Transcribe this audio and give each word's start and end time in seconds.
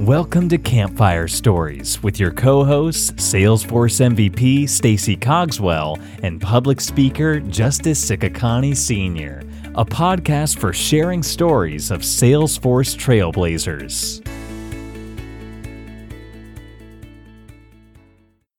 Welcome 0.00 0.50
to 0.50 0.58
Campfire 0.58 1.26
Stories 1.26 2.02
with 2.02 2.20
your 2.20 2.30
co-hosts 2.30 3.12
Salesforce 3.12 3.98
MVP 3.98 4.68
Stacy 4.68 5.16
Cogswell 5.16 5.98
and 6.22 6.38
public 6.38 6.82
speaker 6.82 7.40
Justice 7.40 8.04
Sikakani 8.04 8.76
Sr., 8.76 9.40
a 9.74 9.86
podcast 9.86 10.58
for 10.58 10.74
sharing 10.74 11.22
stories 11.22 11.90
of 11.90 12.02
Salesforce 12.02 12.94
trailblazers. 12.94 14.20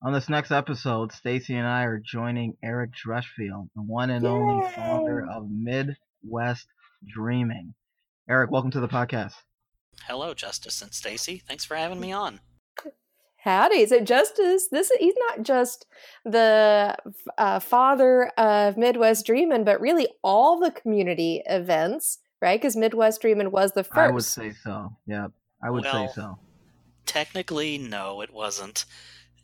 On 0.02 0.14
this 0.14 0.30
next 0.30 0.50
episode, 0.50 1.12
Stacy 1.12 1.54
and 1.54 1.68
I 1.68 1.84
are 1.84 2.02
joining 2.04 2.58
Eric 2.64 2.90
Dreshfield, 3.06 3.70
the 3.76 3.84
one 3.84 4.10
and 4.10 4.26
only 4.26 4.68
founder 4.72 5.30
of 5.30 5.48
Midwest 5.52 6.66
Dreamin'. 7.06 7.76
Eric, 8.28 8.50
welcome 8.50 8.72
to 8.72 8.80
the 8.80 8.88
podcast. 8.88 9.34
Hello, 10.06 10.34
Justice 10.34 10.82
and 10.82 10.94
Stacy. 10.94 11.42
Thanks 11.46 11.66
for 11.66 11.76
having 11.76 12.00
me 12.00 12.12
on. 12.12 12.40
Howdy. 13.48 13.86
So 13.86 14.02
Justice, 14.02 14.68
this 14.68 14.92
he's 15.00 15.14
not 15.30 15.44
just 15.44 15.86
the 16.26 16.98
uh, 17.38 17.60
father 17.60 18.26
of 18.38 18.76
Midwest 18.76 19.26
Dreamin', 19.26 19.64
but 19.64 19.80
really 19.80 20.08
all 20.22 20.60
the 20.60 20.72
community 20.72 21.44
events, 21.46 22.18
right? 22.42 22.60
Because 22.60 22.76
Midwest 22.76 23.22
Dreamin' 23.22 23.52
was 23.52 23.72
the 23.72 23.86
first. 23.86 23.98
I 23.98 24.12
would 24.12 24.26
say 24.26 24.52
so. 24.52 24.92
Yeah, 25.06 25.28
I 25.64 25.70
would 25.70 25.86
well, 25.86 26.08
say 26.10 26.14
so. 26.14 26.40
Technically, 27.06 27.78
no, 27.78 28.20
it 28.22 28.34
wasn't. 28.34 28.84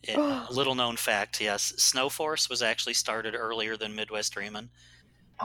It, 0.01 0.17
little 0.51 0.75
known 0.75 0.97
fact, 0.97 1.39
yes, 1.39 1.71
Snowforce 1.77 2.49
was 2.49 2.61
actually 2.61 2.95
started 2.95 3.35
earlier 3.35 3.77
than 3.77 3.95
Midwest 3.95 4.33
Dreamin'. 4.33 4.69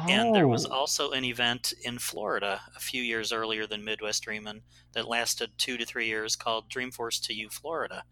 And 0.09 0.34
there 0.34 0.48
was 0.48 0.65
Oh. 0.65 0.73
also 0.73 1.12
an 1.12 1.24
event 1.24 1.73
in 1.83 1.98
Florida 2.01 2.62
a 2.74 2.80
few 2.80 3.01
years 3.02 3.33
earlier 3.33 3.65
than 3.66 3.84
Midwest 3.84 4.24
Dreamin' 4.24 4.65
that 4.92 5.06
lasted 5.06 5.56
two 5.56 5.77
to 5.79 5.87
three 5.87 6.09
years 6.09 6.34
called 6.37 6.69
Dreamforce 6.69 7.23
to 7.27 7.33
You 7.34 7.48
Florida. 7.48 8.05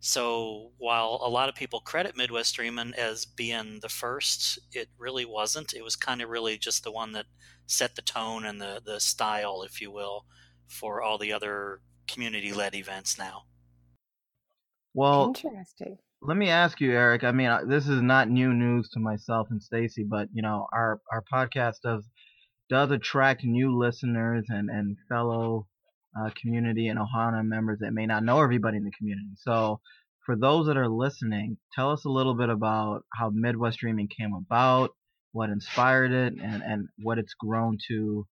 So 0.00 0.72
while 0.78 1.18
a 1.22 1.28
lot 1.30 1.48
of 1.48 1.56
people 1.56 1.80
credit 1.80 2.16
Midwest 2.16 2.54
Dreamin' 2.56 2.94
as 2.94 3.26
being 3.26 3.80
the 3.80 3.88
first, 3.88 4.58
it 4.72 4.90
really 4.96 5.24
wasn't. 5.24 5.74
It 5.74 5.82
was 5.82 5.96
kind 5.96 6.22
of 6.22 6.30
really 6.30 6.58
just 6.58 6.84
the 6.84 6.92
one 6.92 7.12
that 7.12 7.26
set 7.66 7.96
the 7.96 8.02
tone 8.02 8.44
and 8.44 8.60
the, 8.60 8.80
the 8.84 9.00
style, 9.00 9.62
if 9.64 9.80
you 9.80 9.90
will, 9.90 10.26
for 10.68 11.02
all 11.02 11.18
the 11.18 11.32
other 11.32 11.82
community 12.06 12.52
led 12.52 12.74
events 12.74 13.18
now. 13.18 13.46
Well, 14.94 15.36
Interesting. 15.36 15.98
Let 16.24 16.36
me 16.38 16.48
ask 16.48 16.80
you, 16.80 16.92
Eric. 16.92 17.22
I 17.24 17.32
mean, 17.32 17.48
uh, 17.48 17.64
this 17.66 17.86
is 17.88 18.02
not 18.02 18.30
new 18.30 18.52
news 18.54 18.88
to 18.90 19.00
myself 19.00 19.48
and 19.50 19.62
Stacy, 19.62 20.04
but 20.04 20.28
you 20.32 20.42
know, 20.42 20.66
our 20.72 21.00
our 21.12 21.22
podcast 21.32 21.76
does 21.84 22.08
does 22.70 22.90
attract 22.90 23.44
new 23.44 23.76
listeners 23.78 24.46
and 24.48 24.70
and 24.70 24.96
fellow 25.08 25.68
uh, 26.18 26.30
community 26.40 26.88
and 26.88 26.98
Ohana 26.98 27.44
members 27.46 27.80
that 27.80 27.92
may 27.92 28.06
not 28.06 28.24
know 28.24 28.40
everybody 28.42 28.78
in 28.78 28.84
the 28.84 28.92
community. 28.92 29.30
So, 29.36 29.80
for 30.26 30.36
those 30.36 30.66
that 30.66 30.78
are 30.78 30.88
listening, 30.88 31.58
tell 31.74 31.90
us 31.92 32.04
a 32.06 32.10
little 32.10 32.34
bit 32.34 32.48
about 32.50 33.04
how 33.14 33.30
Midwest 33.30 33.80
Dreamin' 33.80 34.08
came 34.08 34.34
about, 34.34 34.92
what 35.32 35.50
inspired 35.50 36.12
it, 36.12 36.34
and 36.42 36.62
and 36.62 36.88
what 37.02 37.18
it's 37.18 37.34
grown 37.34 37.78
to 37.88 38.26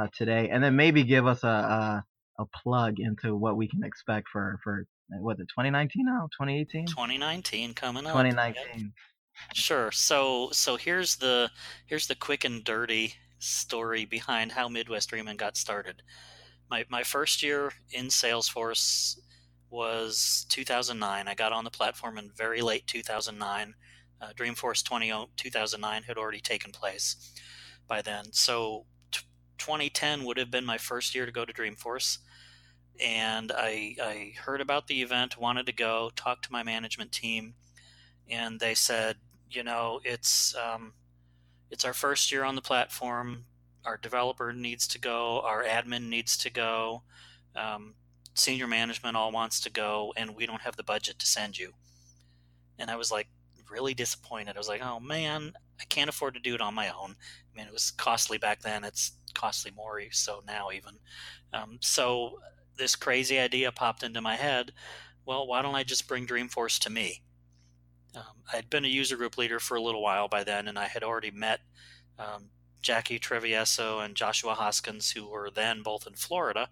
uh, 0.00 0.08
today, 0.16 0.48
and 0.50 0.64
then 0.64 0.76
maybe 0.76 1.04
give 1.04 1.26
us 1.26 1.44
a, 1.44 1.48
a 1.48 2.04
a 2.38 2.44
plug 2.46 2.98
into 2.98 3.36
what 3.36 3.56
we 3.56 3.68
can 3.68 3.84
expect 3.84 4.28
for 4.28 4.58
for 4.64 4.86
what 5.20 5.36
the 5.36 5.44
2019 5.44 6.06
now 6.06 6.28
2018 6.38 6.86
2019 6.86 7.74
coming 7.74 8.06
up. 8.06 8.14
Yep. 8.14 8.32
2019 8.32 8.92
Sure. 9.54 9.90
So 9.90 10.50
so 10.52 10.76
here's 10.76 11.16
the 11.16 11.50
here's 11.86 12.06
the 12.06 12.14
quick 12.14 12.44
and 12.44 12.62
dirty 12.64 13.14
story 13.38 14.04
behind 14.04 14.52
how 14.52 14.68
Midwest 14.68 15.08
Dreamin' 15.10 15.36
got 15.36 15.56
started. 15.56 16.02
My 16.70 16.84
my 16.88 17.02
first 17.02 17.42
year 17.42 17.72
in 17.90 18.06
Salesforce 18.06 19.18
was 19.70 20.46
2009. 20.50 21.28
I 21.28 21.34
got 21.34 21.52
on 21.52 21.64
the 21.64 21.70
platform 21.70 22.18
in 22.18 22.30
very 22.36 22.60
late 22.60 22.86
2009. 22.86 23.74
Uh, 24.20 24.32
Dreamforce 24.34 24.84
20, 24.84 25.28
2009 25.36 26.02
had 26.04 26.16
already 26.16 26.40
taken 26.40 26.70
place 26.70 27.32
by 27.88 28.02
then. 28.02 28.32
So 28.32 28.86
2010 29.62 30.24
would 30.24 30.38
have 30.38 30.50
been 30.50 30.64
my 30.64 30.76
first 30.76 31.14
year 31.14 31.24
to 31.24 31.30
go 31.30 31.44
to 31.44 31.52
Dreamforce. 31.52 32.18
And 33.00 33.52
I, 33.54 33.94
I 34.02 34.32
heard 34.36 34.60
about 34.60 34.88
the 34.88 35.02
event, 35.02 35.38
wanted 35.38 35.66
to 35.66 35.72
go, 35.72 36.10
talked 36.16 36.44
to 36.46 36.52
my 36.52 36.64
management 36.64 37.12
team, 37.12 37.54
and 38.28 38.58
they 38.58 38.74
said, 38.74 39.16
you 39.48 39.62
know, 39.62 40.00
it's 40.04 40.54
um, 40.56 40.94
it's 41.70 41.84
our 41.84 41.92
first 41.92 42.32
year 42.32 42.42
on 42.44 42.56
the 42.56 42.60
platform. 42.60 43.44
Our 43.84 43.96
developer 43.96 44.52
needs 44.52 44.86
to 44.88 44.98
go. 44.98 45.40
Our 45.40 45.62
admin 45.62 46.08
needs 46.08 46.36
to 46.38 46.50
go. 46.50 47.02
Um, 47.54 47.94
senior 48.34 48.66
management 48.66 49.16
all 49.16 49.30
wants 49.30 49.60
to 49.60 49.70
go, 49.70 50.12
and 50.16 50.34
we 50.34 50.44
don't 50.44 50.62
have 50.62 50.76
the 50.76 50.82
budget 50.82 51.18
to 51.20 51.26
send 51.26 51.56
you. 51.56 51.72
And 52.78 52.90
I 52.90 52.96
was 52.96 53.12
like 53.12 53.28
really 53.70 53.94
disappointed. 53.94 54.56
I 54.56 54.58
was 54.58 54.68
like, 54.68 54.82
oh 54.84 54.98
man, 54.98 55.52
I 55.80 55.84
can't 55.84 56.10
afford 56.10 56.34
to 56.34 56.40
do 56.40 56.54
it 56.54 56.60
on 56.60 56.74
my 56.74 56.88
own. 56.88 57.14
I 57.52 57.56
mean, 57.56 57.66
it 57.66 57.72
was 57.72 57.90
costly 57.92 58.38
back 58.38 58.60
then. 58.60 58.84
It's 58.84 59.12
costly 59.34 59.70
more 59.70 60.00
so 60.10 60.42
now 60.46 60.70
even. 60.70 60.94
Um, 61.52 61.78
so 61.80 62.40
this 62.76 62.96
crazy 62.96 63.38
idea 63.38 63.72
popped 63.72 64.02
into 64.02 64.20
my 64.20 64.36
head. 64.36 64.72
Well, 65.24 65.46
why 65.46 65.62
don't 65.62 65.74
I 65.74 65.84
just 65.84 66.08
bring 66.08 66.26
Dreamforce 66.26 66.78
to 66.80 66.90
me? 66.90 67.22
Um, 68.14 68.42
I'd 68.52 68.70
been 68.70 68.84
a 68.84 68.88
user 68.88 69.16
group 69.16 69.38
leader 69.38 69.60
for 69.60 69.76
a 69.76 69.82
little 69.82 70.02
while 70.02 70.28
by 70.28 70.44
then, 70.44 70.68
and 70.68 70.78
I 70.78 70.86
had 70.86 71.02
already 71.02 71.30
met 71.30 71.60
um, 72.18 72.50
Jackie 72.82 73.18
Trevieso 73.18 74.04
and 74.04 74.14
Joshua 74.14 74.54
Hoskins, 74.54 75.12
who 75.12 75.28
were 75.28 75.50
then 75.50 75.82
both 75.82 76.06
in 76.06 76.14
Florida, 76.14 76.68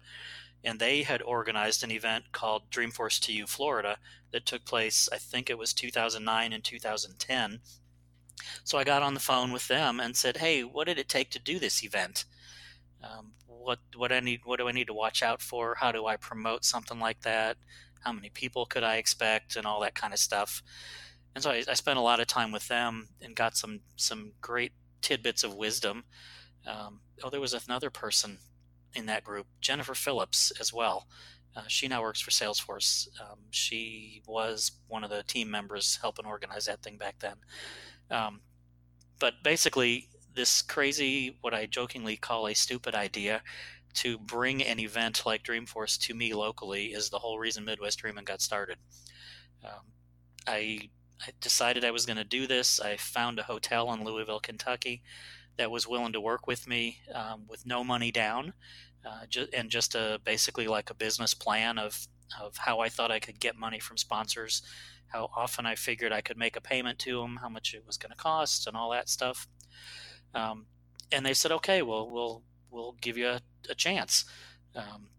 and 0.63 0.79
they 0.79 1.03
had 1.03 1.21
organized 1.21 1.83
an 1.83 1.91
event 1.91 2.31
called 2.31 2.69
Dreamforce 2.69 3.19
to 3.21 3.33
You 3.33 3.47
Florida 3.47 3.97
that 4.31 4.45
took 4.45 4.65
place, 4.65 5.09
I 5.11 5.17
think 5.17 5.49
it 5.49 5.57
was 5.57 5.73
2009 5.73 6.53
and 6.53 6.63
2010. 6.63 7.61
So 8.63 8.77
I 8.77 8.83
got 8.83 9.03
on 9.03 9.13
the 9.13 9.19
phone 9.19 9.51
with 9.51 9.67
them 9.67 9.99
and 9.99 10.15
said, 10.15 10.37
"Hey, 10.37 10.63
what 10.63 10.87
did 10.87 10.99
it 10.99 11.09
take 11.09 11.31
to 11.31 11.39
do 11.39 11.59
this 11.59 11.83
event? 11.83 12.25
Um, 13.03 13.33
what 13.45 13.79
what 13.95 14.11
I 14.11 14.19
need? 14.19 14.41
What 14.43 14.59
do 14.59 14.67
I 14.67 14.71
need 14.71 14.87
to 14.87 14.93
watch 14.93 15.23
out 15.23 15.41
for? 15.41 15.75
How 15.75 15.91
do 15.91 16.05
I 16.05 16.17
promote 16.17 16.65
something 16.65 16.99
like 16.99 17.21
that? 17.21 17.57
How 18.01 18.11
many 18.11 18.29
people 18.29 18.65
could 18.65 18.83
I 18.83 18.97
expect, 18.97 19.55
and 19.55 19.65
all 19.65 19.81
that 19.81 19.95
kind 19.95 20.13
of 20.13 20.19
stuff?" 20.19 20.63
And 21.35 21.43
so 21.43 21.51
I, 21.51 21.63
I 21.67 21.73
spent 21.73 21.99
a 21.99 22.01
lot 22.01 22.19
of 22.19 22.27
time 22.27 22.51
with 22.51 22.67
them 22.67 23.09
and 23.21 23.35
got 23.35 23.55
some 23.57 23.81
some 23.95 24.33
great 24.41 24.73
tidbits 25.01 25.43
of 25.43 25.55
wisdom. 25.55 26.03
Um, 26.67 27.01
oh, 27.23 27.29
there 27.29 27.41
was 27.41 27.53
another 27.53 27.89
person 27.89 28.37
in 28.93 29.05
that 29.07 29.23
group, 29.23 29.47
Jennifer 29.61 29.95
Phillips, 29.95 30.51
as 30.59 30.73
well. 30.73 31.07
Uh, 31.55 31.63
she 31.67 31.87
now 31.87 32.01
works 32.01 32.21
for 32.21 32.31
Salesforce. 32.31 33.07
Um, 33.19 33.39
she 33.49 34.21
was 34.25 34.71
one 34.87 35.03
of 35.03 35.09
the 35.09 35.23
team 35.23 35.49
members 35.51 35.99
helping 36.01 36.25
organize 36.25 36.65
that 36.65 36.81
thing 36.81 36.97
back 36.97 37.19
then. 37.19 37.35
Um, 38.09 38.41
but 39.19 39.35
basically, 39.43 40.09
this 40.33 40.61
crazy, 40.61 41.37
what 41.41 41.53
I 41.53 41.65
jokingly 41.65 42.17
call 42.17 42.47
a 42.47 42.53
stupid 42.53 42.95
idea, 42.95 43.41
to 43.95 44.17
bring 44.17 44.63
an 44.63 44.79
event 44.79 45.23
like 45.25 45.43
Dreamforce 45.43 45.99
to 46.01 46.13
me 46.13 46.33
locally 46.33 46.87
is 46.87 47.09
the 47.09 47.19
whole 47.19 47.39
reason 47.39 47.65
Midwest 47.65 47.99
Dreamin' 47.99 48.23
got 48.23 48.41
started. 48.41 48.77
Um, 49.63 49.91
I 50.47 50.89
I 51.25 51.31
decided 51.39 51.85
I 51.85 51.91
was 51.91 52.05
going 52.07 52.17
to 52.17 52.23
do 52.23 52.47
this. 52.47 52.79
I 52.79 52.97
found 52.97 53.37
a 53.37 53.43
hotel 53.43 53.93
in 53.93 54.03
Louisville, 54.03 54.39
Kentucky, 54.39 55.03
that 55.57 55.69
was 55.69 55.87
willing 55.87 56.13
to 56.13 56.21
work 56.21 56.47
with 56.47 56.67
me 56.67 56.99
um, 57.13 57.43
with 57.47 57.65
no 57.65 57.83
money 57.83 58.11
down, 58.11 58.53
uh, 59.05 59.25
ju- 59.29 59.47
and 59.53 59.69
just 59.69 59.93
a 59.93 60.19
basically 60.23 60.67
like 60.67 60.89
a 60.89 60.95
business 60.95 61.33
plan 61.33 61.77
of 61.77 62.07
of 62.41 62.57
how 62.57 62.79
I 62.79 62.87
thought 62.89 63.11
I 63.11 63.19
could 63.19 63.39
get 63.41 63.57
money 63.57 63.79
from 63.79 63.97
sponsors, 63.97 64.61
how 65.07 65.29
often 65.35 65.65
I 65.65 65.75
figured 65.75 66.13
I 66.13 66.21
could 66.21 66.37
make 66.37 66.55
a 66.55 66.61
payment 66.61 66.97
to 66.99 67.19
them, 67.19 67.39
how 67.41 67.49
much 67.49 67.73
it 67.73 67.83
was 67.85 67.97
going 67.97 68.11
to 68.11 68.17
cost, 68.17 68.67
and 68.67 68.77
all 68.77 68.89
that 68.91 69.09
stuff. 69.09 69.47
Um, 70.33 70.65
and 71.11 71.25
they 71.25 71.33
said, 71.33 71.51
"Okay, 71.51 71.81
well, 71.81 72.09
we'll 72.09 72.43
we'll 72.69 72.93
give 73.01 73.17
you 73.17 73.27
a, 73.27 73.41
a 73.69 73.75
chance." 73.75 74.25
Um, 74.75 75.09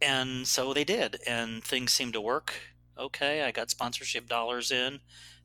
and 0.00 0.46
so 0.46 0.72
they 0.74 0.84
did, 0.84 1.18
and 1.26 1.62
things 1.64 1.92
seemed 1.92 2.12
to 2.14 2.20
work 2.20 2.54
okay. 2.98 3.42
I 3.42 3.50
got 3.50 3.70
sponsorship 3.70 4.28
dollars 4.28 4.70
in. 4.70 5.00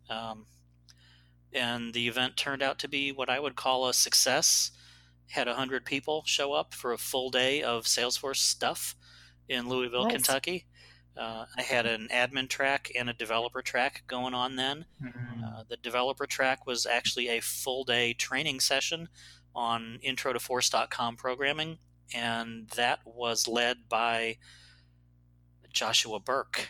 Um, 0.10 0.46
and 1.54 1.94
the 1.94 2.08
event 2.08 2.38
turned 2.38 2.62
out 2.62 2.80
to 2.80 2.88
be 2.88 3.12
what 3.12 3.30
I 3.30 3.40
would 3.40 3.56
call 3.56 3.88
a 3.88 3.94
success. 3.94 4.72
Had 5.30 5.48
100 5.48 5.86
people 5.86 6.24
show 6.26 6.54
up 6.54 6.74
for 6.74 6.92
a 6.92 6.98
full 6.98 7.30
day 7.30 7.62
of 7.62 7.86
Salesforce 7.86 8.38
stuff 8.38 8.96
in 9.48 9.68
Louisville, 9.68 10.04
Nice. 10.04 10.14
Kentucky. 10.14 10.66
Uh, 11.18 11.46
I 11.58 11.62
had 11.62 11.86
an 11.86 12.08
admin 12.12 12.50
track 12.50 12.92
and 12.96 13.10
a 13.10 13.13
developer 13.13 13.62
track 13.62 14.04
going 14.08 14.34
on 14.34 14.56
then. 14.56 14.86
Mhm. 15.02 15.44
Uh, 15.44 15.63
the 15.68 15.78
developer 15.78 16.28
track 16.28 16.66
was 16.66 16.86
actually 16.86 17.28
a 17.30 17.42
full 17.42 17.84
day 17.84 18.13
training 18.13 18.60
session 18.60 19.10
on 19.56 20.00
intro 20.02 20.34
to 20.34 20.40
force.com 20.40 21.18
programming, 21.18 21.80
and 22.13 22.69
that 22.72 23.00
was 23.06 23.48
led 23.48 23.90
by 23.90 24.38
Joshua 25.72 26.19
Birk, 26.19 26.69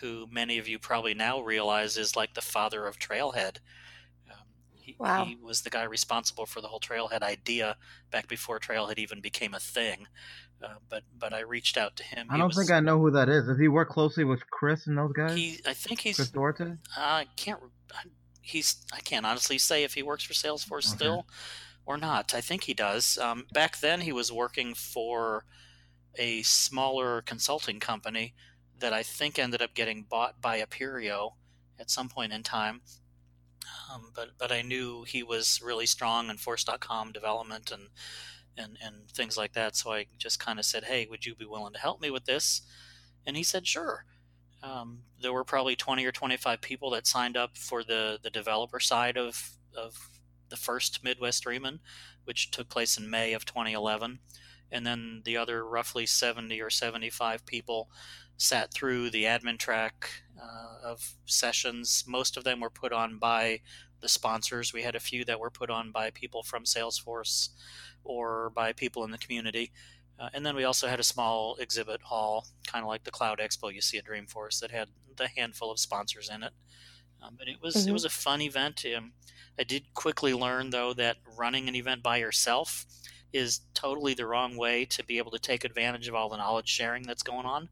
who 0.00 0.26
many 0.30 0.58
of 0.58 0.68
you 0.68 0.78
probably 0.78 1.14
now 1.14 1.40
realize 1.40 1.96
is 1.96 2.16
like 2.16 2.34
the 2.34 2.42
father 2.42 2.86
of 2.86 2.98
Trailhead. 2.98 3.58
Um, 4.30 4.48
he, 4.74 4.98
Wow. 4.98 5.24
he 5.24 5.36
was 5.36 5.62
the 5.62 5.70
guy 5.70 5.84
responsible 5.84 6.46
for 6.46 6.60
the 6.60 6.68
whole 6.68 6.80
Trailhead 6.80 7.22
idea 7.22 7.76
back 8.10 8.28
before 8.28 8.60
Trailhead 8.60 8.98
even 8.98 9.20
became 9.20 9.54
a 9.54 9.60
thing. 9.60 10.08
Uh, 10.62 10.74
but 10.88 11.02
but 11.16 11.32
I 11.32 11.40
reached 11.40 11.76
out 11.76 11.96
to 11.96 12.02
him. 12.02 12.26
I 12.30 12.36
don't 12.36 12.48
was, 12.48 12.56
think 12.56 12.70
I 12.70 12.80
know 12.80 12.98
who 12.98 13.12
that 13.12 13.28
is. 13.28 13.46
Does 13.46 13.58
he 13.58 13.68
work 13.68 13.88
closely 13.88 14.24
with 14.24 14.48
Chris 14.50 14.86
and 14.86 14.98
those 14.98 15.12
guys? 15.12 15.36
He, 15.36 15.60
I 15.66 15.72
think 15.72 16.00
he's 16.00 16.16
Chris 16.16 16.30
Duarte. 16.30 16.76
I 16.96 17.26
can't. 17.36 17.60
He's. 18.42 18.76
I 18.92 19.00
can't 19.00 19.24
honestly 19.24 19.58
say 19.58 19.84
if 19.84 19.94
he 19.94 20.02
works 20.02 20.24
for 20.24 20.32
Salesforce 20.32 20.88
okay. 20.88 20.96
still 20.96 21.26
or 21.86 21.96
not. 21.96 22.34
I 22.34 22.40
think 22.40 22.64
he 22.64 22.74
does. 22.74 23.18
Um, 23.18 23.46
back 23.52 23.78
then, 23.78 24.00
he 24.02 24.12
was 24.12 24.32
working 24.32 24.74
for 24.74 25.44
a 26.16 26.42
smaller 26.42 27.22
consulting 27.22 27.78
company 27.78 28.34
that 28.78 28.92
I 28.92 29.02
think 29.02 29.38
ended 29.38 29.62
up 29.62 29.74
getting 29.74 30.02
bought 30.02 30.40
by 30.40 30.60
Appirio 30.60 31.32
at 31.78 31.90
some 31.90 32.08
point 32.08 32.32
in 32.32 32.42
time. 32.42 32.82
Um, 33.92 34.12
but 34.14 34.30
but 34.38 34.52
I 34.52 34.62
knew 34.62 35.04
he 35.04 35.22
was 35.22 35.60
really 35.64 35.86
strong 35.86 36.30
in 36.30 36.36
Force.com 36.36 37.12
development 37.12 37.70
and 37.70 37.88
and 38.58 38.76
and 38.82 39.10
things 39.10 39.36
like 39.36 39.52
that. 39.54 39.76
So 39.76 39.92
I 39.92 40.06
just 40.18 40.40
kind 40.40 40.58
of 40.58 40.64
said, 40.64 40.84
"Hey, 40.84 41.06
would 41.08 41.26
you 41.26 41.34
be 41.34 41.44
willing 41.46 41.72
to 41.74 41.78
help 41.80 42.00
me 42.00 42.10
with 42.10 42.24
this?" 42.24 42.62
And 43.26 43.36
he 43.36 43.42
said, 43.42 43.66
"Sure." 43.66 44.04
Um, 44.62 45.04
there 45.20 45.32
were 45.32 45.44
probably 45.44 45.76
20 45.76 46.04
or 46.04 46.12
25 46.12 46.60
people 46.60 46.90
that 46.90 47.06
signed 47.06 47.36
up 47.36 47.56
for 47.56 47.84
the 47.84 48.18
the 48.22 48.30
developer 48.30 48.80
side 48.80 49.16
of 49.16 49.52
of 49.76 50.10
the 50.48 50.56
first 50.56 51.04
Midwest 51.04 51.42
Dreamin', 51.44 51.80
which 52.24 52.50
took 52.50 52.68
place 52.68 52.98
in 52.98 53.10
May 53.10 53.32
of 53.34 53.44
2011, 53.44 54.20
and 54.70 54.86
then 54.86 55.22
the 55.24 55.36
other 55.36 55.66
roughly 55.66 56.06
70 56.06 56.60
or 56.60 56.70
75 56.70 57.46
people 57.46 57.90
sat 58.38 58.72
through 58.72 59.10
the 59.10 59.24
admin 59.24 59.58
track 59.58 60.22
uh, 60.40 60.78
of 60.82 61.14
sessions. 61.26 62.04
Most 62.06 62.36
of 62.36 62.44
them 62.44 62.60
were 62.60 62.70
put 62.70 62.92
on 62.92 63.18
by 63.18 63.60
the 64.00 64.08
sponsors. 64.08 64.72
We 64.72 64.82
had 64.82 64.94
a 64.94 65.00
few 65.00 65.24
that 65.24 65.40
were 65.40 65.50
put 65.50 65.70
on 65.70 65.90
by 65.90 66.10
people 66.10 66.42
from 66.42 66.64
Salesforce 66.64 67.50
or 68.04 68.50
by 68.54 68.72
people 68.72 69.04
in 69.04 69.10
the 69.10 69.18
community. 69.18 69.72
Uh, 70.18 70.28
and 70.34 70.44
then 70.44 70.56
we 70.56 70.64
also 70.64 70.88
had 70.88 70.98
a 70.98 71.04
small 71.04 71.56
exhibit 71.56 72.02
hall, 72.02 72.46
kind 72.66 72.82
of 72.82 72.88
like 72.88 73.04
the 73.04 73.10
Cloud 73.10 73.38
Expo 73.38 73.72
you 73.72 73.80
see 73.80 73.98
at 73.98 74.04
Dreamforce, 74.04 74.60
that 74.60 74.70
had 74.70 74.88
the 75.16 75.28
handful 75.28 75.70
of 75.70 75.78
sponsors 75.78 76.28
in 76.28 76.42
it. 76.42 76.52
Um, 77.22 77.34
but 77.38 77.48
it 77.48 77.56
was 77.62 77.74
mm-hmm. 77.74 77.90
it 77.90 77.92
was 77.92 78.04
a 78.04 78.10
fun 78.10 78.40
event. 78.40 78.84
Um, 78.96 79.12
I 79.58 79.64
did 79.64 79.92
quickly 79.94 80.34
learn 80.34 80.70
though 80.70 80.92
that 80.94 81.16
running 81.36 81.68
an 81.68 81.74
event 81.74 82.02
by 82.02 82.18
yourself 82.18 82.86
is 83.32 83.60
totally 83.74 84.14
the 84.14 84.26
wrong 84.26 84.56
way 84.56 84.84
to 84.86 85.04
be 85.04 85.18
able 85.18 85.30
to 85.32 85.38
take 85.38 85.64
advantage 85.64 86.08
of 86.08 86.14
all 86.14 86.28
the 86.28 86.36
knowledge 86.36 86.68
sharing 86.68 87.02
that's 87.02 87.22
going 87.22 87.46
on. 87.46 87.68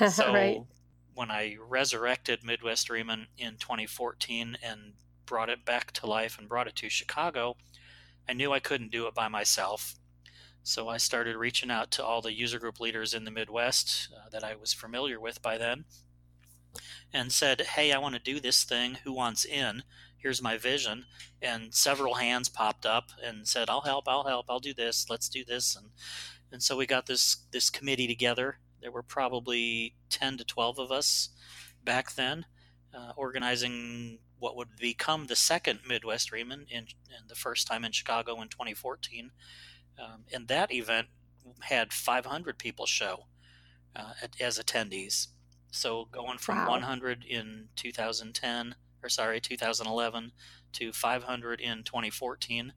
So 0.10 0.32
right. 0.32 0.60
when 1.14 1.30
I 1.30 1.56
resurrected 1.60 2.42
Midwest 2.42 2.88
Dreamin' 2.88 3.28
in 3.38 3.56
2014 3.56 4.58
and 4.60 4.94
brought 5.26 5.50
it 5.50 5.64
back 5.64 5.92
to 5.92 6.06
life 6.06 6.38
and 6.38 6.48
brought 6.48 6.68
it 6.68 6.76
to 6.76 6.88
Chicago, 6.88 7.56
I 8.28 8.32
knew 8.32 8.52
I 8.52 8.60
couldn't 8.60 8.90
do 8.90 9.06
it 9.06 9.14
by 9.14 9.28
myself. 9.28 9.94
So 10.62 10.88
I 10.88 10.96
started 10.96 11.36
reaching 11.36 11.70
out 11.70 11.90
to 11.92 12.04
all 12.04 12.20
the 12.20 12.32
user 12.32 12.58
group 12.58 12.80
leaders 12.80 13.14
in 13.14 13.24
the 13.24 13.30
Midwest 13.30 14.08
uh, 14.12 14.28
that 14.30 14.42
I 14.42 14.56
was 14.56 14.72
familiar 14.72 15.20
with 15.20 15.40
by 15.40 15.58
then 15.58 15.84
and 17.12 17.30
said, 17.30 17.60
Hey, 17.60 17.92
I 17.92 17.98
want 17.98 18.14
to 18.14 18.20
do 18.20 18.40
this 18.40 18.64
thing. 18.64 18.98
Who 19.04 19.12
wants 19.12 19.44
in? 19.44 19.84
Here's 20.16 20.42
my 20.42 20.58
vision. 20.58 21.04
And 21.40 21.72
several 21.72 22.14
hands 22.14 22.48
popped 22.48 22.84
up 22.84 23.10
and 23.22 23.46
said, 23.46 23.70
I'll 23.70 23.82
help, 23.82 24.08
I'll 24.08 24.24
help, 24.24 24.46
I'll 24.48 24.58
do 24.58 24.74
this, 24.74 25.08
let's 25.08 25.28
do 25.28 25.44
this. 25.44 25.76
And, 25.76 25.90
and 26.50 26.62
so 26.62 26.76
we 26.76 26.86
got 26.86 27.06
this, 27.06 27.36
this 27.52 27.70
committee 27.70 28.08
together. 28.08 28.58
There 28.82 28.90
were 28.90 29.04
probably 29.04 29.94
10 30.10 30.38
to 30.38 30.44
12 30.44 30.78
of 30.80 30.90
us 30.90 31.28
back 31.84 32.14
then, 32.14 32.44
uh, 32.92 33.12
organizing 33.16 34.18
what 34.46 34.56
would 34.56 34.76
become 34.78 35.26
the 35.26 35.34
second 35.34 35.80
Midwest 35.88 36.32
in, 36.32 36.52
in 36.70 36.86
the 37.26 37.34
first 37.34 37.66
time 37.66 37.84
in 37.84 37.90
Chicago 37.90 38.40
in 38.40 38.46
2014. 38.46 39.32
Um, 39.98 40.22
and 40.32 40.46
that 40.46 40.72
event 40.72 41.08
had 41.62 41.92
500 41.92 42.56
people 42.56 42.86
show 42.86 43.24
uh, 43.96 44.12
as 44.40 44.60
attendees. 44.60 45.26
So 45.72 46.06
going 46.12 46.38
from 46.38 46.58
wow. 46.58 46.70
100 46.70 47.24
in 47.28 47.70
2010, 47.74 48.76
or 49.02 49.08
sorry, 49.08 49.40
2011 49.40 50.30
to 50.74 50.92
500 50.92 51.60
in 51.60 51.82
2014. 51.82 52.72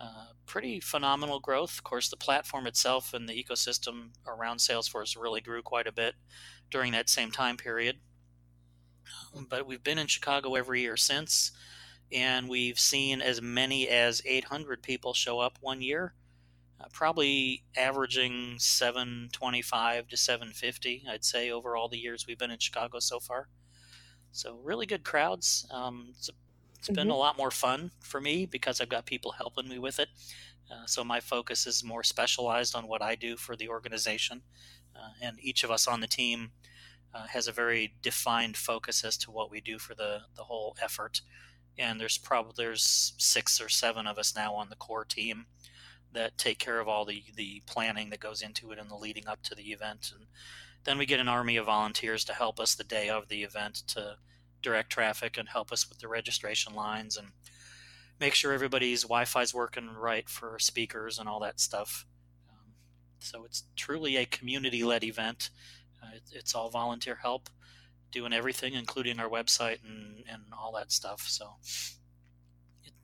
Uh, 0.00 0.04
pretty 0.46 0.80
phenomenal 0.80 1.40
growth. 1.40 1.76
Of 1.76 1.84
course, 1.84 2.08
the 2.08 2.16
platform 2.16 2.66
itself 2.66 3.12
and 3.12 3.28
the 3.28 3.44
ecosystem 3.44 4.12
around 4.26 4.60
Salesforce 4.60 5.20
really 5.20 5.42
grew 5.42 5.60
quite 5.60 5.86
a 5.86 5.92
bit 5.92 6.14
during 6.70 6.92
that 6.92 7.10
same 7.10 7.30
time 7.30 7.58
period. 7.58 7.98
But 9.48 9.66
we've 9.66 9.82
been 9.82 9.98
in 9.98 10.06
Chicago 10.06 10.54
every 10.54 10.80
year 10.80 10.96
since, 10.96 11.52
and 12.12 12.48
we've 12.48 12.78
seen 12.78 13.20
as 13.20 13.42
many 13.42 13.88
as 13.88 14.22
800 14.24 14.82
people 14.82 15.12
show 15.12 15.40
up 15.40 15.58
one 15.60 15.82
year, 15.82 16.14
uh, 16.80 16.86
probably 16.92 17.64
averaging 17.76 18.56
725 18.58 20.08
to 20.08 20.16
750, 20.16 21.04
I'd 21.08 21.24
say, 21.24 21.50
over 21.50 21.76
all 21.76 21.88
the 21.88 21.98
years 21.98 22.26
we've 22.26 22.38
been 22.38 22.50
in 22.50 22.58
Chicago 22.58 22.98
so 22.98 23.18
far. 23.18 23.48
So, 24.32 24.58
really 24.62 24.86
good 24.86 25.04
crowds. 25.04 25.66
Um, 25.70 26.08
it's, 26.10 26.28
it's 26.78 26.88
mm-hmm. 26.88 26.94
been 26.94 27.08
a 27.08 27.10
mm-hmm. 27.12 27.18
lot 27.18 27.38
more 27.38 27.50
fun 27.50 27.90
for 28.00 28.20
me 28.20 28.44
because 28.44 28.80
I've 28.80 28.90
got 28.90 29.06
people 29.06 29.32
helping 29.32 29.68
me 29.68 29.78
with 29.78 29.98
it. 29.98 30.08
Uh, 30.70 30.84
so, 30.86 31.02
my 31.02 31.20
focus 31.20 31.66
is 31.66 31.82
more 31.82 32.02
specialized 32.02 32.74
on 32.74 32.86
what 32.86 33.00
I 33.00 33.14
do 33.14 33.36
for 33.36 33.56
the 33.56 33.68
organization. 33.68 34.42
Uh, 34.94 35.10
and 35.22 35.38
each 35.40 35.64
of 35.64 35.70
us 35.70 35.86
on 35.86 36.00
the 36.00 36.06
team 36.06 36.50
uh, 37.14 37.26
has 37.28 37.48
a 37.48 37.52
very 37.52 37.94
defined 38.02 38.56
focus 38.56 39.04
as 39.04 39.16
to 39.18 39.30
what 39.30 39.50
we 39.50 39.60
do 39.60 39.78
for 39.78 39.94
the 39.94 40.20
the 40.36 40.44
whole 40.44 40.76
effort. 40.82 41.22
And 41.78 42.00
there's 42.00 42.18
probably 42.18 42.54
there's 42.56 43.14
six 43.18 43.60
or 43.60 43.68
seven 43.68 44.06
of 44.06 44.18
us 44.18 44.34
now 44.34 44.54
on 44.54 44.68
the 44.68 44.76
core 44.76 45.04
team 45.04 45.46
that 46.12 46.38
take 46.38 46.58
care 46.58 46.80
of 46.80 46.88
all 46.88 47.04
the 47.04 47.22
the 47.34 47.62
planning 47.66 48.10
that 48.10 48.20
goes 48.20 48.42
into 48.42 48.70
it 48.72 48.78
and 48.78 48.90
the 48.90 48.96
leading 48.96 49.26
up 49.26 49.42
to 49.44 49.54
the 49.54 49.72
event. 49.72 50.12
And 50.14 50.26
then 50.84 50.98
we 50.98 51.06
get 51.06 51.20
an 51.20 51.28
army 51.28 51.56
of 51.56 51.66
volunteers 51.66 52.24
to 52.24 52.32
help 52.32 52.60
us 52.60 52.74
the 52.74 52.84
day 52.84 53.08
of 53.08 53.28
the 53.28 53.42
event 53.42 53.82
to 53.88 54.16
direct 54.62 54.90
traffic 54.90 55.36
and 55.36 55.48
help 55.48 55.72
us 55.72 55.88
with 55.88 55.98
the 55.98 56.08
registration 56.08 56.74
lines 56.74 57.16
and 57.16 57.28
make 58.18 58.34
sure 58.34 58.52
everybody's 58.52 59.02
Wi-Fi 59.02 59.42
is 59.42 59.54
working 59.54 59.90
right 59.90 60.28
for 60.28 60.58
speakers 60.58 61.18
and 61.18 61.28
all 61.28 61.40
that 61.40 61.60
stuff. 61.60 62.06
Um, 62.48 62.72
so 63.18 63.44
it's 63.44 63.64
truly 63.76 64.16
a 64.16 64.24
community-led 64.24 65.04
event 65.04 65.50
uh, 66.06 66.16
it, 66.16 66.22
it's 66.32 66.54
all 66.54 66.70
volunteer 66.70 67.16
help, 67.20 67.48
doing 68.10 68.32
everything, 68.32 68.74
including 68.74 69.18
our 69.18 69.28
website 69.28 69.78
and, 69.84 70.24
and 70.30 70.42
all 70.58 70.72
that 70.72 70.92
stuff. 70.92 71.22
So 71.28 71.46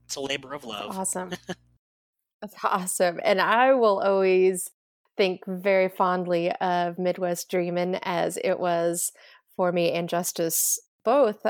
it's 0.04 0.16
a 0.16 0.20
labor 0.20 0.52
of 0.52 0.64
love. 0.64 0.94
That's 0.94 1.16
awesome. 1.16 1.31
That's 2.43 2.56
awesome. 2.64 3.20
And 3.25 3.40
I 3.40 3.72
will 3.75 4.00
always 4.00 4.69
think 5.16 5.43
very 5.46 5.88
fondly 5.88 6.50
of 6.60 6.99
Midwest 6.99 7.50
Dreamin' 7.50 7.96
as 8.02 8.38
it 8.43 8.58
was 8.58 9.12
for 9.56 9.70
me 9.70 9.93
and 9.93 10.08
Justice 10.08 10.81
both 11.05 11.44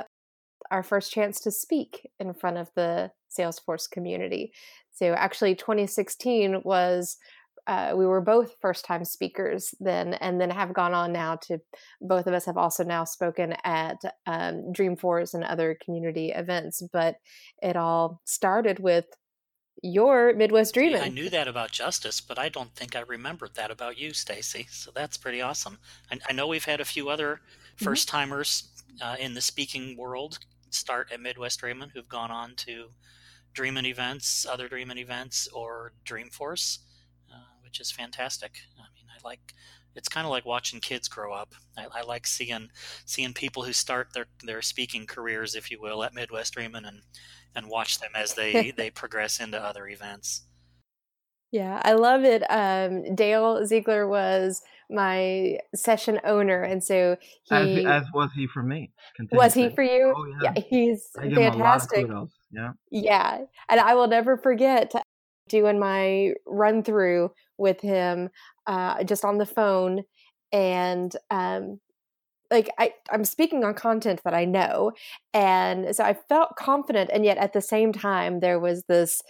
our 0.70 0.82
first 0.82 1.12
chance 1.12 1.40
to 1.40 1.50
speak 1.50 2.10
in 2.18 2.32
front 2.34 2.56
of 2.56 2.70
the 2.74 3.10
Salesforce 3.30 3.90
community. 3.90 4.52
So 4.92 5.12
actually 5.12 5.54
2016 5.54 6.62
was 6.64 7.16
uh, 7.66 7.92
we 7.94 8.06
were 8.06 8.20
both 8.20 8.56
first 8.60 8.84
time 8.84 9.04
speakers 9.04 9.74
then, 9.78 10.14
and 10.14 10.40
then 10.40 10.50
have 10.50 10.74
gone 10.74 10.94
on 10.94 11.12
now 11.12 11.36
to 11.36 11.58
both 12.00 12.26
of 12.26 12.34
us 12.34 12.44
have 12.46 12.56
also 12.56 12.82
now 12.82 13.04
spoken 13.04 13.54
at 13.64 13.98
um, 14.26 14.72
Dreamforce 14.72 15.34
and 15.34 15.44
other 15.44 15.78
community 15.84 16.30
events. 16.30 16.82
But 16.92 17.16
it 17.62 17.76
all 17.76 18.20
started 18.24 18.80
with 18.80 19.06
your 19.82 20.34
Midwest 20.34 20.74
Dreamin'. 20.74 21.02
I 21.02 21.08
knew 21.08 21.30
that 21.30 21.48
about 21.48 21.70
Justice, 21.70 22.20
but 22.20 22.38
I 22.38 22.48
don't 22.48 22.74
think 22.74 22.94
I 22.96 23.00
remembered 23.00 23.54
that 23.54 23.70
about 23.70 23.98
you, 23.98 24.12
Stacy. 24.12 24.66
So 24.70 24.90
that's 24.94 25.16
pretty 25.16 25.40
awesome. 25.40 25.78
I, 26.10 26.18
I, 26.28 26.32
know 26.32 26.46
we've 26.46 26.64
had 26.64 26.80
a 26.80 26.84
few 26.84 27.08
other 27.08 27.40
first 27.76 28.08
timers 28.08 28.84
mm-hmm. 29.00 29.12
uh, 29.12 29.16
in 29.16 29.34
the 29.34 29.40
speaking 29.40 29.96
world 29.96 30.38
start 30.70 31.10
at 31.12 31.20
Midwest 31.20 31.60
Dreamin' 31.60 31.90
who've 31.90 32.08
gone 32.08 32.30
on 32.30 32.54
to 32.56 32.88
Dreamin' 33.54 33.86
events, 33.86 34.46
other 34.46 34.68
Dreamin' 34.68 34.98
events, 34.98 35.48
or 35.48 35.92
Dreamforce 36.06 36.78
which 37.72 37.80
is 37.80 37.90
fantastic. 37.90 38.52
I 38.76 38.84
mean, 38.94 39.06
I 39.08 39.26
like 39.26 39.54
it's 39.94 40.08
kind 40.08 40.26
of 40.26 40.30
like 40.30 40.44
watching 40.44 40.78
kids 40.78 41.08
grow 41.08 41.32
up. 41.32 41.54
I, 41.78 41.86
I, 41.90 42.02
like 42.02 42.26
seeing 42.26 42.68
seeing 43.06 43.32
people 43.32 43.62
who 43.62 43.72
start 43.72 44.08
their 44.12 44.26
their 44.44 44.60
speaking 44.60 45.06
careers, 45.06 45.54
if 45.54 45.70
you 45.70 45.80
will, 45.80 46.04
at 46.04 46.14
Midwest 46.14 46.52
Dreamin' 46.52 46.84
and 46.84 47.00
and 47.56 47.70
watch 47.70 47.98
them 47.98 48.10
as 48.14 48.34
they 48.34 48.72
they 48.76 48.90
progress 48.90 49.40
into 49.40 49.58
other 49.58 49.88
events. 49.88 50.42
Yeah, 51.50 51.80
I 51.82 51.94
love 51.94 52.24
it. 52.24 52.42
Um, 52.50 53.14
Dale 53.14 53.64
Ziegler 53.64 54.06
was 54.06 54.60
my 54.90 55.56
session 55.74 56.20
owner, 56.24 56.62
and 56.62 56.84
so 56.84 57.16
he 57.44 57.86
as, 57.86 58.04
as 58.04 58.04
was 58.12 58.28
he 58.34 58.46
for 58.52 58.62
me. 58.62 58.92
Was 59.32 59.54
he 59.54 59.70
for 59.70 59.82
you? 59.82 60.12
Oh, 60.14 60.26
yeah. 60.42 60.52
yeah 60.54 60.62
he's 60.68 61.08
fantastic. 61.14 62.06
Yeah, 62.50 62.72
yeah, 62.90 63.38
and 63.70 63.80
I 63.80 63.94
will 63.94 64.08
never 64.08 64.36
forget 64.36 64.92
doing 65.48 65.78
my 65.78 66.32
run 66.46 66.82
through 66.82 67.30
with 67.62 67.80
him 67.80 68.28
uh, 68.66 69.02
just 69.04 69.24
on 69.24 69.38
the 69.38 69.46
phone 69.46 70.02
and 70.52 71.16
um, 71.30 71.80
like 72.50 72.68
I, 72.78 72.92
i'm 73.10 73.24
speaking 73.24 73.64
on 73.64 73.72
content 73.72 74.20
that 74.24 74.34
i 74.34 74.44
know 74.44 74.92
and 75.32 75.96
so 75.96 76.04
i 76.04 76.14
felt 76.28 76.56
confident 76.56 77.08
and 77.10 77.24
yet 77.24 77.38
at 77.38 77.54
the 77.54 77.62
same 77.62 77.94
time 77.94 78.40
there 78.40 78.60
was 78.60 78.84
this 78.88 79.22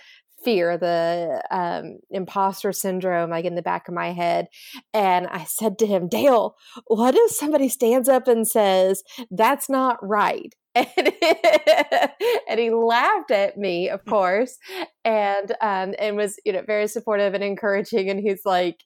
fear, 0.43 0.77
the 0.77 1.43
um, 1.51 1.99
imposter 2.11 2.73
syndrome, 2.73 3.31
like 3.31 3.45
in 3.45 3.55
the 3.55 3.63
back 3.63 3.89
of 3.89 3.95
my 3.95 4.13
head. 4.13 4.49
And 4.93 5.27
I 5.29 5.45
said 5.45 5.79
to 5.79 5.87
him, 5.87 6.09
Dale, 6.09 6.57
what 6.87 7.15
if 7.15 7.31
somebody 7.33 7.69
stands 7.69 8.09
up 8.09 8.29
and 8.29 8.47
says, 8.47 9.03
that's 9.31 9.69
not 9.69 9.99
right? 10.07 10.55
And, 10.77 12.13
and 12.49 12.61
he 12.61 12.71
laughed 12.71 13.31
at 13.31 13.59
me, 13.59 13.89
of 13.91 14.05
course, 14.07 14.57
and 15.05 15.51
um, 15.61 15.95
and 15.99 16.17
was 16.17 16.37
you 16.47 16.53
know 16.53 16.63
very 16.67 16.89
supportive 16.89 17.35
and 17.35 17.45
encouraging. 17.45 18.09
And 18.09 18.21
he's 18.21 18.45
like, 18.45 18.85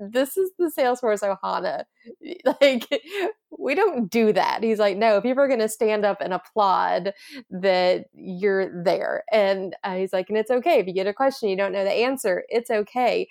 this 0.00 0.36
is 0.36 0.50
the 0.58 0.70
Salesforce 0.76 1.22
Ohana. 1.22 1.84
Like, 2.60 2.86
we 3.58 3.74
don't 3.74 4.10
do 4.10 4.32
that. 4.32 4.62
He's 4.62 4.78
like, 4.78 4.96
no, 4.96 5.20
people 5.20 5.42
are 5.42 5.48
going 5.48 5.60
to 5.60 5.68
stand 5.68 6.06
up 6.06 6.20
and 6.22 6.32
applaud 6.32 7.12
that 7.50 8.06
you're 8.14 8.82
there. 8.82 9.24
And 9.30 9.76
uh, 9.84 9.96
he's 9.96 10.12
like, 10.12 10.28
and 10.30 10.38
it's 10.38 10.50
okay 10.50 10.78
if 10.78 10.86
you 10.86 10.94
get 10.94 11.06
a 11.06 11.12
question, 11.12 11.50
you 11.50 11.56
don't 11.56 11.72
know 11.72 11.84
the 11.84 11.90
answer, 11.92 12.44
it's 12.48 12.70
okay 12.70 13.28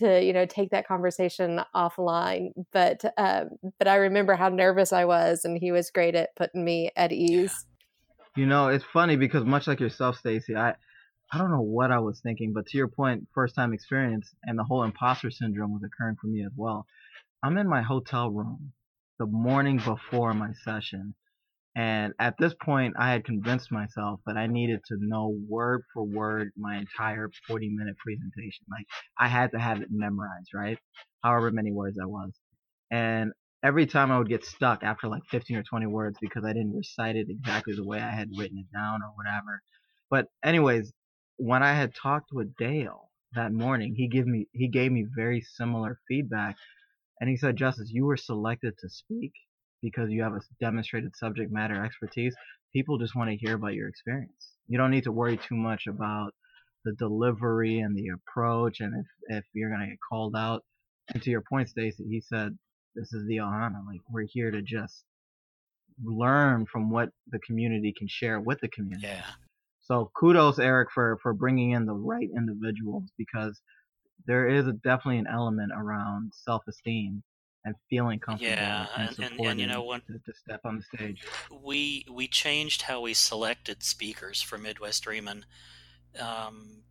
to 0.00 0.22
you 0.22 0.32
know 0.32 0.46
take 0.46 0.70
that 0.70 0.86
conversation 0.86 1.60
offline 1.74 2.50
but 2.72 3.04
um, 3.16 3.50
but 3.78 3.86
i 3.88 3.94
remember 3.94 4.34
how 4.34 4.48
nervous 4.48 4.92
i 4.92 5.04
was 5.04 5.44
and 5.44 5.58
he 5.58 5.72
was 5.72 5.90
great 5.90 6.14
at 6.14 6.34
putting 6.36 6.64
me 6.64 6.90
at 6.96 7.12
ease 7.12 7.66
you 8.36 8.46
know 8.46 8.68
it's 8.68 8.84
funny 8.92 9.16
because 9.16 9.44
much 9.44 9.66
like 9.66 9.80
yourself 9.80 10.16
stacy 10.16 10.56
i 10.56 10.74
I 11.32 11.38
don't 11.38 11.52
know 11.52 11.60
what 11.60 11.92
I 11.92 12.00
was 12.00 12.20
thinking, 12.20 12.52
but 12.52 12.66
to 12.66 12.76
your 12.76 12.88
point, 12.88 13.28
first 13.32 13.54
time 13.54 13.72
experience 13.72 14.34
and 14.42 14.58
the 14.58 14.64
whole 14.64 14.82
imposter 14.82 15.30
syndrome 15.30 15.72
was 15.72 15.82
occurring 15.84 16.16
for 16.20 16.26
me 16.26 16.44
as 16.44 16.50
well. 16.56 16.86
I'm 17.42 17.56
in 17.56 17.68
my 17.68 17.82
hotel 17.82 18.30
room 18.30 18.72
the 19.18 19.26
morning 19.26 19.78
before 19.78 20.34
my 20.34 20.52
session. 20.64 21.14
And 21.76 22.14
at 22.18 22.34
this 22.38 22.54
point, 22.62 22.94
I 22.98 23.12
had 23.12 23.24
convinced 23.24 23.70
myself 23.70 24.20
that 24.26 24.36
I 24.36 24.46
needed 24.46 24.80
to 24.88 24.96
know 25.00 25.36
word 25.48 25.82
for 25.94 26.04
word 26.04 26.50
my 26.56 26.76
entire 26.78 27.30
40 27.46 27.68
minute 27.70 27.96
presentation. 27.98 28.66
Like 28.70 28.86
I 29.18 29.28
had 29.28 29.52
to 29.52 29.58
have 29.58 29.80
it 29.80 29.88
memorized, 29.90 30.50
right? 30.54 30.78
However 31.22 31.50
many 31.50 31.72
words 31.72 31.98
I 32.02 32.06
was. 32.06 32.32
And 32.90 33.32
every 33.62 33.86
time 33.86 34.10
I 34.10 34.18
would 34.18 34.28
get 34.28 34.44
stuck 34.44 34.82
after 34.82 35.08
like 35.08 35.22
15 35.30 35.56
or 35.58 35.62
20 35.62 35.86
words 35.86 36.18
because 36.20 36.44
I 36.44 36.52
didn't 36.52 36.76
recite 36.76 37.16
it 37.16 37.28
exactly 37.30 37.74
the 37.74 37.84
way 37.84 38.00
I 38.00 38.10
had 38.10 38.30
written 38.36 38.58
it 38.58 38.76
down 38.76 39.02
or 39.02 39.10
whatever. 39.14 39.62
But 40.10 40.26
anyways, 40.44 40.92
when 41.36 41.62
I 41.62 41.72
had 41.74 41.94
talked 41.94 42.30
with 42.32 42.56
Dale 42.56 43.10
that 43.34 43.52
morning, 43.52 43.94
he 43.96 44.08
gave 44.08 44.26
me 44.26 44.48
he 44.52 44.68
gave 44.68 44.90
me 44.90 45.06
very 45.14 45.40
similar 45.40 46.00
feedback, 46.08 46.56
and 47.20 47.30
he 47.30 47.36
said, 47.36 47.56
"Justice, 47.56 47.90
you 47.92 48.06
were 48.06 48.16
selected 48.16 48.74
to 48.78 48.88
speak 48.88 49.32
because 49.82 50.10
you 50.10 50.22
have 50.22 50.34
a 50.34 50.40
demonstrated 50.60 51.16
subject 51.16 51.52
matter 51.52 51.84
expertise. 51.84 52.34
People 52.72 52.98
just 52.98 53.16
want 53.16 53.30
to 53.30 53.36
hear 53.36 53.54
about 53.54 53.74
your 53.74 53.88
experience. 53.88 54.52
You 54.68 54.78
don't 54.78 54.90
need 54.90 55.04
to 55.04 55.12
worry 55.12 55.36
too 55.38 55.56
much 55.56 55.86
about 55.86 56.32
the 56.84 56.92
delivery 56.94 57.80
and 57.80 57.96
the 57.96 58.08
approach, 58.08 58.80
and 58.80 58.94
if 58.94 59.38
if 59.38 59.44
you're 59.52 59.70
gonna 59.70 59.88
get 59.88 59.98
called 60.08 60.36
out." 60.36 60.64
And 61.12 61.22
to 61.22 61.30
your 61.30 61.42
point, 61.42 61.68
Stacy, 61.68 62.04
he 62.08 62.20
said, 62.20 62.56
"This 62.94 63.12
is 63.12 63.26
the 63.26 63.38
Ohana. 63.38 63.84
Like 63.86 64.00
we're 64.10 64.26
here 64.30 64.50
to 64.50 64.62
just." 64.62 65.04
learn 66.02 66.66
from 66.66 66.90
what 66.90 67.10
the 67.30 67.38
community 67.40 67.92
can 67.96 68.08
share 68.08 68.40
with 68.40 68.60
the 68.60 68.68
community. 68.68 69.06
Yeah. 69.06 69.24
So 69.82 70.10
kudos, 70.18 70.58
Eric, 70.58 70.90
for 70.92 71.18
for 71.22 71.34
bringing 71.34 71.72
in 71.72 71.86
the 71.86 71.94
right 71.94 72.28
individuals 72.36 73.10
because 73.18 73.60
there 74.26 74.48
is 74.48 74.66
a, 74.66 74.72
definitely 74.72 75.18
an 75.18 75.26
element 75.26 75.72
around 75.76 76.32
self-esteem 76.34 77.22
and 77.64 77.74
feeling 77.88 78.18
comfortable 78.18 78.52
yeah, 78.52 78.86
and, 78.96 79.08
and, 79.18 79.32
and, 79.32 79.46
and 79.46 79.60
you 79.60 79.66
know 79.66 79.84
when 79.84 80.00
to, 80.02 80.18
to, 80.24 80.32
step 80.32 80.60
on 80.64 80.76
the 80.76 80.96
stage. 80.96 81.24
We 81.62 82.06
we 82.10 82.26
changed 82.26 82.82
how 82.82 83.00
we 83.00 83.14
selected 83.14 83.82
speakers 83.82 84.40
for 84.40 84.58
Midwest 84.58 85.04
Dreamin'. 85.04 85.44
Um, 86.18 86.82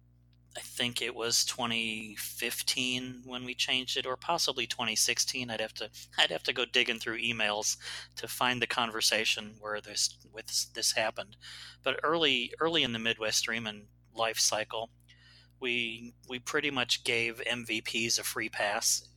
I 0.57 0.61
think 0.61 1.01
it 1.01 1.15
was 1.15 1.45
2015 1.45 3.21
when 3.25 3.45
we 3.45 3.53
changed 3.53 3.97
it, 3.97 4.05
or 4.05 4.17
possibly 4.17 4.67
2016. 4.67 5.49
I'd 5.49 5.59
have 5.59 5.73
to 5.75 5.89
I'd 6.17 6.31
have 6.31 6.43
to 6.43 6.53
go 6.53 6.65
digging 6.65 6.99
through 6.99 7.21
emails 7.21 7.77
to 8.17 8.27
find 8.27 8.61
the 8.61 8.67
conversation 8.67 9.55
where 9.59 9.81
this 9.81 10.17
with 10.31 10.73
this 10.73 10.91
happened. 10.91 11.37
But 11.83 11.99
early 12.03 12.53
early 12.59 12.83
in 12.83 12.93
the 12.93 12.99
Midwest 12.99 13.43
Dreamin' 13.45 13.87
life 14.13 14.39
cycle, 14.39 14.91
we 15.59 16.13
we 16.27 16.39
pretty 16.39 16.69
much 16.69 17.03
gave 17.03 17.41
MVPs 17.47 18.19
a 18.19 18.23
free 18.23 18.49
pass 18.49 19.09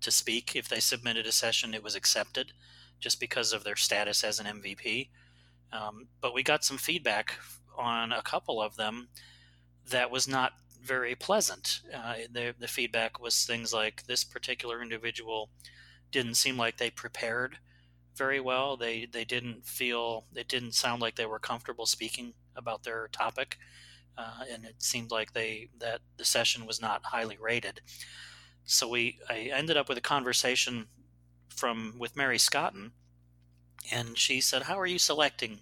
to 0.00 0.10
speak. 0.10 0.54
If 0.54 0.68
they 0.68 0.80
submitted 0.80 1.26
a 1.26 1.32
session, 1.32 1.74
it 1.74 1.82
was 1.82 1.94
accepted, 1.94 2.52
just 2.98 3.20
because 3.20 3.52
of 3.52 3.64
their 3.64 3.76
status 3.76 4.24
as 4.24 4.40
an 4.40 4.46
MVP. 4.60 5.08
Um, 5.72 6.08
but 6.20 6.34
we 6.34 6.42
got 6.42 6.64
some 6.64 6.78
feedback 6.78 7.38
on 7.78 8.12
a 8.12 8.22
couple 8.22 8.60
of 8.60 8.76
them 8.76 9.08
that 9.90 10.10
was 10.10 10.28
not 10.28 10.52
very 10.82 11.14
pleasant. 11.14 11.80
Uh, 11.94 12.14
the, 12.32 12.54
the 12.58 12.68
feedback 12.68 13.20
was 13.20 13.44
things 13.44 13.72
like 13.72 14.04
this 14.06 14.24
particular 14.24 14.82
individual 14.82 15.50
didn't 16.10 16.34
seem 16.34 16.56
like 16.56 16.76
they 16.76 16.90
prepared 16.90 17.58
very 18.16 18.40
well. 18.40 18.76
They 18.76 19.06
they 19.10 19.24
didn't 19.24 19.64
feel 19.64 20.24
it 20.34 20.48
didn't 20.48 20.72
sound 20.74 21.00
like 21.00 21.16
they 21.16 21.26
were 21.26 21.38
comfortable 21.38 21.86
speaking 21.86 22.34
about 22.56 22.82
their 22.82 23.08
topic, 23.08 23.56
uh, 24.18 24.44
and 24.52 24.64
it 24.64 24.74
seemed 24.78 25.10
like 25.10 25.32
they 25.32 25.68
that 25.78 26.00
the 26.16 26.24
session 26.24 26.66
was 26.66 26.80
not 26.80 27.02
highly 27.04 27.38
rated. 27.40 27.80
So 28.64 28.88
we 28.88 29.18
I 29.28 29.50
ended 29.52 29.76
up 29.76 29.88
with 29.88 29.98
a 29.98 30.02
conversation 30.02 30.86
from 31.48 31.94
with 31.98 32.16
Mary 32.16 32.38
Scotton, 32.38 32.92
and 33.90 34.16
she 34.16 34.40
said, 34.40 34.62
"How 34.62 34.78
are 34.78 34.86
you 34.86 34.98
selecting 34.98 35.60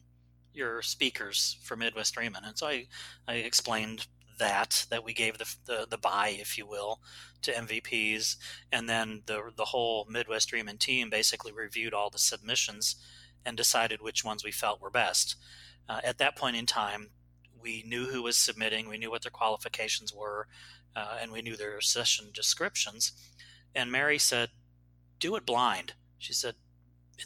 your 0.52 0.82
speakers 0.82 1.56
for 1.62 1.76
Midwest 1.76 2.14
Dreamin'?" 2.14 2.44
And 2.44 2.58
so 2.58 2.66
I 2.66 2.86
I 3.26 3.34
explained 3.34 4.06
that 4.38 4.86
that 4.90 5.04
we 5.04 5.12
gave 5.12 5.38
the, 5.38 5.54
the 5.66 5.86
the 5.88 5.98
buy, 5.98 6.36
if 6.38 6.56
you 6.56 6.66
will, 6.66 7.00
to 7.42 7.52
MVPs, 7.52 8.36
and 8.72 8.88
then 8.88 9.22
the 9.26 9.52
the 9.56 9.66
whole 9.66 10.06
Midwest 10.08 10.48
Dreamin' 10.48 10.78
team 10.78 11.10
basically 11.10 11.52
reviewed 11.52 11.94
all 11.94 12.10
the 12.10 12.18
submissions 12.18 12.96
and 13.44 13.56
decided 13.56 14.02
which 14.02 14.24
ones 14.24 14.44
we 14.44 14.52
felt 14.52 14.80
were 14.80 14.90
best. 14.90 15.36
Uh, 15.88 16.00
at 16.04 16.18
that 16.18 16.36
point 16.36 16.56
in 16.56 16.66
time, 16.66 17.10
we 17.60 17.82
knew 17.86 18.06
who 18.06 18.22
was 18.22 18.36
submitting, 18.36 18.88
we 18.88 18.98
knew 18.98 19.10
what 19.10 19.22
their 19.22 19.30
qualifications 19.30 20.12
were, 20.12 20.46
uh, 20.98 21.18
and 21.20 21.32
we 21.32 21.42
knew 21.42 21.56
their 21.56 21.80
session 21.80 22.26
descriptions. 22.32 23.12
And 23.74 23.92
Mary 23.92 24.18
said, 24.18 24.50
"Do 25.18 25.36
it 25.36 25.46
blind." 25.46 25.94
She 26.18 26.32
said, 26.32 26.54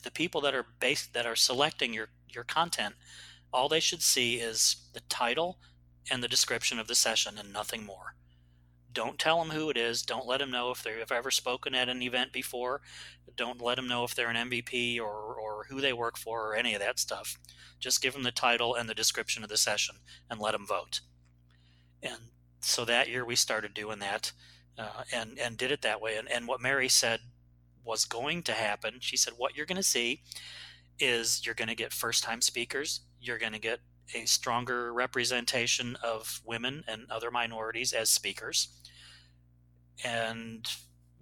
"The 0.02 0.10
people 0.10 0.40
that 0.42 0.54
are 0.54 0.66
based 0.80 1.14
that 1.14 1.26
are 1.26 1.36
selecting 1.36 1.94
your 1.94 2.08
your 2.28 2.44
content." 2.44 2.94
all 3.52 3.68
they 3.68 3.80
should 3.80 4.02
see 4.02 4.36
is 4.36 4.76
the 4.94 5.00
title 5.08 5.58
and 6.10 6.22
the 6.22 6.28
description 6.28 6.78
of 6.78 6.88
the 6.88 6.94
session 6.94 7.38
and 7.38 7.52
nothing 7.52 7.84
more. 7.84 8.14
Don't 8.92 9.18
tell 9.18 9.38
them 9.38 9.56
who 9.56 9.70
it 9.70 9.76
is. 9.76 10.02
Don't 10.02 10.26
let 10.26 10.40
them 10.40 10.50
know 10.50 10.70
if 10.70 10.82
they've 10.82 11.10
ever 11.10 11.30
spoken 11.30 11.74
at 11.74 11.88
an 11.88 12.02
event 12.02 12.32
before. 12.32 12.82
Don't 13.36 13.60
let 13.60 13.76
them 13.76 13.88
know 13.88 14.04
if 14.04 14.14
they're 14.14 14.28
an 14.28 14.50
MVP 14.50 15.00
or, 15.00 15.34
or 15.34 15.64
who 15.68 15.80
they 15.80 15.92
work 15.94 16.18
for 16.18 16.48
or 16.48 16.54
any 16.54 16.74
of 16.74 16.80
that 16.80 16.98
stuff. 16.98 17.38
Just 17.80 18.02
give 18.02 18.12
them 18.12 18.22
the 18.22 18.30
title 18.30 18.74
and 18.74 18.88
the 18.88 18.94
description 18.94 19.42
of 19.42 19.48
the 19.48 19.56
session 19.56 19.96
and 20.28 20.40
let 20.40 20.52
them 20.52 20.66
vote. 20.66 21.00
And 22.02 22.18
so 22.62 22.84
that 22.84 23.08
year 23.08 23.24
we 23.24 23.36
started 23.36 23.74
doing 23.74 23.98
that 24.00 24.32
uh, 24.78 25.04
and, 25.12 25.38
and 25.38 25.56
did 25.56 25.70
it 25.70 25.82
that 25.82 26.00
way. 26.00 26.16
And, 26.16 26.30
and 26.30 26.46
what 26.46 26.60
Mary 26.60 26.88
said 26.88 27.20
was 27.84 28.04
going 28.04 28.42
to 28.44 28.52
happen, 28.52 28.94
she 29.00 29.16
said, 29.16 29.34
what 29.36 29.56
you're 29.56 29.66
going 29.66 29.76
to 29.76 29.82
see 29.82 30.22
is 30.98 31.44
you're 31.44 31.54
going 31.54 31.68
to 31.68 31.74
get 31.74 31.92
first 31.92 32.22
time 32.22 32.40
speakers, 32.40 33.00
you're 33.20 33.38
going 33.38 33.52
to 33.52 33.58
get 33.58 33.80
a 34.14 34.24
stronger 34.26 34.92
representation 34.92 35.96
of 36.02 36.40
women 36.44 36.84
and 36.86 37.10
other 37.10 37.30
minorities 37.30 37.92
as 37.92 38.10
speakers. 38.10 38.68
And 40.04 40.68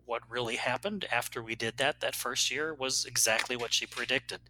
what 0.05 0.23
really 0.29 0.57
happened 0.57 1.07
after 1.13 1.43
we 1.43 1.55
did 1.55 1.77
that 1.77 2.01
that 2.01 2.17
first 2.17 2.51
year 2.51 2.75
was 2.75 3.05
exactly 3.05 3.57
what 3.57 3.73
she 3.73 3.87
predicted. 3.87 4.41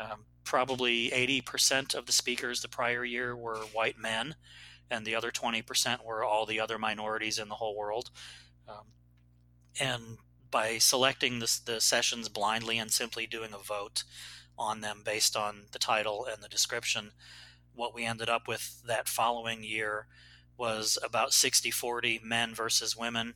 Um, 0.00 0.24
probably 0.44 1.10
80% 1.10 1.94
of 1.94 2.06
the 2.06 2.12
speakers 2.12 2.60
the 2.60 2.68
prior 2.68 3.04
year 3.04 3.36
were 3.36 3.58
white 3.72 3.98
men, 3.98 4.34
and 4.90 5.04
the 5.04 5.14
other 5.14 5.30
20% 5.30 6.04
were 6.04 6.24
all 6.24 6.46
the 6.46 6.60
other 6.60 6.78
minorities 6.78 7.38
in 7.38 7.48
the 7.48 7.56
whole 7.56 7.76
world. 7.76 8.10
Um, 8.68 8.86
and 9.80 10.18
by 10.50 10.78
selecting 10.78 11.38
the, 11.38 11.60
the 11.64 11.80
sessions 11.80 12.28
blindly 12.28 12.78
and 12.78 12.90
simply 12.90 13.26
doing 13.26 13.52
a 13.52 13.58
vote 13.58 14.04
on 14.58 14.80
them 14.80 15.02
based 15.04 15.36
on 15.36 15.64
the 15.72 15.78
title 15.78 16.26
and 16.30 16.42
the 16.42 16.48
description, 16.48 17.10
what 17.74 17.94
we 17.94 18.04
ended 18.04 18.28
up 18.28 18.48
with 18.48 18.82
that 18.86 19.08
following 19.08 19.62
year 19.62 20.06
was 20.56 20.98
about 21.04 21.32
60 21.32 21.70
40 21.70 22.20
men 22.24 22.54
versus 22.54 22.96
women, 22.96 23.34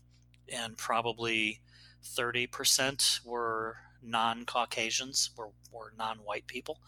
and 0.49 0.79
probably 0.79 1.61
30% 2.03 3.25
were 3.25 3.77
non-Caucasians, 4.03 5.31
were, 5.37 5.51
were 5.73 5.93
non-white 5.99 6.47
people 6.47 6.79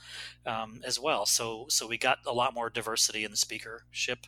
um, 0.47 0.81
as 0.85 0.99
well. 0.99 1.27
So 1.27 1.67
so 1.69 1.87
we 1.87 1.99
got 1.99 2.19
a 2.27 2.33
lot 2.33 2.55
more 2.55 2.71
diversity 2.71 3.25
in 3.25 3.31
the 3.31 3.37
speakership. 3.37 4.27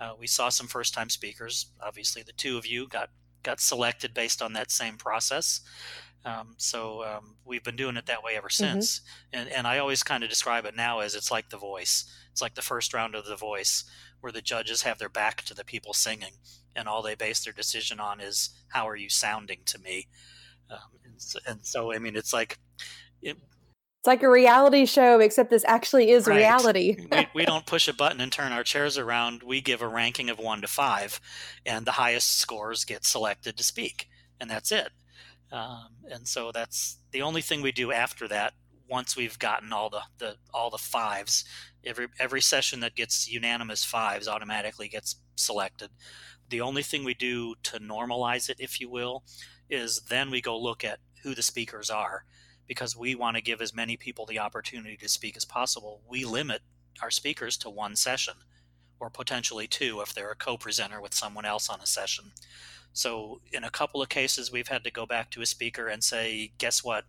Uh, 0.00 0.12
we 0.18 0.26
saw 0.26 0.48
some 0.48 0.66
first-time 0.66 1.08
speakers. 1.08 1.72
Obviously, 1.80 2.22
the 2.22 2.32
two 2.32 2.58
of 2.58 2.66
you 2.66 2.88
got 2.88 3.10
got 3.42 3.60
selected 3.60 4.12
based 4.12 4.42
on 4.42 4.52
that 4.52 4.70
same 4.70 4.96
process. 4.96 5.60
Um, 6.24 6.54
so 6.56 7.04
um, 7.04 7.36
we've 7.44 7.62
been 7.62 7.76
doing 7.76 7.96
it 7.96 8.06
that 8.06 8.24
way 8.24 8.36
ever 8.36 8.48
mm-hmm. 8.48 8.72
since. 8.72 9.00
Mm-hmm. 9.00 9.40
And 9.40 9.52
and 9.52 9.66
I 9.66 9.78
always 9.78 10.02
kind 10.02 10.24
of 10.24 10.30
describe 10.30 10.66
it 10.66 10.76
now 10.76 11.00
as 11.00 11.14
it's 11.14 11.30
like 11.30 11.50
The 11.50 11.56
Voice. 11.56 12.04
It's 12.32 12.42
like 12.42 12.54
the 12.54 12.62
first 12.62 12.92
round 12.92 13.14
of 13.14 13.24
The 13.24 13.36
Voice, 13.36 13.84
where 14.20 14.32
the 14.32 14.42
judges 14.42 14.82
have 14.82 14.98
their 14.98 15.08
back 15.08 15.42
to 15.42 15.54
the 15.54 15.64
people 15.64 15.94
singing, 15.94 16.34
and 16.74 16.88
all 16.88 17.00
they 17.00 17.14
base 17.14 17.44
their 17.44 17.52
decision 17.52 18.00
on 18.00 18.20
is 18.20 18.50
how 18.68 18.88
are 18.88 18.96
you 18.96 19.08
sounding 19.08 19.60
to 19.66 19.78
me. 19.78 20.08
Um, 20.68 20.78
and, 21.16 21.22
so, 21.22 21.38
and, 21.46 21.64
so, 21.64 21.92
I 21.94 21.98
mean, 21.98 22.14
it's 22.14 22.32
like 22.32 22.58
it, 23.22 23.38
it's 23.38 24.06
like 24.06 24.22
a 24.22 24.30
reality 24.30 24.84
show, 24.84 25.20
except 25.20 25.50
this 25.50 25.64
actually 25.66 26.10
is 26.10 26.26
right. 26.26 26.36
reality. 26.36 26.96
we, 27.10 27.28
we 27.34 27.44
don't 27.46 27.64
push 27.64 27.88
a 27.88 27.94
button 27.94 28.20
and 28.20 28.30
turn 28.30 28.52
our 28.52 28.62
chairs 28.62 28.98
around. 28.98 29.42
We 29.42 29.60
give 29.60 29.80
a 29.80 29.88
ranking 29.88 30.28
of 30.28 30.38
one 30.38 30.60
to 30.60 30.66
five, 30.66 31.20
and 31.64 31.86
the 31.86 31.92
highest 31.92 32.38
scores 32.38 32.84
get 32.84 33.04
selected 33.04 33.56
to 33.56 33.64
speak, 33.64 34.08
and 34.38 34.50
that's 34.50 34.70
it. 34.70 34.90
Um, 35.50 35.88
and 36.10 36.28
so 36.28 36.52
that's 36.52 36.98
the 37.12 37.22
only 37.22 37.40
thing 37.40 37.62
we 37.62 37.72
do 37.72 37.92
after 37.92 38.28
that. 38.28 38.52
Once 38.88 39.16
we've 39.16 39.38
gotten 39.38 39.72
all 39.72 39.90
the, 39.90 40.02
the 40.18 40.36
all 40.52 40.70
the 40.70 40.78
fives, 40.78 41.44
every 41.84 42.08
every 42.20 42.42
session 42.42 42.80
that 42.80 42.94
gets 42.94 43.28
unanimous 43.28 43.84
fives 43.84 44.28
automatically 44.28 44.88
gets 44.88 45.16
selected. 45.36 45.90
The 46.48 46.60
only 46.60 46.82
thing 46.82 47.02
we 47.04 47.14
do 47.14 47.54
to 47.64 47.80
normalize 47.80 48.48
it, 48.48 48.58
if 48.60 48.80
you 48.80 48.90
will, 48.90 49.24
is 49.68 50.02
then 50.08 50.30
we 50.30 50.40
go 50.40 50.58
look 50.58 50.84
at 50.84 50.98
who 51.26 51.34
the 51.34 51.42
speakers 51.42 51.90
are 51.90 52.24
because 52.68 52.96
we 52.96 53.16
want 53.16 53.36
to 53.36 53.42
give 53.42 53.60
as 53.60 53.74
many 53.74 53.96
people 53.96 54.26
the 54.26 54.38
opportunity 54.38 54.96
to 54.96 55.08
speak 55.08 55.36
as 55.36 55.44
possible, 55.44 56.00
we 56.08 56.24
limit 56.24 56.62
our 57.02 57.10
speakers 57.10 57.56
to 57.56 57.68
one 57.68 57.96
session 57.96 58.34
or 59.00 59.10
potentially 59.10 59.66
two 59.66 60.00
if 60.00 60.14
they're 60.14 60.30
a 60.30 60.36
co 60.36 60.56
presenter 60.56 61.00
with 61.00 61.12
someone 61.12 61.44
else 61.44 61.68
on 61.68 61.80
a 61.80 61.86
session. 61.86 62.26
So, 62.92 63.40
in 63.52 63.64
a 63.64 63.70
couple 63.70 64.00
of 64.00 64.08
cases, 64.08 64.52
we've 64.52 64.68
had 64.68 64.84
to 64.84 64.90
go 64.90 65.04
back 65.04 65.30
to 65.32 65.42
a 65.42 65.46
speaker 65.46 65.88
and 65.88 66.02
say, 66.02 66.52
Guess 66.58 66.84
what? 66.84 67.04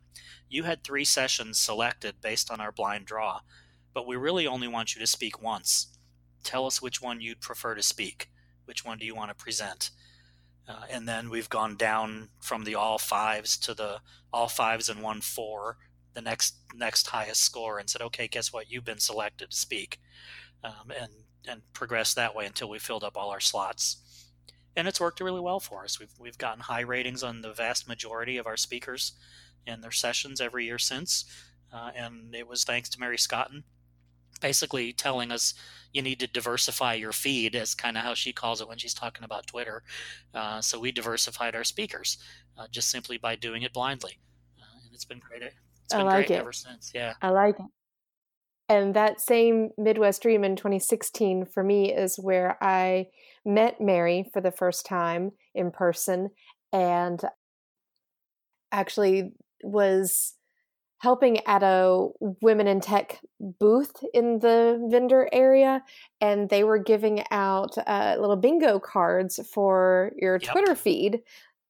You 0.49 0.63
had 0.63 0.83
three 0.83 1.05
sessions 1.05 1.59
selected 1.59 2.15
based 2.21 2.49
on 2.51 2.59
our 2.59 2.71
blind 2.71 3.05
draw, 3.05 3.41
but 3.93 4.07
we 4.07 4.15
really 4.15 4.47
only 4.47 4.67
want 4.67 4.95
you 4.95 4.99
to 4.99 5.07
speak 5.07 5.43
once. 5.43 5.95
Tell 6.43 6.65
us 6.65 6.81
which 6.81 7.03
one 7.03 7.21
you'd 7.21 7.39
prefer 7.39 7.75
to 7.75 7.83
speak. 7.83 8.31
Which 8.65 8.83
one 8.83 8.97
do 8.97 9.05
you 9.05 9.15
want 9.15 9.29
to 9.29 9.35
present? 9.35 9.91
Uh, 10.67 10.83
and 10.89 11.07
then 11.07 11.29
we've 11.29 11.49
gone 11.49 11.75
down 11.75 12.29
from 12.41 12.63
the 12.63 12.75
all 12.75 12.97
fives 12.97 13.57
to 13.57 13.73
the 13.73 14.01
all 14.33 14.49
fives 14.49 14.89
and 14.89 15.01
one 15.01 15.21
four, 15.21 15.77
the 16.13 16.21
next 16.21 16.55
next 16.75 17.07
highest 17.07 17.41
score, 17.41 17.79
and 17.79 17.89
said, 17.89 18.01
"Okay, 18.01 18.27
guess 18.27 18.51
what? 18.51 18.69
You've 18.69 18.83
been 18.83 18.99
selected 18.99 19.51
to 19.51 19.57
speak," 19.57 19.99
um, 20.63 20.91
and 20.99 21.11
and 21.47 21.61
progress 21.73 22.13
that 22.13 22.35
way 22.35 22.45
until 22.45 22.69
we 22.69 22.79
filled 22.79 23.03
up 23.03 23.15
all 23.15 23.29
our 23.29 23.39
slots. 23.39 23.97
And 24.75 24.87
it's 24.87 24.99
worked 24.99 25.21
really 25.21 25.41
well 25.41 25.59
for 25.59 25.83
us. 25.83 25.99
We've 25.99 26.13
we've 26.19 26.37
gotten 26.37 26.61
high 26.61 26.81
ratings 26.81 27.23
on 27.23 27.41
the 27.41 27.53
vast 27.53 27.87
majority 27.87 28.37
of 28.37 28.45
our 28.45 28.57
speakers 28.57 29.13
and 29.65 29.83
their 29.83 29.91
sessions 29.91 30.41
every 30.41 30.65
year 30.65 30.77
since, 30.77 31.25
uh, 31.73 31.91
and 31.95 32.35
it 32.35 32.47
was 32.47 32.63
thanks 32.65 32.89
to 32.89 32.99
Mary 32.99 33.17
Scotton 33.17 33.63
basically 34.41 34.93
telling 34.93 35.31
us 35.31 35.53
you 35.93 36.01
need 36.01 36.19
to 36.19 36.27
diversify 36.27 36.93
your 36.93 37.11
feed 37.11 37.55
is 37.55 37.73
kind 37.73 37.97
of 37.97 38.03
how 38.03 38.13
she 38.13 38.31
calls 38.31 38.61
it 38.61 38.67
when 38.67 38.77
she's 38.77 38.93
talking 38.93 39.23
about 39.23 39.47
twitter. 39.47 39.83
Uh, 40.33 40.61
so 40.61 40.79
we 40.79 40.91
diversified 40.91 41.55
our 41.55 41.63
speakers 41.63 42.17
uh, 42.57 42.67
just 42.69 42.89
simply 42.89 43.17
by 43.17 43.35
doing 43.35 43.63
it 43.63 43.73
blindly. 43.73 44.19
Uh, 44.59 44.85
and 44.85 44.93
it's 44.93 45.05
been 45.05 45.19
great 45.19 45.43
it's 45.43 45.93
been 45.93 46.05
like 46.05 46.27
great 46.27 46.37
it. 46.37 46.39
ever 46.39 46.53
since 46.53 46.91
yeah. 46.93 47.13
I 47.21 47.29
like 47.29 47.59
it. 47.59 47.65
And 48.69 48.93
that 48.95 49.21
same 49.21 49.69
midwest 49.77 50.21
dream 50.21 50.43
in 50.43 50.57
2016 50.57 51.45
for 51.53 51.63
me 51.63 51.93
is 51.93 52.17
where 52.17 52.57
i 52.61 53.07
met 53.45 53.79
mary 53.79 54.25
for 54.33 54.41
the 54.41 54.51
first 54.51 54.85
time 54.85 55.31
in 55.55 55.71
person 55.71 56.29
and 56.73 57.21
actually 58.71 59.31
was 59.63 60.36
helping 60.99 61.45
at 61.45 61.63
a 61.63 62.07
women 62.41 62.67
in 62.67 62.79
tech 62.79 63.19
booth 63.39 64.03
in 64.13 64.39
the 64.39 64.85
vendor 64.89 65.29
area 65.31 65.83
and 66.21 66.49
they 66.49 66.63
were 66.63 66.79
giving 66.79 67.23
out 67.31 67.77
uh, 67.85 68.15
little 68.19 68.35
bingo 68.35 68.79
cards 68.79 69.39
for 69.53 70.11
your 70.17 70.39
yep. 70.41 70.51
twitter 70.51 70.75
feed 70.75 71.21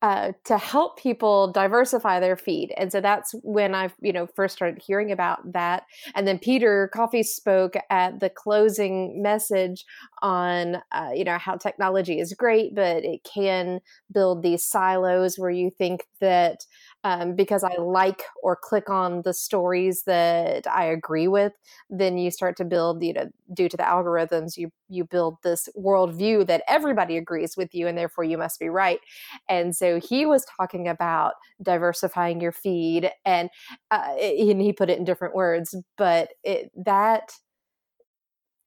uh, 0.04 0.32
to 0.44 0.60
help 0.60 1.00
people 1.00 1.52
diversify 1.52 2.20
their 2.20 2.38
feed 2.38 2.72
and 2.78 2.92
so 2.92 3.02
that's 3.02 3.34
when 3.42 3.74
i 3.74 3.90
you 4.00 4.14
know 4.14 4.28
first 4.36 4.56
started 4.56 4.80
hearing 4.86 5.12
about 5.12 5.40
that 5.54 5.84
and 6.14 6.28
then 6.28 6.38
peter 6.38 6.90
coffee 6.94 7.24
spoke 7.24 7.74
at 7.90 8.20
the 8.20 8.30
closing 8.30 9.24
message 9.24 9.86
on 10.22 10.78
uh, 10.92 11.10
you 11.16 11.24
know 11.24 11.40
how 11.40 11.56
technology 11.56 12.20
is 12.20 12.34
great 12.34 12.76
but 12.76 13.04
it 13.04 13.24
can 13.24 13.80
build 14.14 14.44
these 14.44 14.64
silos 14.64 15.38
where 15.40 15.50
you 15.50 15.72
think 15.72 16.04
that 16.22 16.60
um, 17.04 17.36
because 17.36 17.64
I 17.64 17.76
like 17.78 18.24
or 18.44 18.56
click 18.56 18.90
on 18.90 19.22
the 19.22 19.34
stories 19.34 20.04
that 20.04 20.68
I 20.68 20.86
agree 20.86 21.28
with, 21.28 21.54
then 21.90 22.18
you 22.18 22.32
start 22.32 22.58
to 22.58 22.66
build, 22.66 23.04
you 23.04 23.14
know, 23.14 23.30
due 23.54 23.70
to 23.70 23.78
the 23.78 23.84
algorithms, 23.84 24.58
you 24.58 24.72
you 24.90 25.06
build 25.06 25.38
this 25.44 25.70
worldview 25.78 26.48
that 26.48 26.64
everybody 26.68 27.18
agrees 27.18 27.56
with 27.56 27.74
you, 27.74 27.88
and 27.88 27.98
therefore 27.98 28.24
you 28.24 28.38
must 28.38 28.60
be 28.60 28.70
right. 28.70 29.00
And 29.48 29.76
so 29.76 30.00
he 30.00 30.26
was 30.26 30.46
talking 30.58 30.88
about 30.88 31.34
diversifying 31.62 32.42
your 32.42 32.52
feed, 32.52 33.12
and 33.26 33.50
uh, 33.92 34.16
and 34.20 34.62
he 34.62 34.74
put 34.74 34.90
it 34.90 34.98
in 34.98 35.06
different 35.06 35.36
words, 35.36 35.76
but 35.98 36.30
it, 36.44 36.72
that 36.86 37.32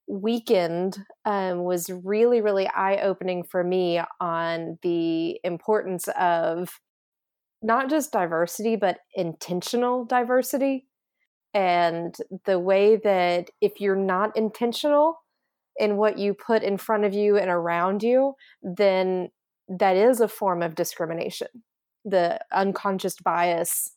weekend 0.09 0.99
um, 1.25 1.63
was 1.63 1.89
really 1.89 2.41
really 2.41 2.67
eye 2.69 2.97
opening 3.03 3.45
for 3.45 3.63
me 3.63 4.01
on 4.21 4.79
the 4.83 5.39
importance 5.45 6.09
of 6.19 6.81
not 7.63 7.91
just 7.91 8.13
diversity, 8.13 8.77
but 8.77 8.99
intentional 9.15 10.05
diversity. 10.05 10.87
And 11.53 12.15
the 12.45 12.59
way 12.59 12.97
that 12.97 13.51
if 13.61 13.81
you're 13.81 13.97
not 13.97 14.37
intentional 14.37 15.21
in 15.77 15.97
what 15.97 16.19
you 16.19 16.35
put 16.35 16.63
in 16.63 16.77
front 16.77 17.05
of 17.05 17.13
you 17.13 17.37
and 17.37 17.51
around 17.51 18.03
you, 18.03 18.35
then 18.63 19.31
that 19.69 19.97
is 19.97 20.21
a 20.21 20.29
form 20.29 20.63
of 20.63 20.75
discrimination. 20.75 21.49
The 22.05 22.41
unconscious 22.53 23.17
bias, 23.17 23.91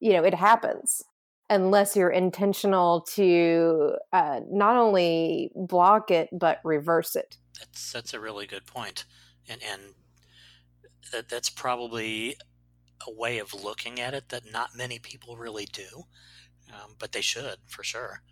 you 0.00 0.12
know, 0.12 0.22
it 0.22 0.34
happens 0.34 1.02
unless 1.50 1.94
you're 1.94 2.10
intentional 2.10 3.02
to 3.02 3.94
uh, 4.12 4.40
not 4.50 4.76
only 4.76 5.50
block 5.54 6.10
it 6.10 6.28
but 6.32 6.60
reverse 6.64 7.16
it. 7.16 7.36
That's 7.58 7.92
that's 7.92 8.14
a 8.14 8.20
really 8.20 8.46
good 8.46 8.66
point, 8.66 9.04
and 9.48 9.62
and 9.62 9.80
that, 11.12 11.28
that's 11.28 11.50
probably 11.50 12.36
a 13.06 13.12
way 13.12 13.38
of 13.38 13.54
looking 13.54 14.00
at 14.00 14.14
it 14.14 14.28
that 14.30 14.50
not 14.52 14.76
many 14.76 14.98
people 14.98 15.36
really 15.36 15.66
do, 15.66 16.04
um, 16.72 16.94
but 16.98 17.12
they 17.12 17.20
should 17.20 17.56
for 17.66 17.82
sure. 17.82 18.22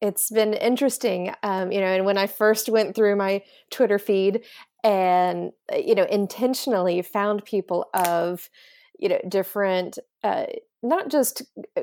It's 0.00 0.30
been 0.30 0.52
interesting, 0.54 1.32
um, 1.42 1.72
you 1.72 1.80
know, 1.80 1.86
and 1.86 2.04
when 2.04 2.18
I 2.18 2.26
first 2.26 2.68
went 2.68 2.94
through 2.94 3.16
my 3.16 3.42
Twitter 3.70 3.98
feed 3.98 4.44
and, 4.82 5.52
uh, 5.72 5.76
you 5.76 5.94
know, 5.94 6.04
intentionally 6.04 7.00
found 7.00 7.44
people 7.44 7.86
of, 7.94 8.50
you 8.98 9.08
know, 9.08 9.20
different, 9.28 9.98
uh, 10.22 10.46
not 10.82 11.10
just 11.10 11.42
uh, 11.76 11.82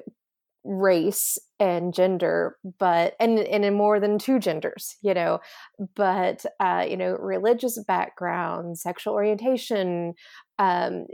race 0.63 1.39
and 1.59 1.93
gender 1.93 2.57
but 2.77 3.15
and 3.19 3.39
and 3.39 3.65
in 3.65 3.73
more 3.73 3.99
than 3.99 4.19
two 4.19 4.37
genders 4.37 4.95
you 5.01 5.11
know 5.11 5.39
but 5.95 6.45
uh 6.59 6.85
you 6.87 6.95
know 6.95 7.17
religious 7.19 7.83
background 7.85 8.77
sexual 8.77 9.13
orientation 9.13 10.13
um 10.59 11.07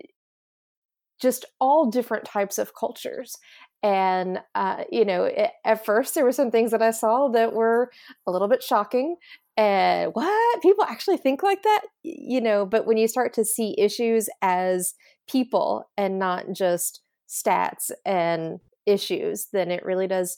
just 1.20 1.46
all 1.60 1.90
different 1.90 2.26
types 2.26 2.58
of 2.58 2.76
cultures. 2.76 3.38
And 3.84 4.40
uh, 4.56 4.84
you 4.92 5.06
know 5.06 5.26
it, 5.26 5.52
at 5.64 5.86
first 5.86 6.16
there 6.16 6.24
were 6.24 6.32
some 6.32 6.50
things 6.50 6.72
that 6.72 6.82
i 6.82 6.90
saw 6.90 7.28
that 7.30 7.54
were 7.54 7.92
a 8.26 8.32
little 8.32 8.48
bit 8.48 8.64
shocking 8.64 9.18
and 9.56 10.12
what? 10.14 10.62
People 10.62 10.84
actually 10.84 11.18
think 11.18 11.42
like 11.44 11.64
that? 11.64 11.82
You 12.04 12.42
know 12.42 12.66
but 12.66 12.88
when 12.88 12.98
you 12.98 13.08
start 13.08 13.34
to 13.34 13.46
see 13.46 13.76
issues 13.78 14.30
as 14.42 14.96
people 15.30 15.90
and 15.96 16.18
not 16.18 16.46
just 16.54 17.02
stats 17.30 17.92
and 18.06 18.60
issues 18.86 19.48
then 19.52 19.70
it 19.70 19.86
really 19.86 20.08
does 20.08 20.38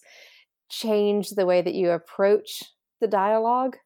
change 0.69 1.29
the 1.31 1.45
way 1.45 1.61
that 1.61 1.75
you 1.75 1.91
approach 1.91 2.63
the 2.99 3.07
dialogue 3.07 3.77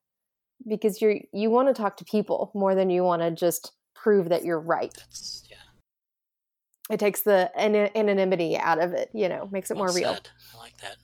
because 0.68 1.02
you're 1.02 1.18
you 1.34 1.50
want 1.50 1.68
to 1.68 1.80
talk 1.80 1.98
to 1.98 2.06
people 2.06 2.52
more 2.54 2.76
than 2.76 2.90
you 2.90 3.04
want 3.04 3.22
to 3.22 3.32
just 3.32 3.74
prove 3.96 4.30
that 4.30 4.44
you're 4.44 4.60
right 4.60 4.94
it 6.90 7.00
takes 7.00 7.22
the 7.22 7.52
anonymity 7.58 8.58
out 8.58 8.82
of 8.82 8.94
it 8.94 9.10
you 9.14 9.30
know 9.30 9.48
makes 9.52 9.72
it 9.72 9.76
well 9.76 9.86
more 9.86 9.96
real. 9.96 10.18
i 10.54 10.58
like 10.58 10.78
that. 10.78 10.98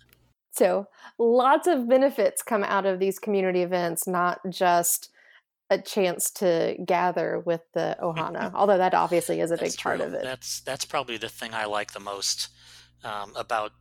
So 0.51 0.87
lots 1.17 1.67
of 1.67 1.87
benefits 1.87 2.41
come 2.41 2.63
out 2.63 2.85
of 2.85 2.99
these 2.99 3.19
community 3.19 3.61
events 3.61 4.07
not 4.07 4.39
just 4.49 5.09
a 5.69 5.77
chance 5.79 6.31
to 6.31 6.75
gather 6.83 7.39
with 7.45 7.61
the 7.73 7.95
ohana 8.01 8.51
although 8.55 8.77
that 8.77 8.93
obviously 8.93 9.39
is 9.39 9.51
a 9.51 9.57
big 9.57 9.75
part 9.77 10.01
of 10.01 10.13
it. 10.13 10.23
That's 10.23 10.61
that's 10.61 10.85
probably 10.85 11.17
the 11.17 11.29
thing 11.29 11.53
i 11.53 11.65
like 11.65 11.93
the 11.93 11.99
most 11.99 12.49
um, 13.03 13.31
about 13.35 13.71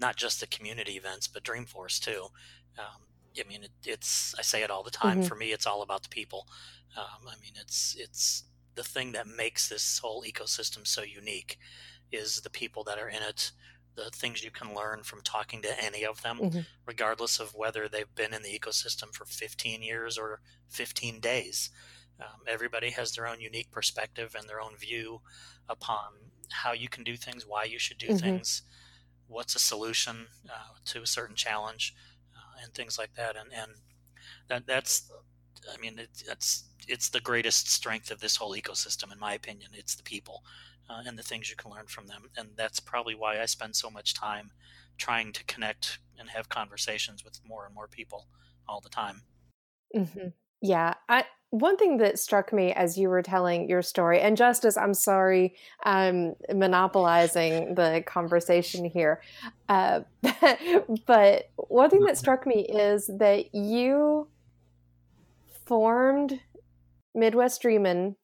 not 0.00 0.14
just 0.16 0.40
the 0.40 0.46
community 0.46 0.92
events 0.92 1.26
but 1.26 1.42
dreamforce 1.42 1.98
too. 2.00 2.26
Um, 2.78 3.02
i 3.38 3.48
mean 3.48 3.64
it, 3.64 3.72
it's 3.84 4.34
i 4.38 4.42
say 4.42 4.62
it 4.62 4.70
all 4.70 4.82
the 4.82 4.90
time 4.90 5.18
mm-hmm. 5.18 5.26
for 5.26 5.34
me 5.34 5.52
it's 5.52 5.66
all 5.66 5.82
about 5.82 6.02
the 6.02 6.08
people. 6.08 6.46
Um, 6.96 7.28
i 7.28 7.34
mean 7.40 7.52
it's 7.60 7.96
it's 7.98 8.44
the 8.78 8.84
thing 8.84 9.12
that 9.12 9.26
makes 9.44 9.68
this 9.68 9.98
whole 9.98 10.22
ecosystem 10.24 10.86
so 10.86 11.02
unique 11.02 11.58
is 12.12 12.40
the 12.42 12.50
people 12.50 12.84
that 12.84 12.98
are 12.98 13.10
in 13.18 13.22
it, 13.32 13.52
the 13.96 14.10
things 14.10 14.44
you 14.44 14.50
can 14.50 14.74
learn 14.74 15.02
from 15.02 15.20
talking 15.22 15.60
to 15.62 15.82
any 15.84 16.04
of 16.04 16.22
them, 16.22 16.38
Mhm. 16.40 16.66
regardless 16.86 17.40
of 17.40 17.54
whether 17.54 17.88
they've 17.88 18.14
been 18.14 18.34
in 18.34 18.42
the 18.42 18.58
ecosystem 18.58 19.14
for 19.14 19.26
15 19.26 19.82
years 19.82 20.16
or 20.18 20.40
15 20.68 21.20
days. 21.20 21.70
Um, 22.20 22.42
everybody 22.46 22.90
has 22.90 23.12
their 23.12 23.26
own 23.26 23.40
unique 23.40 23.70
perspective 23.70 24.34
and 24.36 24.48
their 24.48 24.60
own 24.60 24.76
view 24.76 25.22
upon 25.68 26.32
how 26.52 26.72
you 26.72 26.88
can 26.88 27.04
do 27.04 27.16
things, 27.16 27.46
why 27.46 27.64
you 27.64 27.78
should 27.78 27.98
do 27.98 28.10
Mhm. 28.10 28.18
things, 28.26 28.62
what's 29.26 29.56
a 29.56 29.60
solution 29.60 30.28
uh, 30.50 30.74
to 30.86 31.02
a 31.02 31.06
certain 31.06 31.36
challenge, 31.36 31.94
uh, 32.36 32.62
and 32.62 32.74
things 32.74 32.98
like 32.98 33.14
that. 33.14 33.36
And 33.36 33.52
and 33.52 33.72
that 34.48 34.66
that's, 34.66 35.10
I 35.72 35.78
mean, 35.78 35.98
it, 35.98 36.10
that's 36.26 36.64
it's 36.86 37.08
the 37.08 37.20
greatest 37.20 37.70
strength 37.70 38.10
of 38.10 38.20
this 38.20 38.36
whole 38.36 38.54
ecosystem, 38.54 39.12
in 39.12 39.18
my 39.18 39.34
opinion. 39.34 39.70
It's 39.74 39.94
the 39.94 40.02
people 40.02 40.42
uh, 40.88 41.02
and 41.06 41.18
the 41.18 41.22
things 41.22 41.50
you 41.50 41.56
can 41.56 41.70
learn 41.70 41.86
from 41.86 42.06
them, 42.06 42.30
and 42.36 42.50
that's 42.56 42.80
probably 42.80 43.14
why 43.14 43.40
I 43.40 43.46
spend 43.46 43.76
so 43.76 43.90
much 43.90 44.14
time 44.14 44.50
trying 44.96 45.32
to 45.32 45.44
connect 45.44 45.98
and 46.18 46.28
have 46.30 46.48
conversations 46.48 47.24
with 47.24 47.40
more 47.46 47.64
and 47.64 47.74
more 47.74 47.88
people 47.88 48.26
all 48.68 48.80
the 48.80 48.88
time. 48.88 49.22
hmm 49.94 50.28
Yeah. 50.60 50.94
I, 51.08 51.24
one 51.50 51.78
thing 51.78 51.96
that 51.98 52.18
struck 52.18 52.52
me 52.52 52.72
as 52.72 52.98
you 52.98 53.08
were 53.08 53.22
telling 53.22 53.70
your 53.70 53.80
story, 53.80 54.20
and 54.20 54.36
Justice, 54.36 54.76
I'm 54.76 54.92
sorry, 54.92 55.54
I'm 55.82 56.34
monopolizing 56.52 57.74
the 57.74 58.02
conversation 58.06 58.84
here. 58.84 59.22
Uh, 59.68 60.00
but 61.06 61.44
one 61.56 61.88
thing 61.90 62.04
that 62.04 62.18
struck 62.18 62.46
me 62.46 62.66
is 62.66 63.06
that 63.18 63.54
you 63.54 64.28
formed 65.68 66.40
Midwest 67.14 67.62
Dreamin' 67.62 68.16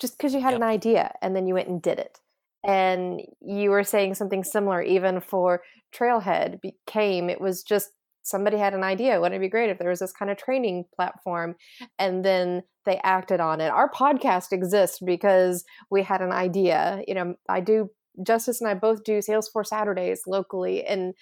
just 0.00 0.16
because 0.16 0.34
you 0.34 0.40
had 0.40 0.52
Yep. 0.52 0.56
an 0.56 0.62
idea 0.62 1.14
and 1.22 1.36
then 1.36 1.46
you 1.46 1.54
went 1.54 1.68
and 1.68 1.80
did 1.80 1.98
it. 1.98 2.18
And 2.66 3.22
you 3.40 3.70
were 3.70 3.84
saying 3.84 4.14
something 4.14 4.44
similar 4.44 4.82
even 4.82 5.20
for 5.20 5.62
Trailhead 5.94 6.60
became 6.60 7.30
it 7.30 7.40
was 7.40 7.62
just 7.62 7.90
somebody 8.22 8.58
had 8.58 8.74
an 8.74 8.84
idea. 8.84 9.20
Wouldn't 9.20 9.36
it 9.36 9.44
be 9.44 9.48
great 9.48 9.70
if 9.70 9.78
there 9.78 9.88
was 9.88 10.00
this 10.00 10.12
kind 10.12 10.30
of 10.30 10.36
training 10.36 10.84
platform 10.94 11.56
and 11.98 12.24
then 12.24 12.62
they 12.84 12.98
acted 13.02 13.40
on 13.40 13.60
it? 13.60 13.70
Our 13.70 13.90
podcast 13.90 14.52
exists 14.52 14.98
because 15.04 15.64
we 15.90 16.02
had 16.02 16.20
an 16.20 16.32
idea. 16.32 17.02
You 17.08 17.14
know, 17.14 17.34
I 17.48 17.60
do 17.60 17.90
Justice 18.26 18.60
and 18.60 18.68
I 18.68 18.74
both 18.74 19.04
do 19.04 19.18
Salesforce 19.18 19.68
Saturdays 19.68 20.22
locally 20.26 20.84
and 20.84 21.14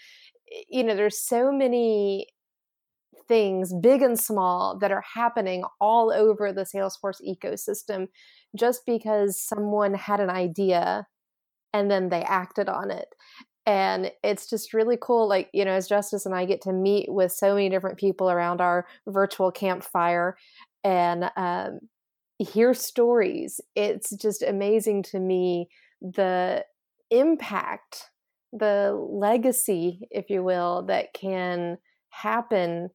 you 0.69 0.83
know, 0.83 0.97
there's 0.97 1.21
so 1.21 1.53
many 1.53 2.27
things, 3.29 3.73
big 3.83 4.03
and 4.03 4.19
small, 4.19 4.79
that 4.79 4.91
are 4.91 5.05
happening 5.15 5.63
all 5.81 6.11
over 6.13 6.53
the 6.53 6.63
Salesforce 6.63 7.21
ecosystem 7.23 8.09
just 8.57 8.83
because 8.87 9.41
someone 9.41 9.95
had 9.95 10.21
an 10.21 10.31
idea 10.31 11.07
and 11.73 11.91
then 11.91 12.09
they 12.09 12.23
acted 12.23 12.69
on 12.69 12.91
it. 12.91 13.09
And 13.67 14.11
it's 14.25 14.49
just 14.49 14.73
really 14.73 14.97
cool. 15.01 15.29
Like, 15.29 15.51
you 15.53 15.65
know, 15.65 15.73
as 15.73 15.89
Justice 15.89 16.25
and 16.25 16.35
I 16.35 16.47
get 16.47 16.63
to 16.63 16.73
meet 16.73 17.13
with 17.13 17.33
so 17.33 17.55
many 17.55 17.69
different 17.69 17.99
people 17.99 18.31
around 18.31 18.63
our 18.63 18.87
virtual 19.07 19.53
campfire 19.53 20.39
and 20.83 21.31
um, 21.37 21.81
hear 22.39 22.73
stories, 22.73 23.61
it's 23.77 24.11
just 24.17 24.43
amazing 24.43 25.03
to 25.05 25.21
me 25.21 25.69
the 26.01 26.65
impact, 27.11 28.11
the 28.53 28.95
legacy, 29.11 30.09
if 30.11 30.31
you 30.31 30.43
will, 30.43 30.85
that 30.87 31.13
can 31.13 31.77
happen 32.09 32.89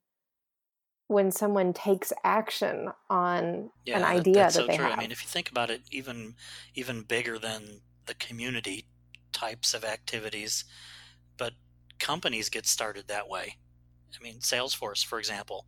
when 1.13 1.31
someone 1.31 1.73
takes 1.73 2.11
action 2.23 2.89
on 3.09 3.71
Yeah, 3.85 3.97
an 3.97 4.01
that- 4.01 4.15
idea 4.19 4.33
that's 4.35 4.55
that 4.55 4.61
so 4.61 4.67
they 4.67 4.75
true. 4.77 4.85
have. 4.85 4.97
I 4.97 5.01
mean, 5.01 5.11
if 5.11 5.23
you 5.23 5.29
think 5.29 5.49
about 5.49 5.69
it, 5.69 5.81
even 5.91 6.35
even 6.75 7.03
bigger 7.03 7.39
than 7.39 7.81
the 8.05 8.15
community 8.15 8.85
types 9.31 9.73
of 9.73 9.83
activities, 9.85 10.65
but 11.37 11.53
companies 11.99 12.49
get 12.49 12.65
started 12.65 13.07
that 13.07 13.29
way. 13.29 13.57
I 14.19 14.21
mean, 14.23 14.39
Salesforce, 14.39 15.05
for 15.05 15.19
example, 15.19 15.65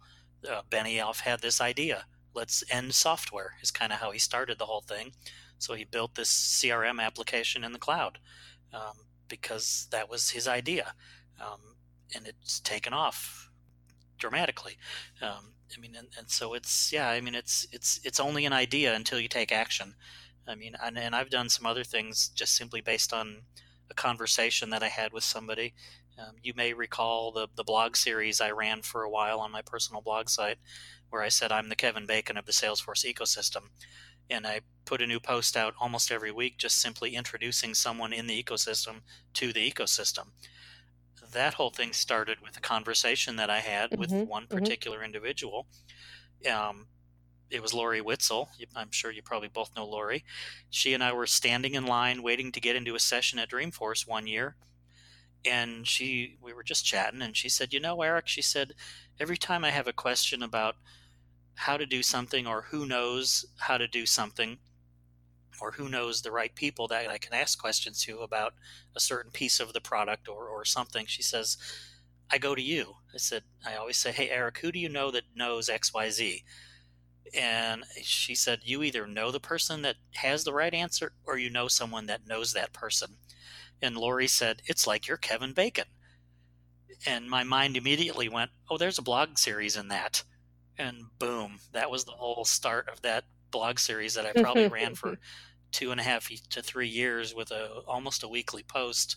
uh, 0.50 0.62
Benioff 0.70 1.22
had 1.22 1.42
this 1.42 1.62
idea. 1.62 2.06
Let's 2.34 2.64
end 2.70 2.94
software 2.94 3.54
is 3.62 3.72
kind 3.72 3.94
of 3.94 4.00
how 4.00 4.12
he 4.12 4.20
started 4.20 4.58
the 4.60 4.66
whole 4.66 4.82
thing. 4.82 5.14
So 5.58 5.74
he 5.74 5.86
built 5.86 6.16
this 6.16 6.30
CRM 6.30 7.00
application 7.02 7.64
in 7.64 7.72
the 7.72 7.80
cloud 7.80 8.20
um, 8.74 9.08
because 9.30 9.88
that 9.92 10.10
was 10.10 10.32
his 10.32 10.48
idea, 10.48 10.94
um, 11.42 11.78
and 12.14 12.28
it's 12.28 12.60
taken 12.60 12.94
off 12.94 13.50
dramatically. 14.26 14.78
Um, 15.22 15.54
I 15.76 15.80
mean, 15.80 15.96
and, 15.96 16.08
and 16.18 16.30
so 16.30 16.56
it's 16.56 16.92
yeah. 16.92 17.10
I 17.10 17.22
mean, 17.22 17.36
it's 17.36 17.68
it's 17.72 18.00
it's 18.04 18.20
only 18.20 18.46
an 18.46 18.54
idea 18.54 18.96
until 18.96 19.20
you 19.20 19.28
take 19.28 19.52
action. 19.52 19.94
I 20.48 20.56
mean, 20.56 20.76
and, 20.84 20.98
and 20.98 21.16
I've 21.16 21.30
done 21.30 21.50
some 21.50 21.66
other 21.66 21.84
things 21.84 22.30
just 22.30 22.56
simply 22.56 22.82
based 22.82 23.14
on 23.14 23.44
a 23.90 23.94
conversation 23.94 24.72
that 24.72 24.84
I 24.84 24.88
had 24.88 25.14
with 25.14 25.24
somebody. 25.24 25.74
Um, 26.18 26.36
you 26.42 26.54
may 26.56 26.74
recall 26.74 27.32
the 27.32 27.48
the 27.56 27.64
blog 27.64 27.96
series 27.96 28.42
I 28.42 28.50
ran 28.50 28.82
for 28.82 29.04
a 29.04 29.10
while 29.10 29.40
on 29.40 29.52
my 29.52 29.62
personal 29.62 30.02
blog 30.02 30.30
site, 30.30 30.58
where 31.12 31.22
I 31.22 31.30
said 31.30 31.52
I'm 31.52 31.70
the 31.70 31.76
Kevin 31.76 32.08
Bacon 32.08 32.38
of 32.38 32.46
the 32.46 32.52
Salesforce 32.52 33.06
ecosystem, 33.06 33.70
and 34.28 34.48
I 34.48 34.62
put 34.86 35.02
a 35.02 35.08
new 35.08 35.20
post 35.20 35.56
out 35.56 35.76
almost 35.80 36.12
every 36.12 36.32
week, 36.32 36.58
just 36.58 36.78
simply 36.80 37.16
introducing 37.16 37.76
someone 37.76 38.14
in 38.14 38.26
the 38.28 38.44
ecosystem 38.44 39.02
to 39.34 39.54
the 39.54 39.72
ecosystem. 39.72 40.30
That 41.36 41.56
whole 41.56 41.70
thing 41.70 41.92
started 41.94 42.40
with 42.42 42.58
a 42.58 42.62
conversation 42.62 43.36
that 43.36 43.50
I 43.50 43.60
had 43.60 43.92
with 43.98 44.10
Mhm, 44.10 44.26
one 44.26 44.48
mhm. 44.48 44.48
particular 44.48 45.04
individual. 45.04 45.68
Um, 46.50 46.88
it 47.50 47.62
was 47.62 47.74
Lori 47.74 48.02
Witzel. 48.02 48.50
I'm 48.76 48.92
sure 48.92 49.12
you 49.12 49.22
probably 49.22 49.50
both 49.50 49.76
know 49.76 49.86
Lori. 49.86 50.26
She 50.70 50.94
and 50.94 51.04
I 51.04 51.14
were 51.14 51.28
standing 51.28 51.76
in 51.76 51.86
line 51.86 52.24
waiting 52.24 52.52
to 52.54 52.62
get 52.62 52.76
into 52.78 52.96
a 52.96 53.00
session 53.00 53.40
at 53.40 53.50
Dreamforce 53.52 54.08
one 54.08 54.28
year. 54.28 54.58
And 55.46 55.88
she, 55.88 56.38
we 56.42 56.54
were 56.54 56.64
just 56.64 56.86
chatting, 56.86 57.22
and 57.22 57.38
she 57.38 57.50
said, 57.50 57.74
You 57.74 57.80
know, 57.80 58.02
Eric, 58.02 58.28
she 58.28 58.42
said, 58.42 58.74
every 59.20 59.38
time 59.38 59.66
I 59.66 59.72
have 59.72 59.88
a 59.88 59.94
question 59.94 60.44
about 60.44 60.78
how 61.56 61.78
to 61.78 61.86
do 61.86 62.04
something 62.04 62.48
or 62.48 62.64
who 62.64 62.86
knows 62.86 63.46
how 63.60 63.78
to 63.78 63.88
do 63.88 64.06
something 64.06 64.60
or 65.62 65.72
who 65.72 65.90
knows 65.90 66.22
the 66.22 66.32
right 66.32 66.54
people 66.56 66.88
that 66.90 67.10
I 67.10 67.18
can 67.18 67.34
ask 67.34 67.60
questions 67.60 68.04
to 68.04 68.20
about 68.20 68.54
a 68.96 69.00
certain 69.00 69.32
piece 69.32 69.60
of 69.60 69.74
the 69.74 69.82
product 69.82 70.28
or, 70.28 70.48
or 70.48 70.66
something, 70.66 71.06
she 71.06 71.22
says, 71.22 71.58
I 72.32 72.38
go 72.38 72.56
to 72.56 72.62
you. 72.62 72.96
I 73.14 73.18
said, 73.18 73.44
I 73.66 73.76
always 73.76 73.98
say, 73.98 74.12
Hey, 74.12 74.30
Eric, 74.30 74.60
who 74.60 74.72
do 74.72 74.80
you 74.80 74.90
know 74.90 75.12
that 75.12 75.24
knows 75.36 75.70
XYZ? 75.70 76.44
And 77.38 77.84
she 78.02 78.36
said, 78.36 78.60
You 78.64 78.84
either 78.84 79.08
know 79.08 79.32
the 79.32 79.40
person 79.40 79.82
that 79.84 79.98
has 80.16 80.44
the 80.44 80.54
right 80.54 80.74
answer 80.74 81.14
or 81.26 81.38
you 81.38 81.50
know 81.50 81.68
someone 81.68 82.08
that 82.08 82.28
knows 82.28 82.54
that 82.54 82.74
person. 82.74 83.18
And 83.82 83.98
Lori 83.98 84.28
said, 84.28 84.62
It's 84.66 84.88
like 84.88 85.08
you're 85.08 85.18
Kevin 85.18 85.54
Bacon. 85.54 85.86
And 87.06 87.30
my 87.30 87.44
mind 87.44 87.78
immediately 87.78 88.30
went, 88.30 88.52
Oh, 88.70 88.78
there's 88.78 88.98
a 88.98 89.04
blog 89.04 89.38
series 89.38 89.76
in 89.76 89.90
that. 89.90 90.24
And 90.78 91.04
boom, 91.20 91.60
that 91.74 91.92
was 91.92 92.06
the 92.06 92.12
whole 92.12 92.46
start 92.46 92.90
of 92.90 93.02
that 93.04 93.26
blog 93.56 93.80
series 93.80 94.16
that 94.16 94.26
I 94.26 94.34
probably 94.34 94.68
ran 94.68 94.96
for 94.96 95.18
two 95.72 95.92
and 95.92 96.00
a 96.00 96.04
half 96.04 96.30
to 96.50 96.62
three 96.62 96.90
years 96.90 97.34
with 97.34 97.52
a 97.52 97.82
almost 97.88 98.24
a 98.24 98.28
weekly 98.28 98.64
post. 98.64 99.16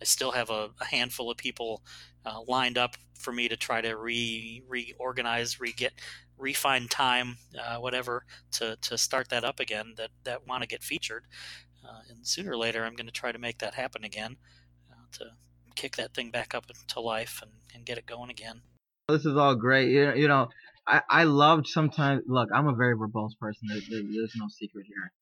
I 0.00 0.04
still 0.04 0.30
have 0.30 0.48
a, 0.50 0.70
a 0.80 0.84
handful 0.84 1.28
of 1.28 1.36
people 1.36 1.82
uh, 2.24 2.40
lined 2.46 2.78
up 2.78 2.94
for 3.18 3.32
me 3.32 3.48
to 3.48 3.56
try 3.56 3.80
to 3.80 3.96
re 3.96 4.62
reorganize, 4.68 5.58
re 5.58 5.72
get, 5.76 5.92
refine 6.38 6.86
time, 6.86 7.38
uh, 7.60 7.78
whatever, 7.78 8.24
to, 8.52 8.76
to 8.82 8.96
start 8.96 9.28
that 9.30 9.42
up 9.42 9.58
again. 9.58 9.94
That 9.96 10.10
that 10.22 10.46
want 10.46 10.62
to 10.62 10.68
get 10.68 10.84
featured, 10.84 11.24
uh, 11.84 12.00
and 12.10 12.24
sooner 12.24 12.52
or 12.52 12.56
later, 12.56 12.84
I'm 12.84 12.94
going 12.94 13.06
to 13.06 13.12
try 13.12 13.32
to 13.32 13.38
make 13.40 13.58
that 13.58 13.74
happen 13.74 14.04
again, 14.04 14.36
uh, 14.88 15.06
to 15.18 15.24
kick 15.74 15.96
that 15.96 16.14
thing 16.14 16.30
back 16.30 16.54
up 16.54 16.66
into 16.68 17.00
life 17.00 17.40
and, 17.42 17.50
and 17.74 17.84
get 17.84 17.98
it 17.98 18.06
going 18.06 18.30
again. 18.30 18.62
This 19.08 19.26
is 19.26 19.36
all 19.36 19.56
great. 19.56 19.90
You 19.90 20.06
know, 20.06 20.14
you 20.14 20.28
know 20.28 20.48
I, 20.86 21.02
I 21.10 21.24
loved 21.24 21.66
sometimes. 21.68 22.22
Look, 22.26 22.50
I'm 22.54 22.68
a 22.68 22.74
very 22.74 22.96
verbose 22.96 23.38
person. 23.40 23.68
There, 23.68 23.80
there, 23.90 24.02
there's 24.12 24.34
no 24.36 24.48
secret 24.50 24.86
here. 24.86 25.12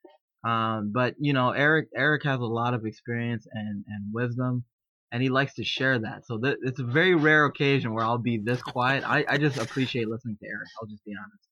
Um, 0.45 0.93
but 0.95 1.15
you 1.21 1.33
know, 1.33 1.51
Eric 1.51 1.89
Eric 1.97 2.25
has 2.25 2.41
a 2.41 2.45
lot 2.47 2.75
of 2.75 2.85
experience 2.87 3.47
and 3.53 3.85
and 3.89 4.13
wisdom, 4.13 4.65
and 5.13 5.23
he 5.23 5.29
likes 5.29 5.55
to 5.55 5.65
share 5.65 5.99
that. 6.01 6.27
So 6.27 6.39
th- 6.39 6.59
it's 6.63 6.81
a 6.81 6.85
very 6.85 7.15
rare 7.15 7.47
occasion 7.47 7.95
where 7.95 8.05
I'll 8.05 8.19
be 8.19 8.39
this 8.45 8.63
quiet. 8.63 9.05
I, 9.07 9.25
I 9.29 9.39
just 9.39 9.59
appreciate 9.59 10.09
listening 10.09 10.37
to 10.41 10.47
Eric. 10.49 10.69
I'll 10.81 10.89
just 10.89 11.05
be 11.05 11.13
honest. 11.19 11.49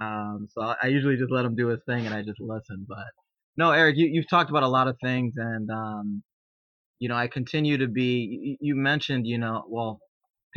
Um, 0.00 0.48
so 0.52 0.62
I, 0.62 0.76
I 0.84 0.86
usually 0.88 1.16
just 1.16 1.32
let 1.32 1.44
him 1.44 1.56
do 1.56 1.68
his 1.68 1.80
thing 1.86 2.06
and 2.06 2.14
I 2.14 2.22
just 2.22 2.40
listen. 2.40 2.86
But 2.88 3.06
no, 3.56 3.72
Eric, 3.72 3.96
you 3.98 4.08
you've 4.12 4.28
talked 4.30 4.50
about 4.50 4.64
a 4.64 4.68
lot 4.68 4.88
of 4.88 4.96
things, 5.02 5.34
and 5.36 5.70
um, 5.70 6.22
you 7.00 7.08
know, 7.08 7.16
I 7.16 7.28
continue 7.28 7.78
to 7.78 7.88
be. 7.88 8.56
You, 8.60 8.74
you 8.74 8.76
mentioned, 8.76 9.26
you 9.26 9.38
know, 9.38 9.64
well, 9.68 10.00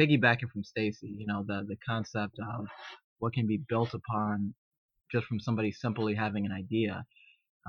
piggybacking 0.02 0.50
from 0.52 0.64
Stacy, 0.64 1.14
you 1.18 1.28
know, 1.28 1.44
the 1.46 1.66
the 1.68 1.78
concept 1.88 2.38
of 2.40 2.66
what 3.20 3.34
can 3.34 3.48
be 3.48 3.62
built 3.70 3.94
upon 3.94 4.54
just 5.12 5.28
from 5.28 5.40
somebody 5.40 5.72
simply 5.72 6.16
having 6.16 6.46
an 6.46 6.52
idea. 6.52 7.06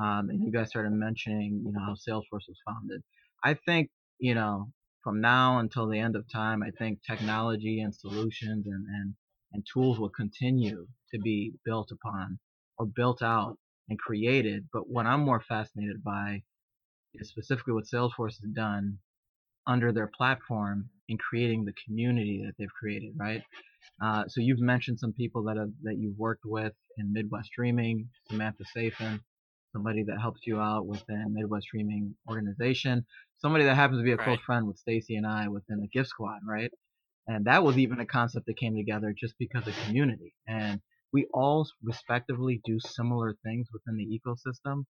Um, 0.00 0.30
and 0.30 0.42
you 0.42 0.50
guys 0.50 0.70
started 0.70 0.92
mentioning, 0.92 1.62
you 1.66 1.72
know, 1.72 1.80
how 1.80 1.92
Salesforce 1.92 2.48
was 2.48 2.60
founded. 2.66 3.02
I 3.44 3.54
think, 3.54 3.90
you 4.18 4.34
know, 4.34 4.70
from 5.02 5.20
now 5.20 5.58
until 5.58 5.88
the 5.88 5.98
end 5.98 6.16
of 6.16 6.24
time, 6.32 6.62
I 6.62 6.70
think 6.70 7.00
technology 7.06 7.80
and 7.80 7.94
solutions 7.94 8.66
and, 8.66 8.86
and, 8.86 9.14
and 9.52 9.66
tools 9.70 9.98
will 9.98 10.08
continue 10.08 10.86
to 11.12 11.18
be 11.18 11.52
built 11.64 11.90
upon 11.92 12.38
or 12.78 12.86
built 12.86 13.22
out 13.22 13.58
and 13.88 13.98
created. 13.98 14.68
But 14.72 14.88
what 14.88 15.06
I'm 15.06 15.20
more 15.20 15.42
fascinated 15.46 16.02
by 16.02 16.42
is 17.14 17.28
specifically 17.28 17.74
what 17.74 17.84
Salesforce 17.92 18.40
has 18.40 18.50
done 18.54 18.98
under 19.66 19.92
their 19.92 20.10
platform 20.16 20.88
in 21.12 21.18
creating 21.18 21.64
the 21.64 21.74
community 21.84 22.42
that 22.44 22.54
they've 22.58 22.78
created, 22.80 23.12
right? 23.16 23.42
Uh, 24.04 24.24
so 24.28 24.40
you've 24.40 24.60
mentioned 24.60 24.98
some 24.98 25.12
people 25.12 25.42
that 25.44 25.56
have, 25.56 25.70
that 25.82 25.96
you've 25.98 26.18
worked 26.18 26.44
with 26.44 26.72
in 26.98 27.12
Midwest 27.12 27.50
Dreamin', 27.56 28.08
Samantha 28.28 28.64
Safin, 28.74 29.20
somebody 29.72 30.02
that 30.04 30.20
helps 30.20 30.40
you 30.46 30.60
out 30.60 30.86
within 30.86 31.34
Midwest 31.34 31.66
Dreamin' 31.70 32.14
organization, 32.28 33.04
somebody 33.38 33.64
that 33.64 33.74
happens 33.74 34.00
to 34.00 34.04
be 34.04 34.12
a 34.12 34.16
Right. 34.16 34.24
close 34.24 34.40
friend 34.40 34.66
with 34.66 34.78
Stacy 34.78 35.16
and 35.16 35.26
I 35.26 35.48
within 35.48 35.80
the 35.80 35.88
Gift 35.88 36.08
Squad, 36.08 36.40
right? 36.46 36.72
And 37.26 37.44
that 37.44 37.62
was 37.62 37.78
even 37.78 38.00
a 38.00 38.06
concept 38.06 38.46
that 38.46 38.56
came 38.56 38.74
together 38.76 39.14
just 39.16 39.34
because 39.38 39.66
of 39.68 39.74
community. 39.86 40.34
And 40.48 40.80
we 41.12 41.26
all 41.32 41.68
respectively 41.82 42.60
do 42.64 42.80
similar 42.80 43.34
things 43.44 43.68
within 43.72 43.96
the 43.96 44.08
ecosystem, 44.18 44.84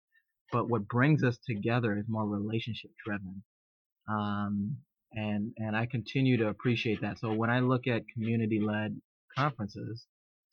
but 0.51 0.69
what 0.69 0.87
brings 0.87 1.23
us 1.23 1.37
together 1.45 1.97
is 1.97 2.05
more 2.07 2.27
relationship 2.27 2.91
driven. 3.05 3.43
Um, 4.07 4.77
and 5.13 5.53
and 5.57 5.75
I 5.75 5.85
continue 5.85 6.37
to 6.37 6.47
appreciate 6.47 7.01
that. 7.01 7.19
So 7.19 7.33
when 7.33 7.49
I 7.49 7.59
look 7.59 7.87
at 7.87 8.07
community 8.13 8.59
led 8.59 8.99
conferences 9.37 10.05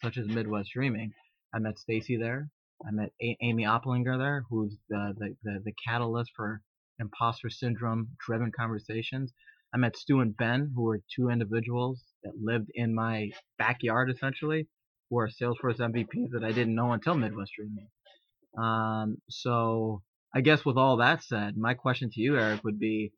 such 0.03 0.17
as 0.17 0.27
Midwest 0.27 0.71
Dreamin', 0.73 1.13
I 1.55 1.59
met 1.59 1.79
Stacy 1.79 2.17
there. 2.17 2.49
I 2.87 2.91
met 2.93 3.11
A- 3.23 3.37
Amy 3.43 3.65
Opplinger 3.65 4.19
there, 4.19 4.45
who's 4.49 4.77
the, 4.89 5.15
the, 5.19 5.37
the, 5.43 5.63
the 5.65 5.73
catalyst 5.87 6.31
for 6.37 6.63
imposter 7.01 7.51
syndrome 7.51 8.09
driven 8.25 8.53
conversations. 8.53 9.33
I 9.75 9.79
met 9.79 9.97
Stu 9.97 10.21
and 10.21 10.37
Ben, 10.37 10.73
who 10.75 10.83
were 10.83 11.01
two 11.15 11.29
individuals 11.31 12.03
that 12.23 12.35
lived 12.41 12.71
in 12.75 12.95
my 12.95 13.31
backyard 13.59 14.11
essentially, 14.11 14.67
who 15.11 15.19
are 15.19 15.29
Salesforce 15.29 15.79
MVPs 15.79 16.31
that 16.33 16.45
I 16.45 16.53
didn't 16.53 16.75
know 16.75 16.93
until 16.93 17.15
Midwest 17.15 17.53
Dreamin'. 17.57 17.89
Um, 18.57 19.19
so 19.29 20.03
I 20.35 20.41
guess 20.41 20.65
with 20.65 20.77
all 20.77 20.99
that 20.99 21.23
said, 21.23 21.57
my 21.57 21.75
question 21.75 22.11
to 22.11 22.21
you, 22.21 22.37
Eric, 22.39 22.65
would 22.65 22.79
be 22.79 23.13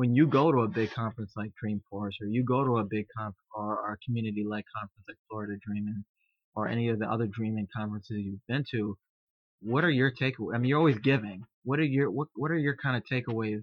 when 0.00 0.14
you 0.14 0.26
go 0.26 0.50
to 0.50 0.60
a 0.60 0.68
big 0.68 0.90
conference 0.92 1.32
like 1.36 1.50
Dreamforce 1.62 2.14
or 2.22 2.26
you 2.26 2.42
go 2.42 2.64
to 2.64 2.78
a 2.78 2.84
big 2.84 3.04
conf 3.14 3.34
or, 3.54 3.76
or 3.76 3.98
community 4.02 4.46
like 4.48 4.64
conference 4.74 5.04
like 5.06 5.18
Florida 5.28 5.58
Dreamin' 5.62 6.02
or 6.54 6.68
any 6.68 6.88
of 6.88 6.98
the 6.98 7.04
other 7.04 7.26
dreaming 7.26 7.68
conferences 7.76 8.16
you've 8.18 8.46
been 8.48 8.64
to, 8.70 8.96
what 9.60 9.84
are 9.84 9.90
your 9.90 10.10
takeaways? 10.10 10.54
I 10.54 10.58
mean, 10.58 10.70
you're 10.70 10.78
always 10.78 10.98
giving. 11.00 11.42
What 11.64 11.80
are 11.80 11.84
your 11.84 12.10
what 12.10 12.28
what 12.34 12.50
are 12.50 12.56
your 12.56 12.76
kind 12.82 12.96
of 12.96 13.02
takeaways 13.04 13.60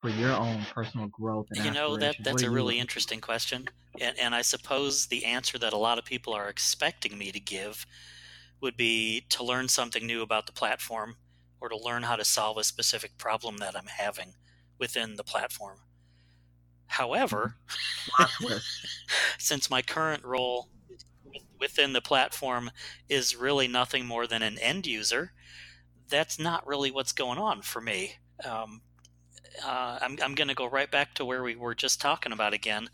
for 0.00 0.08
your 0.08 0.32
own 0.32 0.64
personal 0.74 1.08
growth 1.08 1.48
and 1.50 1.62
You 1.62 1.70
know 1.70 1.98
that 1.98 2.16
that's 2.24 2.42
a 2.42 2.48
really 2.50 2.78
interesting 2.78 3.20
question, 3.20 3.68
and, 4.00 4.18
and 4.18 4.34
I 4.34 4.40
suppose 4.40 5.08
the 5.08 5.26
answer 5.26 5.58
that 5.58 5.74
a 5.74 5.78
lot 5.78 5.98
of 5.98 6.06
people 6.06 6.32
are 6.32 6.48
expecting 6.48 7.18
me 7.18 7.32
to 7.32 7.40
give 7.40 7.84
would 8.62 8.78
be 8.78 9.26
to 9.28 9.44
learn 9.44 9.68
something 9.68 10.06
new 10.06 10.22
about 10.22 10.46
the 10.46 10.54
platform 10.54 11.16
or 11.60 11.68
to 11.68 11.76
learn 11.76 12.04
how 12.04 12.16
to 12.16 12.24
solve 12.24 12.56
a 12.56 12.64
specific 12.64 13.18
problem 13.18 13.58
that 13.58 13.76
I'm 13.76 13.88
having 13.88 14.36
within 14.78 15.16
the 15.16 15.24
platform. 15.24 15.78
However, 16.88 17.56
since 19.38 19.70
my 19.70 19.82
current 19.82 20.24
role 20.24 20.68
within 21.58 21.92
the 21.92 22.00
platform 22.00 22.70
is 23.08 23.36
really 23.36 23.68
nothing 23.68 24.06
more 24.06 24.26
than 24.26 24.42
an 24.42 24.58
end 24.58 24.86
user, 24.86 25.32
that's 26.08 26.38
not 26.38 26.66
really 26.66 26.90
what's 26.90 27.12
going 27.12 27.38
on 27.38 27.62
for 27.62 27.80
me. 27.80 28.14
Um, 28.44 28.82
uh, 29.64 29.98
I'm, 30.02 30.18
I'm 30.22 30.34
going 30.34 30.48
to 30.48 30.54
go 30.54 30.66
right 30.68 30.90
back 30.90 31.14
to 31.14 31.24
where 31.24 31.42
we 31.42 31.56
were 31.56 31.74
just 31.74 32.00
talking 32.00 32.32
about 32.32 32.54
again. 32.54 32.88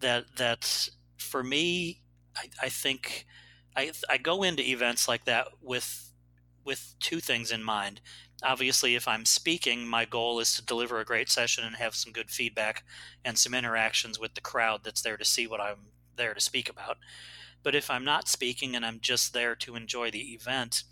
That 0.00 0.36
that 0.36 0.88
for 1.18 1.42
me, 1.42 2.02
I, 2.36 2.48
I 2.62 2.68
think 2.68 3.26
I 3.76 3.92
I 4.08 4.18
go 4.18 4.42
into 4.42 4.62
events 4.68 5.08
like 5.08 5.24
that 5.26 5.48
with 5.62 6.12
with 6.64 6.94
two 7.00 7.20
things 7.20 7.50
in 7.50 7.62
mind. 7.62 8.00
Obviously, 8.42 8.94
if 8.94 9.06
I'm 9.06 9.24
speaking, 9.24 9.86
my 9.86 10.04
goal 10.04 10.40
is 10.40 10.54
to 10.56 10.64
deliver 10.64 11.00
a 11.00 11.04
great 11.04 11.30
session 11.30 11.64
and 11.64 11.76
have 11.76 11.94
some 11.94 12.12
good 12.12 12.30
feedback 12.30 12.84
and 13.24 13.38
some 13.38 13.54
interactions 13.54 14.18
with 14.18 14.34
the 14.34 14.40
crowd 14.40 14.80
that's 14.84 15.02
there 15.02 15.16
to 15.16 15.24
see 15.24 15.46
what 15.46 15.60
I'm 15.60 15.88
there 16.16 16.34
to 16.34 16.40
speak 16.40 16.68
about. 16.68 16.98
But 17.62 17.74
if 17.74 17.90
I'm 17.90 18.04
not 18.04 18.28
speaking 18.28 18.76
and 18.76 18.84
I'm 18.84 19.00
just 19.00 19.32
there 19.32 19.54
to 19.56 19.76
enjoy 19.76 20.10
the 20.10 20.34
event, 20.34 20.84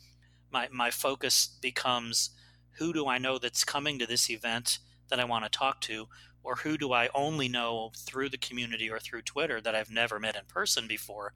my, 0.51 0.69
my 0.73 0.91
focus 0.91 1.59
becomes 1.61 2.31
who 2.79 2.93
do 2.93 3.07
I 3.07 3.19
know 3.19 3.39
that's 3.39 3.65
coming 3.65 3.99
to 3.99 4.07
this 4.07 4.31
event 4.31 4.79
that 5.09 5.21
I 5.21 5.25
want 5.25 5.45
to 5.45 5.51
talk 5.51 5.81
to, 5.83 6.09
or 6.43 6.57
who 6.57 6.77
do 6.79 6.93
I 6.93 7.09
only 7.15 7.49
know 7.49 7.93
through 7.97 8.31
the 8.31 8.39
community 8.39 8.91
or 8.91 8.99
through 8.99 9.23
Twitter 9.23 9.61
that 9.61 9.75
I've 9.75 9.91
never 9.91 10.19
met 10.19 10.37
in 10.37 10.43
person 10.49 10.87
before 10.89 11.35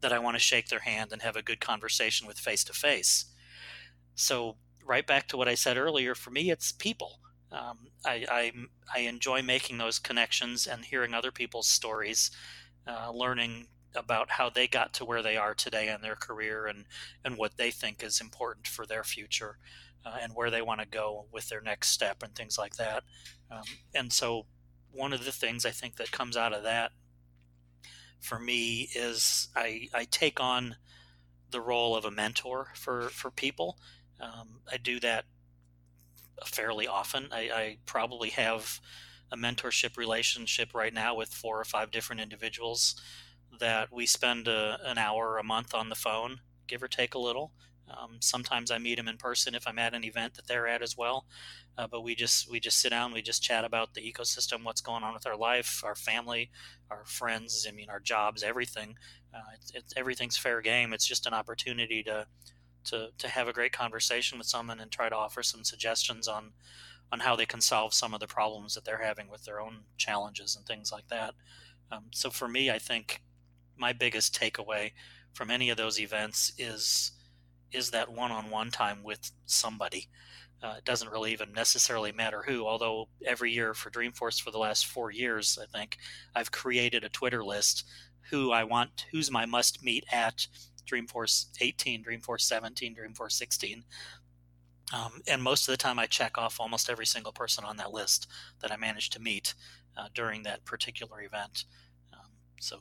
that 0.00 0.12
I 0.12 0.18
want 0.18 0.34
to 0.34 0.40
shake 0.40 0.68
their 0.68 0.80
hand 0.80 1.12
and 1.12 1.22
have 1.22 1.36
a 1.36 1.42
good 1.42 1.60
conversation 1.60 2.26
with 2.26 2.38
face 2.38 2.62
to 2.64 2.72
face. 2.72 3.26
So, 4.14 4.56
right 4.84 5.06
back 5.06 5.28
to 5.28 5.36
what 5.36 5.48
I 5.48 5.54
said 5.54 5.76
earlier, 5.76 6.14
for 6.14 6.30
me, 6.30 6.50
it's 6.50 6.72
people. 6.72 7.20
Um, 7.50 7.78
I, 8.04 8.26
I, 8.30 8.52
I 8.94 8.98
enjoy 9.00 9.42
making 9.42 9.78
those 9.78 9.98
connections 9.98 10.66
and 10.66 10.84
hearing 10.84 11.14
other 11.14 11.30
people's 11.30 11.68
stories, 11.68 12.30
uh, 12.86 13.10
learning 13.12 13.68
about 13.94 14.30
how 14.30 14.50
they 14.50 14.66
got 14.66 14.92
to 14.94 15.04
where 15.04 15.22
they 15.22 15.36
are 15.36 15.54
today 15.54 15.88
in 15.88 16.00
their 16.02 16.16
career 16.16 16.66
and, 16.66 16.84
and 17.24 17.36
what 17.36 17.56
they 17.56 17.70
think 17.70 18.02
is 18.02 18.20
important 18.20 18.66
for 18.66 18.84
their 18.84 19.04
future 19.04 19.58
uh, 20.04 20.16
and 20.20 20.32
where 20.34 20.50
they 20.50 20.62
want 20.62 20.80
to 20.80 20.86
go 20.86 21.26
with 21.32 21.48
their 21.48 21.60
next 21.60 21.88
step 21.88 22.22
and 22.22 22.34
things 22.34 22.58
like 22.58 22.76
that. 22.76 23.04
Um, 23.50 23.62
and 23.94 24.12
so, 24.12 24.46
one 24.90 25.12
of 25.12 25.24
the 25.24 25.32
things 25.32 25.64
I 25.64 25.70
think 25.70 25.96
that 25.96 26.12
comes 26.12 26.36
out 26.36 26.52
of 26.52 26.62
that 26.62 26.92
for 28.20 28.38
me 28.38 28.88
is 28.94 29.48
I, 29.56 29.88
I 29.92 30.04
take 30.04 30.40
on 30.40 30.76
the 31.50 31.60
role 31.60 31.96
of 31.96 32.04
a 32.04 32.10
mentor 32.10 32.68
for, 32.74 33.08
for 33.08 33.30
people. 33.30 33.78
Um, 34.20 34.60
I 34.70 34.76
do 34.76 35.00
that 35.00 35.24
fairly 36.46 36.86
often. 36.86 37.28
I, 37.32 37.50
I 37.52 37.78
probably 37.86 38.30
have 38.30 38.80
a 39.30 39.36
mentorship 39.36 39.96
relationship 39.96 40.74
right 40.74 40.92
now 40.92 41.14
with 41.14 41.32
four 41.32 41.60
or 41.60 41.64
five 41.64 41.90
different 41.90 42.20
individuals 42.20 42.94
that 43.60 43.92
we 43.92 44.06
spend 44.06 44.48
a, 44.48 44.78
an 44.84 44.98
hour 44.98 45.38
a 45.38 45.44
month 45.44 45.74
on 45.74 45.88
the 45.88 45.94
phone, 45.94 46.40
give 46.66 46.82
or 46.82 46.88
take 46.88 47.14
a 47.14 47.18
little. 47.18 47.52
Um, 47.88 48.16
sometimes 48.20 48.70
I 48.70 48.78
meet 48.78 48.96
them 48.96 49.08
in 49.08 49.18
person 49.18 49.54
if 49.54 49.66
I'm 49.66 49.78
at 49.78 49.94
an 49.94 50.04
event 50.04 50.34
that 50.34 50.46
they're 50.46 50.66
at 50.66 50.82
as 50.82 50.96
well. 50.96 51.26
Uh, 51.76 51.86
but 51.86 52.02
we 52.02 52.14
just 52.14 52.50
we 52.50 52.60
just 52.60 52.80
sit 52.80 52.90
down, 52.90 53.12
we 53.12 53.20
just 53.20 53.42
chat 53.42 53.64
about 53.64 53.94
the 53.94 54.00
ecosystem, 54.00 54.64
what's 54.64 54.80
going 54.80 55.02
on 55.02 55.12
with 55.12 55.26
our 55.26 55.36
life, 55.36 55.82
our 55.84 55.94
family, 55.94 56.50
our 56.90 57.04
friends. 57.04 57.66
I 57.68 57.72
mean, 57.72 57.90
our 57.90 58.00
jobs, 58.00 58.42
everything. 58.42 58.96
Uh, 59.34 59.40
it's, 59.54 59.72
it's 59.74 59.94
everything's 59.96 60.38
fair 60.38 60.62
game. 60.62 60.92
It's 60.92 61.06
just 61.06 61.26
an 61.26 61.34
opportunity 61.34 62.02
to 62.04 62.26
to 62.84 63.08
to 63.18 63.28
have 63.28 63.48
a 63.48 63.52
great 63.52 63.72
conversation 63.72 64.38
with 64.38 64.46
someone 64.46 64.80
and 64.80 64.90
try 64.90 65.08
to 65.08 65.16
offer 65.16 65.42
some 65.42 65.64
suggestions 65.64 66.28
on 66.28 66.52
on 67.12 67.20
how 67.20 67.36
they 67.36 67.46
can 67.46 67.60
solve 67.60 67.94
some 67.94 68.14
of 68.14 68.20
the 68.20 68.26
problems 68.26 68.74
that 68.74 68.84
they're 68.84 69.02
having 69.02 69.28
with 69.28 69.44
their 69.44 69.60
own 69.60 69.84
challenges 69.96 70.56
and 70.56 70.66
things 70.66 70.90
like 70.90 71.06
that. 71.08 71.34
Um, 71.92 72.04
so 72.12 72.30
for 72.30 72.48
me, 72.48 72.70
I 72.70 72.78
think 72.78 73.22
my 73.76 73.92
biggest 73.92 74.38
takeaway 74.38 74.92
from 75.32 75.50
any 75.50 75.70
of 75.70 75.76
those 75.76 76.00
events 76.00 76.52
is 76.58 77.12
is 77.72 77.90
that 77.90 78.12
one-on-one 78.12 78.70
time 78.70 79.02
with 79.02 79.32
somebody. 79.46 80.08
Uh, 80.62 80.76
it 80.78 80.84
doesn't 80.84 81.10
really 81.10 81.32
even 81.32 81.52
necessarily 81.52 82.12
matter 82.12 82.42
who, 82.46 82.66
although 82.66 83.08
every 83.26 83.52
year 83.52 83.74
for 83.74 83.90
Dreamforce 83.90 84.40
for 84.40 84.50
the 84.52 84.58
last 84.58 84.86
four 84.86 85.10
years, 85.10 85.58
I 85.60 85.66
think 85.66 85.98
I've 86.34 86.52
created 86.52 87.04
a 87.04 87.08
Twitter 87.08 87.44
list 87.44 87.84
who 88.30 88.52
I 88.52 88.64
want, 88.64 89.06
who's 89.12 89.30
my 89.30 89.44
must 89.44 89.82
meet 89.82 90.04
at 90.10 90.46
Dreamforce 90.86 91.46
18, 91.60 92.04
Dreamforce 92.04 92.42
17, 92.42 92.94
Dreamforce 92.94 93.32
16. 93.32 93.84
Um, 94.92 95.22
and 95.26 95.42
most 95.42 95.66
of 95.66 95.72
the 95.72 95.78
time, 95.78 95.98
I 95.98 96.06
check 96.06 96.36
off 96.36 96.60
almost 96.60 96.90
every 96.90 97.06
single 97.06 97.32
person 97.32 97.64
on 97.64 97.76
that 97.78 97.92
list 97.92 98.26
that 98.60 98.70
I 98.70 98.76
managed 98.76 99.12
to 99.14 99.20
meet 99.20 99.54
uh, 99.96 100.08
during 100.14 100.42
that 100.42 100.64
particular 100.64 101.22
event. 101.22 101.64
Um, 102.12 102.30
so, 102.60 102.78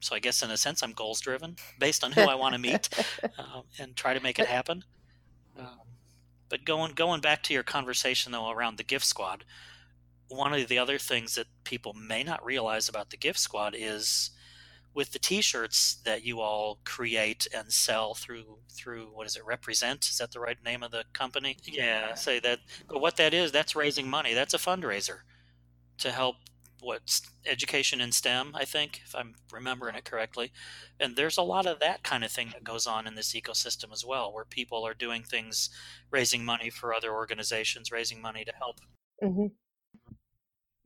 so 0.00 0.14
I 0.14 0.20
guess 0.20 0.42
in 0.42 0.50
a 0.50 0.56
sense, 0.56 0.82
I'm 0.82 0.92
goals 0.92 1.20
driven 1.20 1.56
based 1.78 2.04
on 2.04 2.12
who 2.12 2.22
I 2.22 2.34
want 2.34 2.54
to 2.54 2.60
meet 2.60 2.88
um, 3.38 3.64
and 3.78 3.96
try 3.96 4.14
to 4.14 4.22
make 4.22 4.38
it 4.38 4.46
happen. 4.46 4.84
Um, 5.58 5.80
but 6.48 6.64
going 6.64 6.92
going 6.92 7.20
back 7.20 7.42
to 7.44 7.54
your 7.54 7.62
conversation 7.62 8.32
though 8.32 8.50
around 8.50 8.76
the 8.76 8.84
gift 8.84 9.04
squad, 9.04 9.44
one 10.28 10.52
of 10.52 10.68
the 10.68 10.78
other 10.78 10.98
things 10.98 11.34
that 11.34 11.46
people 11.64 11.94
may 11.94 12.22
not 12.22 12.44
realize 12.44 12.88
about 12.88 13.10
the 13.10 13.16
gift 13.16 13.38
squad 13.38 13.74
is 13.76 14.30
with 14.94 15.12
the 15.12 15.18
t-shirts 15.18 15.96
that 16.04 16.24
you 16.24 16.40
all 16.40 16.78
create 16.84 17.46
and 17.54 17.72
sell 17.72 18.14
through 18.14 18.58
through 18.70 19.06
what 19.12 19.26
is 19.26 19.36
it 19.36 19.44
represent? 19.44 20.06
Is 20.06 20.18
that 20.18 20.32
the 20.32 20.40
right 20.40 20.62
name 20.64 20.82
of 20.82 20.90
the 20.92 21.04
company? 21.12 21.56
Yeah. 21.64 22.14
Say 22.14 22.40
that 22.40 22.60
but 22.88 23.00
what 23.00 23.16
that 23.16 23.34
is 23.34 23.52
that's 23.52 23.76
raising 23.76 24.08
money. 24.08 24.34
That's 24.34 24.54
a 24.54 24.58
fundraiser 24.58 25.20
to 25.98 26.10
help 26.10 26.36
what 26.80 27.20
education 27.46 27.98
in 28.00 28.12
stem 28.12 28.50
i 28.54 28.64
think 28.64 29.00
if 29.06 29.14
i'm 29.14 29.34
remembering 29.50 29.94
it 29.94 30.04
correctly. 30.04 30.52
And 31.00 31.16
there's 31.16 31.38
a 31.38 31.42
lot 31.42 31.66
of 31.66 31.80
that 31.80 32.02
kind 32.02 32.22
of 32.22 32.30
thing 32.30 32.50
that 32.52 32.62
goes 32.62 32.86
on 32.86 33.06
in 33.06 33.14
this 33.14 33.32
ecosystem 33.32 33.90
as 33.92 34.04
well 34.04 34.32
where 34.32 34.44
people 34.44 34.86
are 34.86 34.94
doing 34.94 35.22
things 35.22 35.70
raising 36.10 36.44
money 36.44 36.70
for 36.70 36.92
other 36.92 37.12
organizations 37.12 37.90
raising 37.90 38.20
money 38.20 38.44
to 38.44 38.52
help 38.52 38.80
hmm 39.22 39.46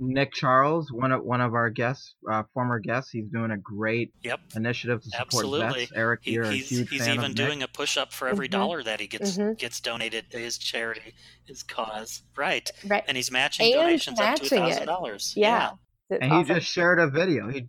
Nick 0.00 0.32
Charles, 0.32 0.92
one 0.92 1.10
of 1.12 1.24
one 1.24 1.40
of 1.40 1.54
our 1.54 1.70
guests, 1.70 2.14
uh, 2.30 2.44
former 2.54 2.78
guests, 2.78 3.10
he's 3.10 3.26
doing 3.28 3.50
a 3.50 3.56
great 3.56 4.12
Yep. 4.22 4.40
initiative 4.54 5.02
to 5.02 5.10
support 5.10 5.26
Absolutely. 5.44 5.80
vets. 5.86 5.92
Eric, 5.94 6.20
He, 6.22 6.32
you're 6.32 6.44
a 6.44 6.52
he's 6.52 6.68
huge 6.68 6.88
he's 6.90 7.04
fan 7.04 7.14
even 7.14 7.30
of 7.32 7.34
doing 7.34 7.58
Nick. 7.60 7.68
a 7.68 7.72
push 7.72 7.96
up 7.96 8.12
for 8.12 8.28
every 8.28 8.46
Mhm. 8.48 8.52
dollar 8.52 8.82
that 8.84 9.00
he 9.00 9.06
gets 9.08 9.36
Mhm. 9.36 9.58
gets 9.58 9.80
donated 9.80 10.30
to 10.30 10.38
his 10.38 10.56
charity, 10.58 11.14
his 11.46 11.62
cause. 11.64 12.22
Right. 12.36 12.70
Right. 12.86 13.02
And 13.08 13.16
he's 13.16 13.30
matching 13.32 13.66
And 13.66 13.74
donations 13.74 14.20
up 14.20 14.36
to 14.36 14.42
matching 14.42 14.58
thousand 14.60 14.86
dollars. 14.86 15.32
Yeah. 15.36 15.70
It's 16.10 16.22
and 16.22 16.32
he 16.32 16.44
just 16.44 16.66
shared 16.66 17.00
a 17.00 17.08
video. 17.08 17.48
He 17.50 17.68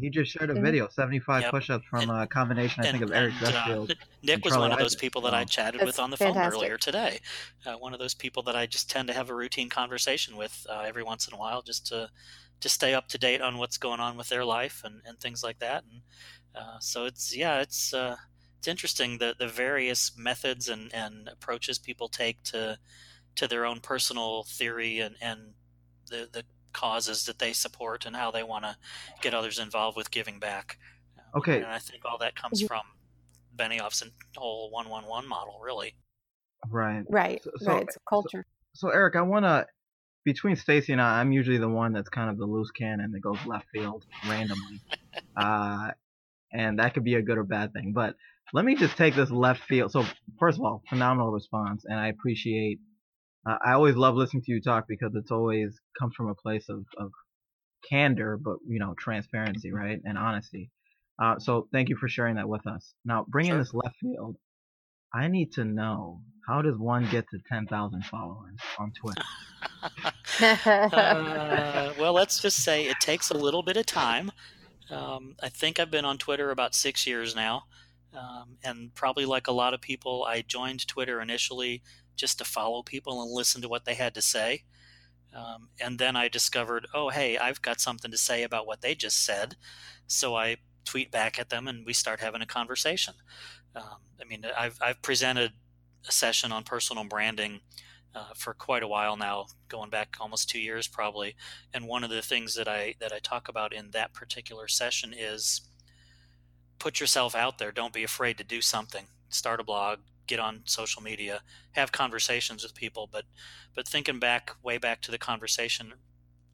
he 0.00 0.10
just 0.10 0.30
shared 0.30 0.50
a 0.50 0.54
video, 0.54 0.88
75 0.88 1.42
Yep. 1.42 1.50
push-ups 1.50 1.84
from 1.86 2.10
And- 2.10 2.22
a 2.22 2.26
combination, 2.26 2.84
I 2.84 2.92
think, 2.92 3.02
of 3.02 3.12
Eric 3.12 3.34
and, 3.42 3.54
uh, 3.90 3.94
Nick 4.22 4.44
was 4.44 4.56
one 4.56 4.70
of 4.72 4.78
those 4.78 4.94
people 4.94 5.20
that 5.22 5.34
I 5.34 5.44
chatted 5.44 5.80
That's 5.80 5.86
with 5.86 5.98
on 5.98 6.10
the 6.10 6.16
phone 6.16 6.36
earlier 6.36 6.76
today. 6.78 7.20
Uh, 7.66 7.74
one 7.74 7.92
of 7.92 7.98
those 7.98 8.14
people 8.14 8.42
that 8.44 8.56
I 8.56 8.66
just 8.66 8.90
tend 8.90 9.08
to 9.08 9.14
have 9.14 9.30
a 9.30 9.34
routine 9.34 9.68
conversation 9.68 10.36
with 10.36 10.66
uh, 10.70 10.80
every 10.86 11.02
once 11.02 11.26
in 11.26 11.34
a 11.34 11.36
while, 11.36 11.62
just 11.62 11.86
to 11.88 12.10
to 12.60 12.68
stay 12.68 12.92
up 12.92 13.06
to 13.06 13.18
date 13.18 13.40
on 13.40 13.56
what's 13.56 13.76
going 13.78 14.00
on 14.00 14.16
with 14.16 14.28
their 14.30 14.44
life 14.44 14.82
and, 14.84 15.00
and 15.06 15.16
things 15.20 15.44
like 15.44 15.60
that. 15.60 15.84
And 15.84 16.02
uh, 16.56 16.78
so 16.80 17.04
it's 17.04 17.36
yeah, 17.36 17.60
it's 17.60 17.94
uh, 17.94 18.16
it's 18.58 18.68
interesting 18.68 19.18
the 19.18 19.34
the 19.38 19.48
various 19.48 20.16
methods 20.16 20.68
and, 20.68 20.92
and 20.94 21.28
approaches 21.28 21.78
people 21.78 22.08
take 22.08 22.42
to 22.44 22.76
to 23.36 23.46
their 23.48 23.64
own 23.64 23.80
personal 23.80 24.44
theory 24.44 24.98
and 25.00 25.16
and 25.20 25.54
the 26.08 26.28
the 26.32 26.44
causes 26.78 27.24
that 27.24 27.40
they 27.40 27.52
support 27.52 28.06
and 28.06 28.14
how 28.14 28.30
they 28.30 28.44
want 28.44 28.64
to 28.64 28.76
get 29.20 29.34
others 29.34 29.58
involved 29.58 29.96
with 29.96 30.12
giving 30.12 30.38
back. 30.38 30.78
Okay. 31.36 31.56
and 31.56 31.66
I 31.66 31.78
think 31.78 32.04
all 32.04 32.18
that 32.18 32.36
comes 32.36 32.62
from 32.62 32.82
Benioff's 33.56 34.04
whole 34.36 34.70
one 34.70 34.88
one 34.88 35.04
one 35.04 35.28
model, 35.28 35.58
really. 35.60 35.96
Right. 36.70 37.04
right. 37.08 37.42
so- 37.42 37.50
so- 37.58 37.72
right. 37.72 37.82
It's 37.82 37.96
a 37.96 38.00
culture. 38.08 38.46
So 38.74 38.90
Eric, 38.90 39.16
I 39.16 39.22
want 39.22 39.44
to 39.44 39.66
between 40.24 40.54
Stacy 40.54 40.92
and 40.92 41.00
I, 41.02 41.20
I'm 41.20 41.32
usually 41.32 41.58
the 41.58 41.68
one 41.68 41.92
that's 41.92 42.08
kind 42.08 42.30
of 42.30 42.38
the 42.38 42.44
loose 42.44 42.70
cannon 42.70 43.10
that 43.12 43.20
goes 43.20 43.38
left 43.44 43.66
field 43.72 44.04
randomly, 44.28 44.80
uh, 45.36 45.90
and 46.52 46.78
that 46.78 46.94
could 46.94 47.02
be 47.02 47.14
a 47.14 47.22
good 47.22 47.38
or 47.38 47.44
bad 47.44 47.72
thing. 47.72 47.92
But 47.92 48.14
let 48.52 48.64
me 48.64 48.76
just 48.76 48.96
take 48.96 49.16
this 49.16 49.30
left 49.32 49.62
field. 49.64 49.90
So 49.90 50.04
first 50.38 50.58
of 50.58 50.64
all, 50.64 50.82
phenomenal 50.88 51.32
response, 51.32 51.84
and 51.86 51.98
I 51.98 52.08
appreciate. 52.08 52.78
Uh, 53.46 53.56
I 53.64 53.72
always 53.72 53.96
love 53.96 54.14
listening 54.14 54.42
to 54.44 54.52
you 54.52 54.60
talk 54.60 54.86
because 54.88 55.12
it's 55.14 55.30
always 55.30 55.78
comes 55.98 56.14
from 56.14 56.28
a 56.28 56.34
place 56.34 56.68
of, 56.68 56.84
of 56.98 57.10
candor, 57.88 58.36
but 58.36 58.56
you 58.66 58.78
know 58.78 58.94
transparency, 58.98 59.72
right, 59.72 60.00
and 60.04 60.18
honesty. 60.18 60.70
Uh, 61.22 61.38
so 61.38 61.68
thank 61.72 61.88
you 61.88 61.96
for 61.96 62.08
sharing 62.08 62.36
that 62.36 62.48
with 62.48 62.66
us. 62.66 62.94
Now 63.04 63.24
bringing 63.28 63.52
Sure. 63.52 63.58
this 63.58 63.74
left 63.74 63.96
field, 64.00 64.36
I 65.12 65.28
need 65.28 65.52
to 65.52 65.64
know 65.64 66.20
how 66.46 66.62
does 66.62 66.78
one 66.78 67.08
get 67.10 67.26
to 67.30 67.38
10,000 67.50 68.04
followers 68.06 68.58
on 68.78 68.92
Twitter? 68.92 69.22
uh, 70.92 71.92
well, 71.98 72.12
let's 72.12 72.40
just 72.42 72.62
say 72.62 72.86
it 72.86 73.00
takes 73.00 73.30
a 73.30 73.34
little 73.34 73.62
bit 73.62 73.76
of 73.76 73.86
time. 73.86 74.32
Um, 74.90 75.36
I 75.42 75.48
think 75.50 75.78
I've 75.78 75.90
been 75.90 76.04
on 76.04 76.18
Twitter 76.18 76.50
about 76.50 76.74
six 76.74 77.06
years 77.06 77.34
now. 77.36 77.64
Um, 78.14 78.56
and 78.64 78.94
probably 78.94 79.26
like 79.26 79.46
a 79.48 79.52
lot 79.52 79.74
of 79.74 79.82
people, 79.82 80.24
I 80.26 80.40
joined 80.40 80.86
Twitter 80.88 81.20
initially 81.20 81.82
just 82.18 82.36
to 82.38 82.44
follow 82.44 82.82
people 82.82 83.22
and 83.22 83.30
listen 83.30 83.62
to 83.62 83.68
what 83.68 83.86
they 83.86 83.94
had 83.94 84.14
to 84.14 84.22
say. 84.22 84.64
Um, 85.34 85.68
and 85.80 85.98
then 85.98 86.16
I 86.16 86.28
discovered, 86.28 86.86
oh, 86.92 87.10
hey, 87.10 87.38
I've 87.38 87.62
got 87.62 87.80
something 87.80 88.10
to 88.10 88.18
say 88.18 88.42
about 88.42 88.66
what 88.66 88.80
they 88.82 88.94
just 88.94 89.24
said. 89.24 89.56
So 90.06 90.36
I 90.36 90.56
tweet 90.84 91.10
back 91.10 91.38
at 91.38 91.50
them 91.50 91.68
and 91.68 91.86
we 91.86 91.92
start 91.92 92.20
having 92.20 92.42
a 92.42 92.46
conversation. 92.46 93.14
Um, 93.76 93.98
I 94.20 94.24
mean, 94.24 94.44
I've, 94.56 94.78
I've 94.80 95.00
presented 95.02 95.52
a 96.06 96.12
session 96.12 96.50
on 96.50 96.64
personal 96.64 97.04
branding 97.04 97.60
uh, 98.14 98.32
for 98.34 98.54
quite 98.54 98.82
a 98.82 98.88
while 98.88 99.16
now, 99.16 99.46
going 99.68 99.90
back 99.90 100.16
almost 100.20 100.48
two 100.48 100.60
years 100.60 100.88
probably. 100.88 101.36
And 101.74 101.86
one 101.86 102.04
of 102.04 102.10
the 102.10 102.22
things 102.22 102.54
that 102.54 102.66
I 102.66 102.94
that 103.00 103.12
I 103.12 103.18
talk 103.18 103.48
about 103.48 103.72
in 103.72 103.90
that 103.90 104.14
particular 104.14 104.66
session 104.66 105.14
is 105.16 105.60
put 106.78 107.00
yourself 107.00 107.34
out 107.34 107.58
there. 107.58 107.70
Don't 107.70 107.92
be 107.92 108.04
afraid 108.04 108.38
to 108.38 108.44
do 108.44 108.60
something. 108.60 109.06
Start 109.28 109.60
a 109.60 109.64
blog, 109.64 109.98
get 110.28 110.38
on 110.38 110.62
social 110.64 111.02
media, 111.02 111.40
have 111.72 111.90
conversations 111.90 112.62
with 112.62 112.74
people. 112.74 113.08
But 113.10 113.24
but 113.74 113.88
thinking 113.88 114.18
back 114.18 114.52
way 114.62 114.78
back 114.78 115.00
to 115.02 115.10
the 115.10 115.18
conversation 115.18 115.94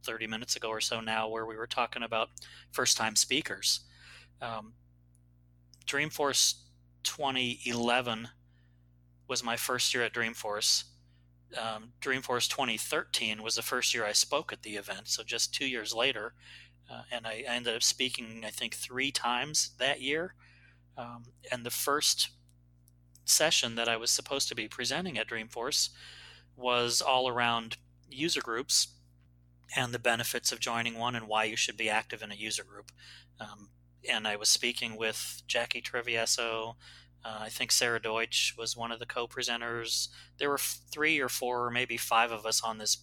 30 0.05 0.27
minutes 0.27 0.57
ago 0.57 0.69
or 0.69 0.81
so 0.81 1.01
now, 1.01 1.29
where 1.29 1.47
we 1.47 1.57
were 1.57 1.67
talking 1.67 2.03
about 2.03 2.31
first 2.73 2.97
time 2.97 3.17
speakers. 3.17 3.81
Um, 4.41 4.75
Dreamforce 5.87 6.55
2011 7.03 8.29
was 9.29 9.45
my 9.45 9.57
first 9.57 9.93
year 9.93 10.03
at 10.03 10.15
Dreamforce 10.15 10.85
um, 11.57 11.93
Dreamforce 12.01 12.49
2013 12.49 13.43
was 13.43 13.57
the 13.57 13.63
first 13.63 13.95
year 13.95 14.05
I 14.05 14.13
spoke 14.13 14.53
at 14.53 14.63
the 14.63 14.77
event. 14.77 15.09
So 15.09 15.23
just 15.23 15.55
two 15.55 15.67
years 15.67 15.95
later, 15.95 16.35
uh, 16.91 17.03
and 17.11 17.27
I, 17.27 17.45
I 17.49 17.55
ended 17.55 17.75
up 17.75 17.83
speaking, 17.83 18.43
I 18.45 18.51
think, 18.51 18.75
three 18.75 19.11
times 19.11 19.71
that 19.79 20.01
year. 20.01 20.35
Um, 20.97 21.25
and 21.51 21.65
the 21.65 21.71
first 21.71 22.31
session 23.25 23.75
that 23.77 23.89
I 23.89 23.97
was 23.97 24.11
supposed 24.11 24.49
to 24.49 24.55
be 24.55 24.69
presenting 24.69 25.19
at 25.19 25.29
Dreamforce 25.29 25.91
was 26.57 27.01
all 27.01 27.29
around 27.29 27.77
user 28.11 28.41
groups 28.41 28.89
and 29.77 29.93
the 29.93 29.99
benefits 29.99 30.53
of 30.53 30.61
joining 30.61 30.99
one 30.99 31.17
and 31.17 31.27
why 31.27 31.45
you 31.45 31.57
should 31.57 31.77
be 31.77 31.91
active 31.91 32.23
in 32.23 32.31
a 32.31 32.37
user 32.37 32.65
group. 32.65 32.93
Um, 33.41 33.71
and 34.09 34.29
I 34.29 34.37
was 34.37 34.49
speaking 34.49 34.97
with 34.97 35.43
Jackie 35.47 35.83
Trevieso, 35.83 36.77
uh, 37.25 37.39
I 37.41 37.49
think 37.49 37.73
Sarah 37.73 38.01
Deutsch 38.01 38.55
was 38.59 38.77
one 38.77 38.93
of 38.93 38.99
the 38.99 39.07
co-presenters. 39.07 40.09
There 40.39 40.51
were 40.51 40.59
three 40.59 41.21
or 41.21 41.31
four, 41.31 41.67
or 41.67 41.71
maybe 41.71 41.97
five 41.97 42.31
of 42.31 42.45
us 42.45 42.63
on 42.63 42.77
this, 42.79 42.99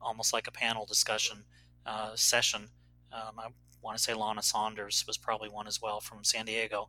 almost 0.00 0.32
like 0.32 0.46
a 0.46 0.52
panel 0.52 0.86
discussion 0.86 1.44
uh, 1.84 2.12
session. 2.14 2.68
Um, 3.12 3.38
I 3.38 3.48
want 3.82 3.96
to 3.96 4.02
say 4.02 4.14
Lana 4.14 4.42
Saunders 4.42 5.04
was 5.06 5.16
probably 5.16 5.48
one 5.48 5.66
as 5.66 5.80
well 5.80 6.00
from 6.00 6.24
San 6.24 6.46
Diego. 6.46 6.88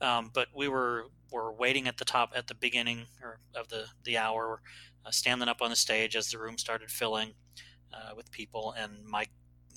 Um, 0.00 0.30
but 0.32 0.48
we 0.54 0.68
were 0.68 1.06
were 1.30 1.52
waiting 1.52 1.88
at 1.88 1.96
the 1.98 2.04
top 2.04 2.32
at 2.34 2.46
the 2.46 2.54
beginning 2.54 3.06
of 3.54 3.68
the 3.68 3.86
the 4.04 4.18
hour, 4.18 4.60
uh, 5.04 5.10
standing 5.10 5.48
up 5.48 5.62
on 5.62 5.70
the 5.70 5.76
stage 5.76 6.16
as 6.16 6.28
the 6.30 6.38
room 6.38 6.58
started 6.58 6.90
filling 6.90 7.34
uh, 7.92 8.14
with 8.16 8.30
people, 8.30 8.74
and 8.76 9.04
my 9.04 9.26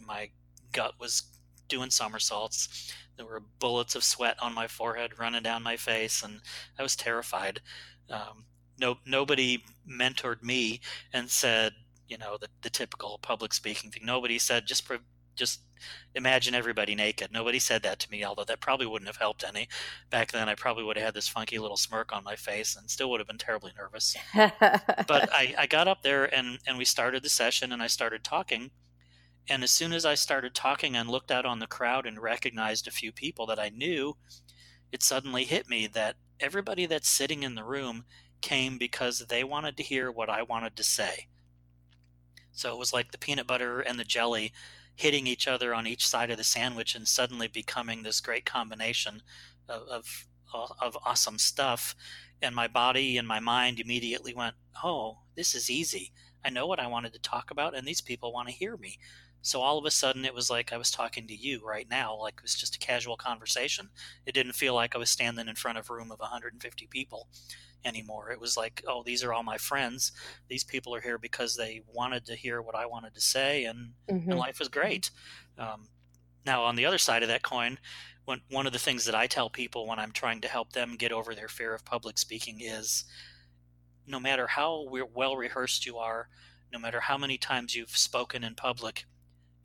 my 0.05 0.29
gut 0.71 0.93
was 0.99 1.23
doing 1.67 1.89
somersaults. 1.89 2.93
There 3.15 3.25
were 3.25 3.43
bullets 3.59 3.95
of 3.95 4.03
sweat 4.03 4.37
on 4.41 4.53
my 4.53 4.67
forehead 4.67 5.19
running 5.19 5.43
down 5.43 5.63
my 5.63 5.77
face, 5.77 6.23
and 6.23 6.41
I 6.77 6.83
was 6.83 6.95
terrified. 6.95 7.61
Um, 8.09 8.45
no, 8.79 8.97
nobody 9.05 9.63
mentored 9.89 10.43
me 10.43 10.81
and 11.13 11.29
said, 11.29 11.73
you 12.07 12.17
know, 12.17 12.37
the, 12.39 12.47
the 12.61 12.69
typical 12.69 13.19
public 13.21 13.53
speaking 13.53 13.91
thing. 13.91 14.05
Nobody 14.05 14.39
said 14.39 14.67
just 14.67 14.85
pre- 14.85 14.99
just 15.35 15.61
imagine 16.15 16.55
everybody 16.55 16.95
naked. 16.95 17.31
Nobody 17.31 17.59
said 17.59 17.83
that 17.83 17.99
to 17.99 18.11
me, 18.11 18.23
although 18.23 18.43
that 18.45 18.61
probably 18.61 18.85
wouldn't 18.85 19.07
have 19.07 19.17
helped 19.17 19.43
any. 19.43 19.67
Back 20.09 20.31
then, 20.31 20.49
I 20.49 20.55
probably 20.55 20.83
would 20.83 20.97
have 20.97 21.05
had 21.05 21.13
this 21.13 21.27
funky 21.27 21.59
little 21.59 21.77
smirk 21.77 22.13
on 22.13 22.23
my 22.23 22.35
face 22.35 22.75
and 22.75 22.89
still 22.89 23.09
would 23.09 23.19
have 23.19 23.27
been 23.27 23.37
terribly 23.37 23.71
nervous 23.77 24.15
but 24.33 24.53
I, 25.33 25.55
I 25.57 25.67
got 25.67 25.87
up 25.87 26.01
there 26.01 26.33
and, 26.33 26.59
and 26.67 26.77
we 26.77 26.85
started 26.85 27.23
the 27.23 27.29
session 27.29 27.71
and 27.71 27.81
I 27.81 27.87
started 27.87 28.23
talking. 28.23 28.71
And 29.49 29.63
as 29.63 29.71
soon 29.71 29.93
as 29.93 30.05
I 30.05 30.15
started 30.15 30.53
talking 30.53 30.95
and 30.95 31.09
looked 31.09 31.31
out 31.31 31.45
on 31.45 31.59
the 31.59 31.67
crowd 31.67 32.05
and 32.05 32.19
recognized 32.19 32.87
a 32.87 32.91
few 32.91 33.11
people 33.11 33.45
that 33.47 33.59
I 33.59 33.69
knew, 33.69 34.17
it 34.91 35.03
suddenly 35.03 35.45
hit 35.45 35.69
me 35.69 35.87
that 35.87 36.15
everybody 36.39 36.85
that's 36.85 37.09
sitting 37.09 37.43
in 37.43 37.55
the 37.55 37.63
room 37.63 38.03
came 38.41 38.77
because 38.77 39.19
they 39.19 39.43
wanted 39.43 39.77
to 39.77 39.83
hear 39.83 40.11
what 40.11 40.29
I 40.29 40.43
wanted 40.43 40.75
to 40.75 40.83
say. 40.83 41.27
So 42.51 42.73
it 42.73 42.79
was 42.79 42.93
like 42.93 43.11
the 43.11 43.17
peanut 43.17 43.47
butter 43.47 43.79
and 43.79 43.99
the 43.99 44.03
jelly 44.03 44.51
hitting 44.97 45.25
each 45.27 45.47
other 45.47 45.73
on 45.73 45.87
each 45.87 46.05
side 46.05 46.29
of 46.29 46.37
the 46.37 46.43
sandwich 46.43 46.95
and 46.95 47.07
suddenly 47.07 47.47
becoming 47.47 48.03
this 48.03 48.19
great 48.19 48.45
combination 48.45 49.21
of, 49.69 49.87
of, 49.87 50.27
of 50.81 50.97
awesome 51.05 51.37
stuff 51.37 51.95
and 52.41 52.55
my 52.55 52.67
body 52.67 53.17
and 53.17 53.27
my 53.27 53.39
mind 53.39 53.79
immediately 53.79 54.33
went, 54.33 54.55
"Oh, 54.83 55.19
this 55.35 55.55
is 55.55 55.69
easy. 55.69 56.11
I 56.45 56.49
know 56.49 56.67
what 56.67 56.79
I 56.79 56.87
wanted 56.87 57.13
to 57.13 57.19
talk 57.19 57.51
about, 57.51 57.75
and 57.75 57.87
these 57.87 58.01
people 58.01 58.31
want 58.31 58.47
to 58.47 58.53
hear 58.53 58.77
me." 58.77 58.99
So 59.41 59.61
all 59.61 59.77
of 59.77 59.85
a 59.85 59.91
sudden, 59.91 60.25
it 60.25 60.33
was 60.33 60.49
like 60.49 60.73
I 60.73 60.77
was 60.77 60.91
talking 60.91 61.27
to 61.27 61.35
you 61.35 61.65
right 61.65 61.87
now, 61.89 62.15
like 62.15 62.35
it 62.37 62.41
was 62.43 62.55
just 62.55 62.75
a 62.75 62.79
casual 62.79 63.17
conversation. 63.17 63.89
It 64.25 64.33
didn't 64.33 64.53
feel 64.53 64.73
like 64.75 64.95
I 64.95 64.97
was 64.97 65.09
standing 65.09 65.47
in 65.47 65.55
front 65.55 65.77
of 65.77 65.89
a 65.89 65.93
room 65.93 66.11
of 66.11 66.19
150 66.19 66.87
people 66.87 67.29
anymore. 67.85 68.31
It 68.31 68.39
was 68.39 68.57
like, 68.57 68.83
"Oh, 68.87 69.03
these 69.03 69.23
are 69.23 69.33
all 69.33 69.43
my 69.43 69.57
friends. 69.57 70.11
These 70.49 70.63
people 70.65 70.93
are 70.95 71.01
here 71.01 71.17
because 71.17 71.55
they 71.55 71.81
wanted 71.87 72.25
to 72.27 72.35
hear 72.35 72.61
what 72.61 72.75
I 72.75 72.85
wanted 72.85 73.13
to 73.15 73.21
say, 73.21 73.65
and, 73.65 73.95
Mhm. 74.07 74.31
and 74.31 74.39
life 74.39 74.59
was 74.59 74.69
great." 74.69 75.11
Um, 75.57 75.89
now, 76.45 76.63
on 76.65 76.75
the 76.77 76.85
other 76.85 76.97
side 76.99 77.23
of 77.23 77.29
that 77.29 77.43
coin, 77.43 77.79
one, 78.25 78.43
one 78.49 78.67
of 78.67 78.73
the 78.73 78.79
things 78.79 79.05
that 79.05 79.15
I 79.15 79.27
tell 79.27 79.49
people 79.49 79.87
when 79.87 79.99
I'm 79.99 80.13
trying 80.13 80.41
to 80.41 80.47
help 80.49 80.73
them 80.73 80.97
get 80.97 81.11
over 81.11 81.35
their 81.35 81.49
fear 81.49 81.73
of 81.73 81.85
public 81.85 82.17
speaking 82.17 82.61
is 82.61 83.05
no 84.05 84.19
matter 84.19 84.47
how 84.47 84.81
well 84.89 85.35
rehearsed 85.37 85.85
you 85.85 85.97
are, 85.97 86.29
no 86.71 86.79
matter 86.79 87.01
how 87.01 87.17
many 87.17 87.37
times 87.37 87.75
you've 87.75 87.95
spoken 87.97 88.43
in 88.43 88.55
public, 88.55 89.05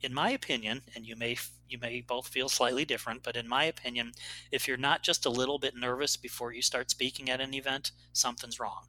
in 0.03 0.13
my 0.13 0.29
opinion, 0.31 0.81
and 0.95 1.05
you 1.05 1.15
may 1.15 1.37
you 1.67 1.79
may 1.79 2.01
both 2.01 2.27
feel 2.27 2.49
slightly 2.49 2.85
different, 2.85 3.23
but 3.23 3.35
in 3.35 3.47
my 3.47 3.63
opinion, 3.63 4.11
if 4.51 4.67
you're 4.67 4.77
not 4.77 5.01
just 5.01 5.25
a 5.25 5.29
little 5.29 5.57
bit 5.57 5.75
nervous 5.75 6.15
before 6.17 6.53
you 6.53 6.61
start 6.61 6.91
speaking 6.91 7.29
at 7.29 7.41
an 7.41 7.53
event, 7.55 7.91
something's 8.11 8.59
wrong. 8.59 8.85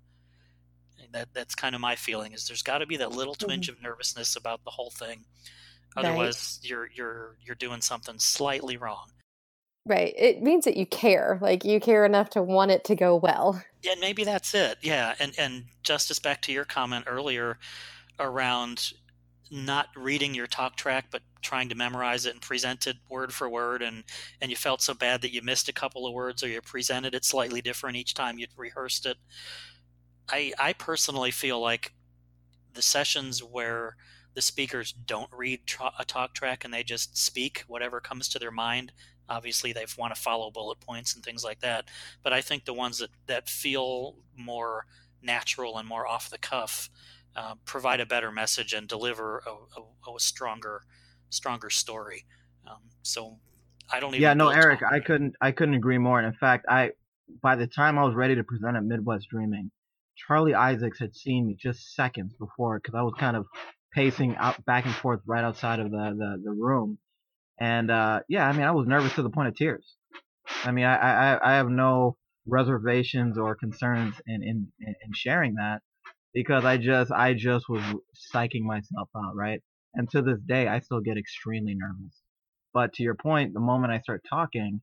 That 1.12 1.28
that's 1.32 1.54
kind 1.54 1.74
of 1.74 1.80
my 1.80 1.94
feeling. 1.94 2.32
Is 2.32 2.46
there's 2.48 2.62
got 2.62 2.78
to 2.78 2.86
be 2.86 2.96
that 2.96 3.12
little 3.12 3.34
twinge 3.36 3.68
Mhm. 3.68 3.72
of 3.74 3.82
nervousness 3.82 4.34
about 4.36 4.64
the 4.64 4.70
whole 4.72 4.90
thing. 4.90 5.24
Right. 5.96 6.04
Otherwise, 6.04 6.58
you're 6.62 6.90
you're 6.92 7.36
you're 7.40 7.54
doing 7.54 7.80
something 7.80 8.18
slightly 8.18 8.76
wrong. 8.76 9.12
Right. 9.86 10.12
It 10.16 10.42
means 10.42 10.64
that 10.64 10.76
you 10.76 10.86
care. 10.86 11.38
Like 11.40 11.64
you 11.64 11.78
care 11.78 12.04
enough 12.04 12.30
to 12.30 12.42
want 12.42 12.70
it 12.72 12.84
to 12.84 12.96
go 12.96 13.14
well. 13.14 13.62
Yeah, 13.82 13.94
maybe 14.00 14.24
that's 14.24 14.54
it. 14.54 14.78
Yeah, 14.82 15.14
and 15.20 15.32
and 15.38 15.66
Justice, 15.84 16.18
back 16.18 16.42
to 16.42 16.52
your 16.52 16.64
comment 16.64 17.04
earlier 17.06 17.58
around 18.18 18.92
not 19.54 19.86
reading 19.94 20.34
your 20.34 20.48
talk 20.48 20.74
track 20.74 21.06
but 21.12 21.22
trying 21.40 21.68
to 21.68 21.76
memorize 21.76 22.26
it 22.26 22.32
and 22.32 22.42
present 22.42 22.88
it 22.88 22.96
word 23.08 23.32
for 23.32 23.48
word 23.48 23.82
and 23.82 24.02
and 24.40 24.50
you 24.50 24.56
felt 24.56 24.82
so 24.82 24.92
bad 24.92 25.22
that 25.22 25.32
you 25.32 25.40
missed 25.42 25.68
a 25.68 25.72
couple 25.72 26.06
of 26.06 26.12
words 26.12 26.42
or 26.42 26.48
you 26.48 26.60
presented 26.60 27.14
it 27.14 27.24
slightly 27.24 27.62
different 27.62 27.96
each 27.96 28.14
time 28.14 28.36
you 28.36 28.46
rehearsed 28.56 29.06
it. 29.06 29.16
I 30.28 30.52
i 30.58 30.72
personally 30.72 31.30
feel 31.30 31.60
like 31.60 31.92
the 32.72 32.82
sessions 32.82 33.44
where 33.44 33.96
the 34.34 34.42
speakers 34.42 34.90
don't 34.90 35.30
read 35.32 35.60
a 36.00 36.04
talk 36.04 36.34
track 36.34 36.64
and 36.64 36.74
they 36.74 36.82
just 36.82 37.16
speak 37.16 37.62
whatever 37.68 38.00
comes 38.00 38.28
to 38.30 38.40
their 38.40 38.50
mind 38.50 38.90
obviously 39.28 39.72
they 39.72 39.86
want 39.96 40.12
to 40.12 40.20
follow 40.20 40.50
bullet 40.50 40.80
points 40.80 41.14
and 41.14 41.24
things 41.24 41.44
like 41.44 41.60
that 41.60 41.88
but 42.24 42.32
i 42.32 42.40
think 42.40 42.64
the 42.64 42.74
ones 42.74 42.98
that 42.98 43.10
that 43.26 43.48
feel 43.48 44.16
more 44.36 44.86
natural 45.22 45.78
and 45.78 45.88
more 45.88 46.06
off 46.06 46.28
the 46.28 46.38
cuff 46.38 46.90
uh, 47.36 47.54
provide 47.64 48.00
a 48.00 48.06
better 48.06 48.30
message 48.30 48.72
and 48.72 48.88
deliver 48.88 49.42
a, 49.46 49.50
a, 49.50 50.14
a 50.14 50.20
stronger 50.20 50.82
stronger 51.30 51.70
story 51.70 52.24
um, 52.68 52.78
so 53.02 53.38
i 53.92 54.00
don't 54.00 54.10
even 54.14 54.22
Yeah, 54.22 54.34
no, 54.34 54.48
Eric, 54.50 54.80
I 54.82 55.00
couldn't 55.00 55.34
I 55.40 55.50
couldn't 55.52 55.74
agree 55.74 55.98
more. 55.98 56.18
And 56.18 56.26
in 56.26 56.34
fact, 56.34 56.66
I 56.68 56.90
by 57.42 57.56
the 57.56 57.66
time 57.66 57.98
I 57.98 58.04
was 58.04 58.14
ready 58.14 58.34
to 58.36 58.44
present 58.44 58.76
at 58.76 58.84
Midwest 58.84 59.28
Dreamin', 59.30 59.70
Charlie 60.16 60.54
Isaacs 60.54 60.98
had 60.98 61.14
seen 61.14 61.46
me 61.46 61.56
just 61.60 61.94
seconds 61.94 62.34
before 62.38 62.78
because 62.78 62.94
I 62.94 63.02
was 63.02 63.14
kind 63.18 63.36
of 63.36 63.46
pacing 63.92 64.36
out 64.36 64.64
back 64.64 64.84
and 64.86 64.94
forth 64.94 65.20
right 65.26 65.44
outside 65.44 65.80
of 65.80 65.90
the 65.90 66.14
the, 66.16 66.42
the 66.44 66.50
room. 66.50 66.98
And 67.58 67.90
uh, 67.90 68.20
yeah, 68.28 68.46
I 68.46 68.52
mean, 68.52 68.62
I 68.62 68.72
was 68.72 68.86
nervous 68.86 69.14
to 69.14 69.22
the 69.22 69.30
point 69.30 69.48
of 69.48 69.56
tears. 69.56 69.96
I 70.64 70.70
mean, 70.70 70.84
I 70.84 70.96
I, 70.96 71.52
I 71.52 71.56
have 71.56 71.68
no 71.68 72.16
reservations 72.46 73.38
or 73.38 73.54
concerns 73.54 74.14
in, 74.26 74.42
in 74.42 74.72
in 74.80 75.12
sharing 75.14 75.54
that 75.54 75.80
because 76.34 76.64
I 76.64 76.76
just 76.76 77.12
I 77.12 77.34
just 77.34 77.68
was 77.68 77.82
psyching 78.34 78.62
myself 78.62 79.08
out, 79.16 79.36
right? 79.36 79.62
And 79.94 80.10
to 80.10 80.22
this 80.22 80.40
day, 80.46 80.68
I 80.68 80.80
still 80.80 81.00
get 81.00 81.16
extremely 81.18 81.74
nervous. 81.74 82.20
But 82.74 82.92
to 82.94 83.02
your 83.04 83.14
point, 83.14 83.54
the 83.54 83.60
moment 83.60 83.92
I 83.92 84.00
start 84.00 84.22
talking, 84.28 84.82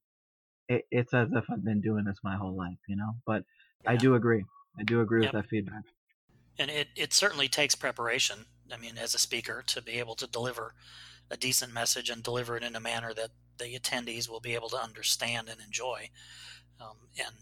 it, 0.70 0.84
it's 0.92 1.14
as 1.14 1.30
if 1.34 1.46
I've 1.52 1.64
been 1.64 1.82
doing 1.82 2.06
this 2.06 2.18
my 2.24 2.38
whole 2.38 2.56
life, 2.56 2.78
you 2.88 2.96
know. 2.96 3.14
But 3.28 3.44
I 3.88 3.98
do 3.98 4.16
agree. 4.16 4.46
I 4.80 4.84
do 4.84 5.02
agree 5.02 5.22
Yep. 5.24 5.34
with 5.34 5.44
that 5.44 5.50
feedback. 5.50 5.84
and 6.58 6.70
it, 6.72 6.88
it 6.96 7.14
certainly 7.14 7.48
takes 7.48 7.76
preparation 7.76 8.46
i 8.74 8.78
mean 8.78 8.98
as 8.98 9.14
a 9.16 9.20
speaker 9.20 9.64
to 9.66 9.82
be 9.82 9.94
able 9.94 10.16
to 10.16 10.28
deliver 10.28 10.74
a 11.30 11.38
decent 11.38 11.74
message 11.74 12.10
and 12.10 12.24
deliver 12.24 12.58
it 12.58 12.64
in 12.64 12.76
a 12.76 12.80
manner 12.80 13.14
that 13.14 13.32
the 13.58 13.78
attendees 13.78 14.30
will 14.30 14.40
be 14.40 14.56
able 14.56 14.70
to 14.70 14.78
understand 14.82 15.50
and 15.50 15.62
enjoy 15.62 16.10
um, 16.80 16.98
and 17.18 17.36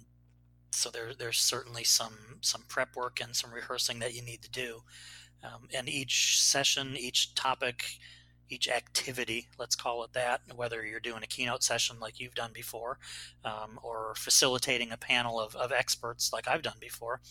so 0.72 0.90
there, 0.90 1.14
there's 1.18 1.40
certainly 1.40 1.84
some 1.84 2.14
some 2.42 2.64
prep 2.68 2.96
work 2.96 3.20
and 3.22 3.36
some 3.36 3.52
rehearsing 3.52 4.00
that 4.00 4.14
you 4.14 4.22
need 4.22 4.42
to 4.42 4.52
do 4.52 4.82
um, 5.44 5.68
and 5.74 5.90
each 5.90 6.42
session 6.42 6.96
each 6.98 7.34
topic 7.36 7.86
each 8.50 8.68
activity 8.68 9.48
let's 9.58 9.76
call 9.76 10.04
it 10.04 10.14
that 10.14 10.42
whether 10.56 10.86
you're 10.86 11.00
doing 11.00 11.24
a 11.24 11.28
keynote 11.28 11.64
session 11.64 11.98
like 12.00 12.20
you've 12.20 12.34
done 12.36 12.52
before 12.54 12.98
um, 13.46 13.80
or 13.84 14.14
facilitating 14.16 14.92
a 14.92 14.98
panel 14.98 15.40
of, 15.40 15.56
of 15.56 15.72
experts 15.72 16.32
like 16.34 16.48
i've 16.48 16.64
done 16.64 16.78
before 16.80 17.22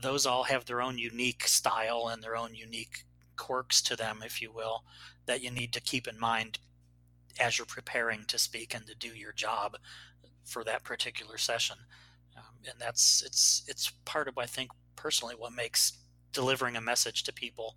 those 0.00 0.26
all 0.26 0.44
have 0.44 0.64
their 0.64 0.82
own 0.82 0.98
unique 0.98 1.46
style 1.46 2.08
and 2.12 2.22
their 2.22 2.36
own 2.36 2.54
unique 2.54 3.04
quirks 3.36 3.82
to 3.82 3.96
them, 3.96 4.20
if 4.24 4.40
you 4.40 4.52
will, 4.52 4.84
that 5.26 5.42
you 5.42 5.50
need 5.50 5.72
to 5.72 5.80
keep 5.80 6.06
in 6.06 6.18
mind 6.18 6.58
as 7.40 7.58
you're 7.58 7.66
preparing 7.66 8.24
to 8.26 8.38
speak 8.38 8.74
and 8.74 8.86
to 8.86 8.94
do 8.94 9.08
your 9.08 9.32
job 9.32 9.76
for 10.44 10.62
that 10.64 10.84
particular 10.84 11.38
session. 11.38 11.76
Um, 12.36 12.56
and 12.68 12.78
that's 12.80 13.22
it's 13.22 13.64
it's 13.68 13.90
part 14.04 14.28
of 14.28 14.38
I 14.38 14.46
think 14.46 14.70
personally 14.96 15.34
what 15.36 15.52
makes 15.52 15.98
delivering 16.32 16.76
a 16.76 16.80
message 16.80 17.22
to 17.24 17.32
people 17.32 17.76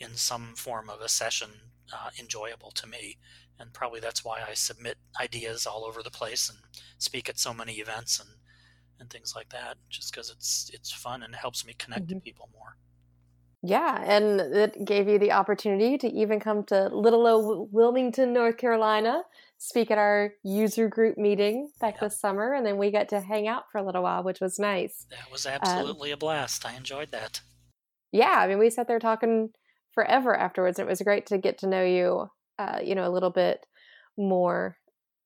in 0.00 0.14
some 0.16 0.54
form 0.56 0.90
of 0.90 1.00
a 1.00 1.08
session 1.08 1.50
uh, 1.92 2.10
enjoyable 2.18 2.70
to 2.72 2.86
me. 2.86 3.18
And 3.58 3.72
probably 3.72 4.00
that's 4.00 4.24
why 4.24 4.44
I 4.46 4.54
submit 4.54 4.98
ideas 5.20 5.66
all 5.66 5.84
over 5.84 6.02
the 6.02 6.10
place 6.10 6.48
and 6.50 6.58
speak 6.98 7.28
at 7.28 7.38
so 7.38 7.54
many 7.54 7.74
events 7.74 8.20
and 8.20 8.30
and 9.00 9.10
things 9.10 9.34
like 9.36 9.50
that 9.50 9.78
just 9.90 10.12
because 10.12 10.30
it's 10.30 10.70
it's 10.74 10.92
fun 10.92 11.22
and 11.22 11.34
it 11.34 11.38
helps 11.40 11.66
me 11.66 11.74
connect 11.74 12.10
to 12.10 12.16
Mhm. 12.16 12.20
people 12.24 12.50
more 12.52 12.76
Yeah, 13.62 14.00
and 14.02 14.40
it 14.40 14.84
gave 14.84 15.08
you 15.08 15.18
the 15.18 15.32
opportunity 15.32 15.98
to 15.98 16.08
even 16.08 16.38
come 16.40 16.64
to 16.66 16.88
little 16.88 17.26
old 17.26 17.72
Wilmington, 17.72 18.32
North 18.32 18.56
Carolina, 18.58 19.24
speak 19.58 19.90
at 19.90 19.98
our 19.98 20.32
user 20.44 20.88
group 20.88 21.16
meeting 21.18 21.70
back 21.80 21.94
Yeah. 21.94 22.08
this 22.08 22.20
summer, 22.20 22.52
and 22.52 22.64
then 22.66 22.76
we 22.78 22.90
got 22.90 23.08
to 23.10 23.20
hang 23.20 23.48
out 23.48 23.64
for 23.72 23.78
a 23.78 23.82
little 23.84 24.02
while, 24.02 24.22
which 24.22 24.40
was 24.40 24.58
nice. 24.58 25.06
that 25.10 25.30
was 25.32 25.46
absolutely 25.46 26.10
a 26.10 26.16
blast 26.16 26.64
i 26.66 26.74
enjoyed 26.74 27.10
that 27.12 27.40
Yeah, 28.12 28.34
I 28.38 28.46
mean, 28.48 28.58
we 28.58 28.70
sat 28.70 28.86
there 28.88 28.98
talking 28.98 29.50
forever 29.92 30.34
afterwards. 30.36 30.78
and 30.78 30.86
It 30.86 30.90
was 30.90 31.00
great 31.02 31.26
to 31.26 31.38
get 31.38 31.58
to 31.58 31.66
know 31.66 31.84
you, 31.84 32.30
uh, 32.58 32.80
you 32.84 32.94
know, 32.94 33.06
a 33.08 33.12
little 33.12 33.30
bit 33.30 33.66
more 34.16 34.76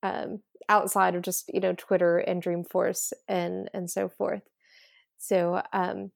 um, 0.02 0.42
outside 0.68 1.14
of 1.14 1.22
just 1.22 1.50
you 1.52 1.60
know 1.60 1.74
Twitter 1.76 2.18
and 2.18 2.42
Dreamforce 2.42 3.12
and 3.28 3.68
and 3.74 3.90
so 3.90 4.08
forth. 4.08 4.42
So, 5.18 5.60
um, 5.72 6.12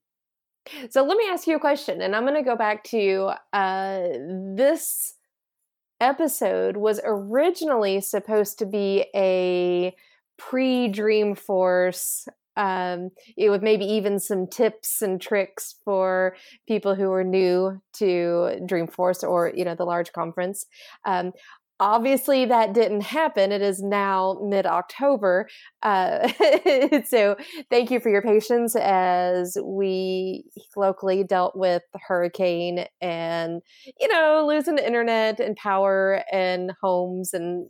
so 0.91 1.05
let 1.05 1.19
me 1.19 1.29
ask 1.29 1.47
you 1.47 1.57
a 1.57 1.61
question, 1.61 2.01
and 2.01 2.17
I'm 2.17 2.23
going 2.25 2.43
to 2.43 2.49
go 2.51 2.57
back 2.57 2.85
to 2.85 3.33
uh, 3.53 4.01
this 4.57 5.15
episode 6.05 6.77
was 6.77 7.01
originally 7.05 8.01
supposed 8.01 8.59
to 8.59 8.67
be 8.67 9.07
a 9.15 9.95
pre 10.37 10.89
Dreamforce 10.89 12.29
um, 12.57 13.11
it 13.37 13.51
with 13.51 13.63
maybe 13.63 13.85
even 13.85 14.21
some 14.21 14.47
tips 14.47 15.03
and 15.03 15.21
tricks 15.21 15.75
for 15.85 16.37
people 16.69 16.95
who 16.95 17.11
are 17.13 17.25
new 17.25 17.81
to 17.95 18.05
Dreamforce 18.63 19.29
or 19.29 19.53
you 19.55 19.65
know 19.65 19.75
the 19.75 19.85
large 19.85 20.13
conference. 20.13 20.67
Um, 21.05 21.33
obviously, 21.81 22.47
that 22.47 22.73
didn't 22.73 23.03
happen. 23.03 23.53
It 23.53 23.63
is 23.63 23.83
now 23.83 24.39
mid 24.43 24.67
October, 24.67 25.49
uh, 25.83 26.29
so 27.07 27.37
thank 27.71 27.91
you 27.91 28.01
for 28.01 28.11
your 28.11 28.23
patience 28.23 28.77
as 28.77 29.57
we 29.63 30.45
locally 30.77 31.25
dealt 31.25 31.57
with 31.57 31.83
hurricane 32.07 32.87
and 33.01 33.63
you 34.01 34.09
know 34.09 34.45
losing 34.47 34.77
the 34.77 34.87
internet 34.87 35.41
and 35.41 35.57
power 35.57 36.25
and 36.33 36.73
homes 36.83 37.33
and 37.35 37.69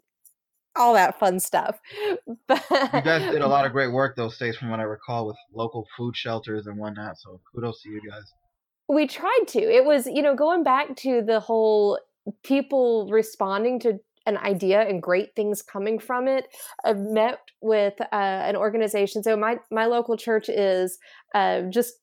all 0.76 0.94
that 0.94 1.18
fun 1.18 1.38
stuff. 1.40 1.78
But 2.48 2.64
You 2.70 3.02
guys 3.02 3.30
did 3.30 3.42
a 3.42 3.46
lot 3.48 3.66
of 3.66 3.72
great 3.72 3.92
work 3.92 4.16
those 4.16 4.36
days, 4.38 4.56
from 4.56 4.70
what 4.70 4.80
I 4.80 4.84
recall, 4.84 5.26
with 5.26 5.36
local 5.52 5.86
food 5.96 6.16
shelters 6.16 6.66
and 6.66 6.78
whatnot. 6.78 7.16
So 7.18 7.40
kudos 7.54 7.82
to 7.82 7.90
you 7.90 8.00
guys. 8.08 8.24
we 8.88 9.06
tried 9.06 9.44
to 9.48 9.60
it 9.60 9.84
was 9.84 10.06
you 10.06 10.22
know 10.22 10.34
going 10.34 10.62
back 10.62 10.94
to 10.96 11.22
the 11.22 11.40
whole 11.40 11.98
people 12.42 13.08
responding 13.10 13.80
to 13.80 13.98
an 14.26 14.38
idea 14.38 14.80
and 14.80 15.02
great 15.02 15.34
things 15.36 15.60
coming 15.60 15.98
from 15.98 16.26
it. 16.26 16.46
I've 16.84 16.98
met 16.98 17.38
with 17.60 17.94
uh, 18.00 18.06
an 18.12 18.56
organization 18.56 19.22
so 19.22 19.36
my 19.36 19.58
my 19.70 19.86
local 19.86 20.16
church 20.16 20.48
is 20.48 20.98
uh, 21.34 21.62
just 21.70 21.94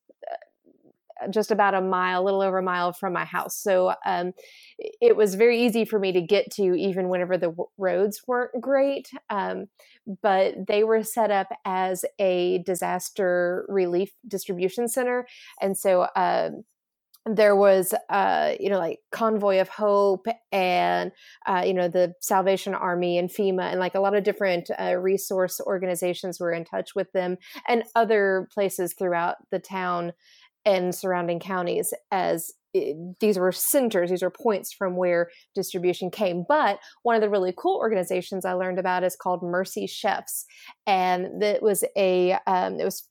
just 1.29 1.51
about 1.51 1.73
a 1.73 1.81
mile 1.81 2.23
a 2.23 2.25
little 2.25 2.41
over 2.41 2.57
a 2.57 2.63
mile 2.63 2.93
from 2.93 3.13
my 3.13 3.25
house. 3.25 3.55
So 3.55 3.93
um, 4.05 4.31
it 4.79 5.15
was 5.15 5.35
very 5.35 5.63
easy 5.63 5.85
for 5.85 5.99
me 5.99 6.11
to 6.13 6.21
get 6.21 6.49
to 6.53 6.73
even 6.73 7.09
whenever 7.09 7.37
the 7.37 7.47
w- 7.47 7.67
roads 7.77 8.21
weren't 8.27 8.59
great 8.59 9.07
um, 9.29 9.65
but 10.21 10.55
they 10.67 10.83
were 10.83 11.03
set 11.03 11.31
up 11.31 11.47
as 11.65 12.03
a 12.19 12.63
disaster 12.65 13.65
relief 13.67 14.11
distribution 14.27 14.87
center. 14.87 15.27
And 15.61 15.77
so 15.77 16.07
um, 16.15 16.63
there 17.27 17.55
was 17.55 17.93
uh 18.09 18.53
you 18.59 18.69
know 18.69 18.79
like 18.79 18.99
convoy 19.11 19.59
of 19.59 19.69
hope 19.69 20.25
and 20.51 21.11
uh 21.45 21.63
you 21.65 21.73
know 21.73 21.87
the 21.87 22.13
salvation 22.19 22.73
army 22.73 23.17
and 23.17 23.29
fema 23.29 23.69
and 23.69 23.79
like 23.79 23.93
a 23.93 23.99
lot 23.99 24.15
of 24.15 24.23
different 24.23 24.69
uh, 24.79 24.95
resource 24.95 25.61
organizations 25.67 26.39
were 26.39 26.51
in 26.51 26.65
touch 26.65 26.95
with 26.95 27.11
them 27.11 27.37
and 27.67 27.83
other 27.95 28.47
places 28.51 28.95
throughout 28.97 29.35
the 29.51 29.59
town 29.59 30.13
and 30.65 30.93
surrounding 30.95 31.39
counties 31.39 31.93
as 32.11 32.51
it, 32.73 33.19
these 33.19 33.37
were 33.37 33.51
centers 33.51 34.09
these 34.09 34.23
are 34.23 34.29
points 34.29 34.71
from 34.71 34.95
where 34.95 35.29
distribution 35.53 36.09
came. 36.09 36.45
But 36.47 36.79
one 37.03 37.15
of 37.15 37.21
the 37.21 37.29
really 37.29 37.53
cool 37.55 37.77
organizations 37.77 38.45
i 38.45 38.53
learned 38.53 38.79
about 38.79 39.03
is 39.03 39.15
called 39.15 39.43
mercy 39.43 39.87
chefs 39.87 40.45
and 40.87 41.41
that 41.41 41.61
was 41.61 41.83
a 41.97 42.37
um, 42.47 42.79
it 42.79 42.85
was 42.85 43.07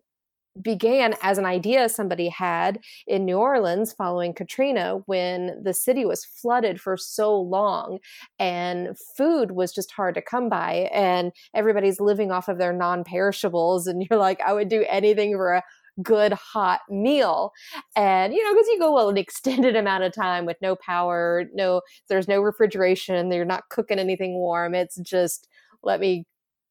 began 0.61 1.15
as 1.23 1.39
an 1.39 1.47
idea 1.47 1.89
somebody 1.89 2.29
had 2.29 2.81
in 3.07 3.25
New 3.25 3.37
Orleans 3.37 3.93
following 3.93 4.35
Katrina 4.35 5.01
when 5.07 5.63
the 5.63 5.75
city 5.75 6.05
was 6.05 6.25
flooded 6.25 6.81
for 6.81 6.97
so 6.97 7.39
long 7.41 7.99
and 8.39 8.97
food 9.17 9.53
was 9.53 9.73
just 9.73 9.93
hard 9.93 10.15
to 10.15 10.23
come 10.23 10.49
by 10.49 10.91
and 10.93 11.33
everybody's 11.55 12.01
living 12.01 12.31
off 12.33 12.49
of 12.49 12.59
their 12.59 12.73
non-perishables 12.73 13.87
and 13.87 14.07
you're 14.11 14.19
like 14.19 14.41
I 14.41 14.53
would 14.53 14.69
do 14.69 14.85
anything 14.89 15.35
for 15.35 15.55
a 15.55 15.63
good 16.03 16.33
hot 16.33 16.81
meal. 16.89 17.53
And, 17.97 18.33
you 18.33 18.43
know, 18.45 18.55
because 18.55 18.69
you 18.69 18.79
go 18.79 18.95
well, 18.95 19.09
an 19.09 19.17
extended 19.17 19.77
amount 19.77 20.05
of 20.05 20.13
time 20.13 20.47
with 20.47 20.57
no 20.63 20.77
power, 20.77 21.45
no, 21.53 21.83
there's 22.09 22.29
no 22.29 22.41
refrigeration, 22.41 23.31
you're 23.31 23.45
not 23.45 23.69
cooking 23.71 23.99
anything 23.99 24.35
warm. 24.35 24.75
It's 24.75 24.99
just, 25.01 25.49
let 25.83 26.01
me 26.01 26.27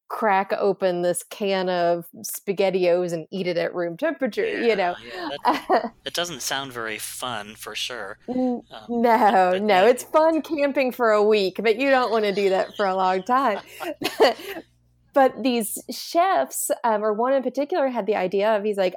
crack 0.09 0.51
open 0.57 1.01
this 1.01 1.23
can 1.23 1.69
of 1.69 2.07
spaghettios 2.17 3.13
and 3.13 3.27
eat 3.31 3.47
it 3.47 3.57
at 3.57 3.73
room 3.73 3.95
temperature 3.95 4.45
yeah, 4.45 4.65
you 4.65 4.75
know. 4.75 4.95
yeah, 5.05 5.29
that, 5.45 5.93
it 6.05 6.13
doesn't 6.13 6.41
sound 6.41 6.73
very 6.73 6.97
fun 6.97 7.55
for 7.55 7.75
sure. 7.75 8.17
Um, 8.27 8.63
no 8.89 9.57
no 9.57 9.85
it's 9.85 10.03
fun 10.03 10.41
camping 10.41 10.91
for 10.91 11.11
a 11.11 11.23
week 11.23 11.59
but 11.61 11.77
you 11.77 11.89
don't 11.89 12.11
want 12.11 12.25
to 12.25 12.33
do 12.33 12.49
that 12.49 12.75
for 12.75 12.85
a 12.85 12.95
long 12.95 13.23
time. 13.23 13.59
But 15.11 15.41
these 15.41 15.77
chefs 15.89 16.69
um, 16.83 17.03
or 17.03 17.13
one 17.13 17.33
in 17.33 17.41
particular 17.41 17.89
had 17.89 18.05
the 18.05 18.15
idea 18.15 18.55
of 18.55 18.63
he's 18.63 18.77
like 18.77 18.93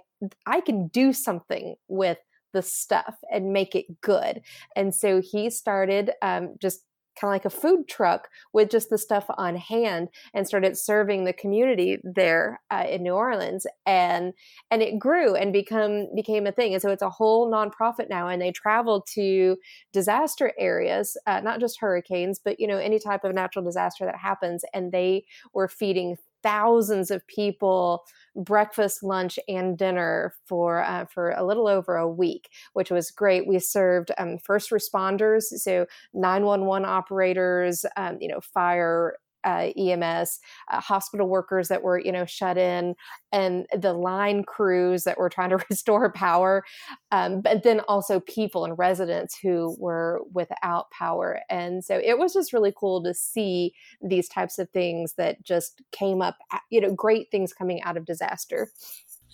i 0.47 0.61
can 0.61 0.89
do 0.89 1.13
something 1.13 1.75
with 1.89 2.19
the 2.53 2.63
stuff 2.63 3.17
and 3.31 3.53
make 3.53 3.75
it 3.75 4.01
good. 4.01 4.43
And 4.77 4.95
so 4.95 5.21
he 5.21 5.51
started 5.51 6.13
um, 6.23 6.55
just 6.61 6.85
kind 7.21 7.31
of 7.31 7.35
like 7.35 7.45
a 7.45 7.51
food 7.51 7.89
truck 7.89 8.29
with 8.53 8.71
just 8.71 8.91
the 8.91 8.99
stuff 8.99 9.27
on 9.37 9.57
hand 9.57 10.09
and 10.35 10.47
started 10.47 10.77
serving 10.77 11.25
the 11.25 11.33
community 11.33 11.99
there 12.03 12.61
uh, 12.71 12.85
in 12.89 13.03
New 13.03 13.13
Orleans 13.13 13.67
and 13.87 14.33
and 14.71 14.83
it 14.83 14.99
grew 14.99 15.35
and 15.35 15.53
become 15.53 16.07
became 16.15 16.47
a 16.47 16.53
thing 16.53 16.73
and 16.73 16.83
so 16.83 16.91
it's 16.91 17.03
a 17.03 17.11
whole 17.11 17.51
nonprofit 17.51 18.09
now 18.09 18.29
and 18.29 18.41
they 18.41 18.53
travel 18.53 19.05
to 19.15 19.57
disaster 19.93 20.53
areas 20.59 21.17
uh, 21.27 21.41
not 21.41 21.61
just 21.61 21.81
hurricanes 21.81 22.41
but 22.43 22.59
you 22.59 22.67
know 22.67 22.79
any 22.79 22.99
type 22.99 23.25
of 23.25 23.35
natural 23.35 23.65
disaster 23.65 24.05
that 24.05 24.17
happens 24.17 24.65
and 24.73 24.93
they 24.93 25.25
were 25.53 25.69
feeding 25.69 26.17
thousands 26.43 27.11
of 27.11 27.27
people 27.27 28.05
breakfast, 28.35 29.03
lunch, 29.03 29.39
and 29.47 29.77
dinner 29.77 30.35
for 30.47 30.83
uh, 30.83 31.05
for 31.07 31.33
a 31.33 31.45
little 31.45 31.69
over 31.69 31.97
a 31.97 32.09
week, 32.09 32.49
which 32.73 32.91
was 32.91 33.11
great. 33.11 33.47
We 33.47 33.59
served 33.59 34.11
um, 34.19 34.39
first 34.39 34.71
responders, 34.71 35.43
so 35.43 35.87
nine 36.15 36.45
one 36.45 36.65
one 36.65 36.85
operators, 36.85 37.85
um, 37.97 38.19
you 38.21 38.29
know, 38.29 38.41
fire 38.41 39.17
uh, 39.45 39.71
EMS, 39.77 40.41
uh, 40.71 40.81
hospital 40.81 41.29
workers 41.29 41.69
that 41.69 41.83
were, 41.83 41.99
you 41.99 42.13
know, 42.13 42.25
shut 42.25 42.59
in, 42.59 42.95
and 43.33 43.67
the 43.77 43.93
line 43.93 44.45
crews 44.45 45.05
that 45.05 45.19
were 45.19 45.29
trying 45.29 45.51
to 45.51 45.59
restore 45.71 46.11
power, 46.13 46.65
um, 47.11 47.41
but 47.41 47.63
then 47.63 47.81
also 47.81 48.21
people 48.21 48.65
and 48.65 48.79
residents 48.79 49.39
who 49.39 49.77
were 49.79 50.23
without 50.33 50.91
power. 50.91 51.41
And 51.49 51.85
so 51.85 52.01
it 52.03 52.19
was 52.19 52.33
just 52.33 52.53
really 52.53 52.73
cool 52.77 53.03
to 53.03 53.15
see 53.15 53.73
these 54.01 54.29
types 54.29 54.59
of 54.59 54.71
things 54.71 55.15
that 55.15 55.43
just 55.43 55.83
came 55.93 56.23
up, 56.23 56.37
you 56.71 56.81
know, 56.81 56.93
great 56.93 57.31
things 57.31 57.53
coming 57.53 57.83
out 57.83 57.97
of 57.97 58.05
disaster. 58.05 58.69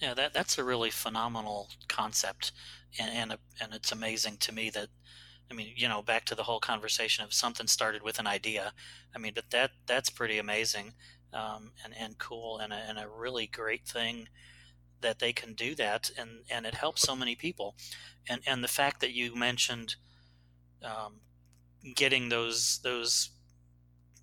Yeah, 0.01 0.15
that 0.15 0.33
that's 0.33 0.59
a 0.59 0.65
really 0.65 0.91
phenomenal 0.91 1.69
concept, 1.89 2.53
and 3.01 3.11
and, 3.11 3.39
and 3.61 3.75
it's 3.75 3.91
amazing 3.91 4.37
to 4.39 4.53
me 4.53 4.71
that 4.71 4.89
I 5.51 5.55
mean, 5.55 5.73
you 5.77 5.89
know, 5.89 6.03
back 6.03 6.25
to 6.27 6.35
the 6.35 6.43
whole 6.43 6.61
conversation 6.61 7.25
of 7.25 7.33
something 7.33 7.67
started 7.67 8.03
with 8.03 8.19
an 8.19 8.27
idea. 8.27 8.73
I 9.15 9.19
mean, 9.19 9.33
but 9.35 9.51
that 9.51 9.71
that's 9.87 10.11
pretty 10.11 10.39
amazing 10.39 10.95
um, 11.33 11.73
and 11.85 11.95
and 11.99 12.19
cool 12.19 12.59
and 12.59 12.73
a, 12.73 12.77
and 12.77 12.99
a 12.99 13.09
really 13.09 13.47
great 13.47 13.87
thing 13.87 14.29
that 15.01 15.21
they 15.21 15.33
can 15.33 15.55
do 15.55 15.75
that 15.77 16.11
and 16.19 16.41
and 16.51 16.67
it 16.67 16.75
helps 16.75 17.03
so 17.03 17.17
many 17.17 17.35
people. 17.35 17.77
And 18.29 18.43
and 18.47 18.63
the 18.63 18.69
fact 18.69 19.01
that 19.01 19.13
you 19.13 19.35
mentioned 19.35 19.97
um, 20.83 21.21
getting 21.95 22.29
those 22.29 22.81
those 22.83 23.31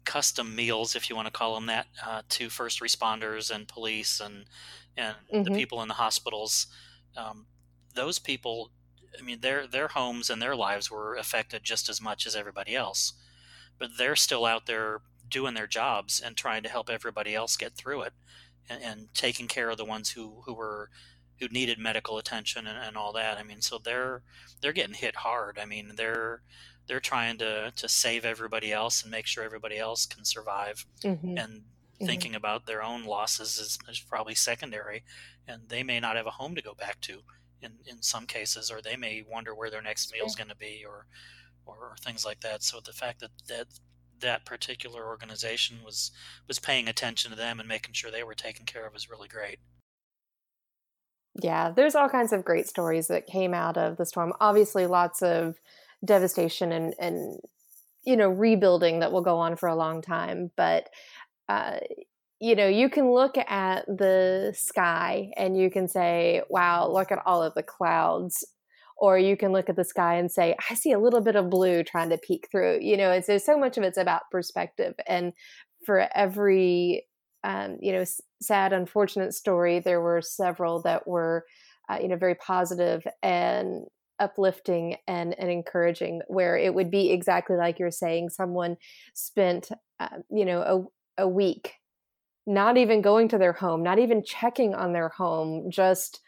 custom 0.05 0.55
meals, 0.55 0.95
if 0.95 1.09
you 1.09 1.15
want 1.15 1.27
to 1.27 1.31
call 1.31 1.55
them 1.55 1.65
that, 1.65 1.87
uh, 2.05 2.21
to 2.29 2.49
first 2.49 2.81
responders 2.81 3.53
and 3.53 3.67
police 3.67 4.19
and 4.19 4.45
and 4.95 5.15
mm-hmm. 5.33 5.43
the 5.43 5.51
people 5.51 5.81
in 5.81 5.87
the 5.87 5.95
hospitals. 5.95 6.67
Um, 7.17 7.47
those 7.95 8.19
people 8.19 8.71
I 9.19 9.23
mean, 9.23 9.41
their 9.41 9.67
their 9.67 9.89
homes 9.89 10.29
and 10.29 10.41
their 10.41 10.55
lives 10.55 10.89
were 10.89 11.15
affected 11.15 11.63
just 11.63 11.89
as 11.89 12.01
much 12.01 12.25
as 12.25 12.35
everybody 12.35 12.75
else, 12.75 13.13
but 13.77 13.91
they're 13.97 14.15
still 14.15 14.45
out 14.45 14.65
there 14.65 15.01
doing 15.29 15.53
their 15.53 15.67
jobs 15.67 16.21
and 16.23 16.35
trying 16.35 16.63
to 16.63 16.69
help 16.69 16.89
everybody 16.89 17.33
else 17.35 17.57
get 17.57 17.73
through 17.73 18.01
it, 18.03 18.13
and, 18.69 18.83
and 18.83 19.13
taking 19.13 19.47
care 19.47 19.69
of 19.69 19.77
the 19.77 19.85
ones 19.85 20.11
who 20.11 20.41
who 20.45 20.53
were 20.53 20.89
who 21.39 21.47
needed 21.49 21.77
medical 21.79 22.17
attention 22.17 22.67
and, 22.67 22.77
and 22.77 22.95
all 22.95 23.11
that. 23.13 23.37
I 23.37 23.43
mean, 23.43 23.61
so 23.61 23.77
they're 23.77 24.21
they're 24.61 24.73
getting 24.73 24.95
hit 24.95 25.15
hard. 25.17 25.59
I 25.59 25.65
mean, 25.65 25.93
they're 25.95 26.41
they're 26.87 26.99
trying 26.99 27.37
to 27.39 27.71
to 27.75 27.89
save 27.89 28.25
everybody 28.25 28.71
else 28.71 29.01
and 29.01 29.11
make 29.11 29.27
sure 29.27 29.43
everybody 29.43 29.77
else 29.77 30.05
can 30.05 30.25
survive, 30.25 30.85
mm-hmm. 31.03 31.37
and 31.37 31.61
mm-hmm. 31.61 32.05
thinking 32.05 32.35
about 32.35 32.65
their 32.65 32.83
own 32.83 33.03
losses 33.05 33.57
is, 33.57 33.77
is 33.89 33.99
probably 33.99 34.35
secondary, 34.35 35.03
and 35.47 35.63
they 35.69 35.83
may 35.83 35.99
not 35.99 36.15
have 36.15 36.27
a 36.27 36.31
home 36.31 36.55
to 36.55 36.61
go 36.61 36.73
back 36.73 37.01
to 37.01 37.21
in, 37.65 37.73
in 37.85 38.01
some 38.01 38.25
cases, 38.25 38.71
or 38.71 38.81
they 38.81 38.95
may 38.95 39.23
wonder 39.27 39.53
where 39.53 39.69
their 39.69 39.81
next 39.81 40.13
meal 40.13 40.25
is 40.25 40.35
going 40.35 40.49
to 40.49 40.55
be, 40.55 40.83
or, 40.87 41.07
or, 41.65 41.75
or 41.75 41.95
things 41.99 42.25
like 42.25 42.39
that. 42.41 42.63
So 42.63 42.79
the 42.79 42.93
fact 42.93 43.19
that 43.19 43.31
that 43.47 43.67
that 44.21 44.45
particular 44.45 45.05
organization 45.05 45.77
was 45.83 46.11
was 46.47 46.59
paying 46.59 46.87
attention 46.87 47.31
to 47.31 47.37
them 47.37 47.59
and 47.59 47.67
making 47.67 47.93
sure 47.93 48.11
they 48.11 48.23
were 48.23 48.35
taken 48.35 48.65
care 48.65 48.85
of 48.85 48.93
was 48.93 49.09
really 49.09 49.27
great. 49.27 49.59
Yeah, 51.41 51.71
there's 51.71 51.95
all 51.95 52.07
kinds 52.09 52.31
of 52.31 52.45
great 52.45 52.67
stories 52.67 53.07
that 53.07 53.27
came 53.27 53.53
out 53.53 53.77
of 53.77 53.97
the 53.97 54.05
storm. 54.05 54.33
Obviously, 54.39 54.87
lots 54.87 55.21
of 55.21 55.59
devastation 56.03 56.71
and 56.71 56.93
and 56.99 57.39
you 58.05 58.15
know 58.15 58.29
rebuilding 58.29 58.99
that 58.99 59.11
will 59.11 59.21
go 59.21 59.37
on 59.37 59.55
for 59.55 59.67
a 59.67 59.75
long 59.75 60.01
time. 60.01 60.51
But 60.55 60.89
uh, 61.49 61.77
you 62.39 62.55
know, 62.55 62.67
you 62.67 62.89
can 62.89 63.11
look 63.11 63.37
at 63.37 63.85
the 63.87 64.53
sky 64.55 65.31
and 65.37 65.57
you 65.57 65.71
can 65.71 65.87
say, 65.87 66.41
wow, 66.49 66.89
look 66.89 67.11
at 67.11 67.21
all 67.25 67.41
of 67.41 67.53
the 67.53 67.63
clouds. 67.63 68.45
Or 68.97 69.17
you 69.17 69.35
can 69.35 69.51
look 69.51 69.67
at 69.69 69.75
the 69.75 69.83
sky 69.83 70.15
and 70.15 70.31
say, 70.31 70.55
I 70.69 70.73
see 70.73 70.91
a 70.91 70.99
little 70.99 71.21
bit 71.21 71.35
of 71.35 71.49
blue 71.49 71.83
trying 71.83 72.09
to 72.09 72.17
peek 72.17 72.47
through. 72.49 72.79
You 72.81 72.95
know, 72.97 73.11
it's, 73.11 73.45
so 73.45 73.57
much 73.57 73.77
of 73.77 73.83
it's 73.83 73.97
about 73.97 74.29
perspective. 74.31 74.95
And 75.05 75.33
for 75.85 76.07
every, 76.15 77.05
um, 77.43 77.77
you 77.81 77.91
know, 77.91 78.05
sad, 78.41 78.71
unfortunate 78.73 79.33
story, 79.33 79.79
there 79.79 80.01
were 80.01 80.21
several 80.21 80.81
that 80.83 81.07
were, 81.07 81.45
uh, 81.89 81.97
you 82.01 82.07
know, 82.07 82.15
very 82.15 82.35
positive 82.35 83.05
and 83.21 83.85
uplifting 84.19 84.95
and, 85.07 85.37
and 85.37 85.49
encouraging 85.49 86.21
where 86.27 86.57
it 86.57 86.73
would 86.73 86.89
be 86.89 87.11
exactly 87.11 87.57
like 87.57 87.79
you're 87.79 87.91
saying 87.91 88.29
someone 88.29 88.77
spent 89.13 89.69
uh, 89.99 90.07
you 90.31 90.45
know 90.45 90.89
a, 91.17 91.23
a 91.23 91.27
week 91.27 91.73
not 92.47 92.77
even 92.77 93.01
going 93.01 93.27
to 93.29 93.37
their 93.37 93.53
home, 93.53 93.83
not 93.83 93.99
even 93.99 94.23
checking 94.23 94.75
on 94.75 94.93
their 94.93 95.09
home, 95.09 95.69
just 95.69 96.21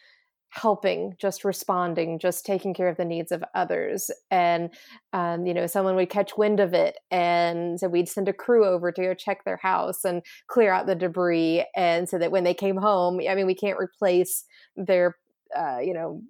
helping, 0.49 1.13
just 1.19 1.43
responding, 1.43 2.17
just 2.17 2.45
taking 2.45 2.73
care 2.73 2.87
of 2.87 2.97
the 2.97 3.05
needs 3.05 3.31
of 3.31 3.43
others. 3.53 4.09
And, 4.31 4.73
um, 5.13 5.45
you 5.45 5.53
know, 5.53 5.67
someone 5.67 5.95
would 5.95 6.09
catch 6.09 6.37
wind 6.37 6.59
of 6.59 6.73
it. 6.73 6.97
And 7.11 7.79
so 7.79 7.87
we'd 7.87 8.09
send 8.09 8.27
a 8.27 8.33
crew 8.33 8.65
over 8.65 8.91
to 8.91 9.01
go 9.01 9.13
check 9.13 9.43
their 9.43 9.57
house 9.57 10.03
and 10.03 10.23
clear 10.47 10.71
out 10.71 10.87
the 10.87 10.95
debris. 10.95 11.65
And 11.75 12.09
so 12.09 12.17
that 12.17 12.31
when 12.31 12.43
they 12.43 12.53
came 12.53 12.77
home, 12.77 13.19
I 13.29 13.35
mean, 13.35 13.45
we 13.45 13.55
can't 13.55 13.77
replace 13.77 14.45
their, 14.75 15.15
uh, 15.55 15.79
you 15.79 15.93
know, 15.93 16.21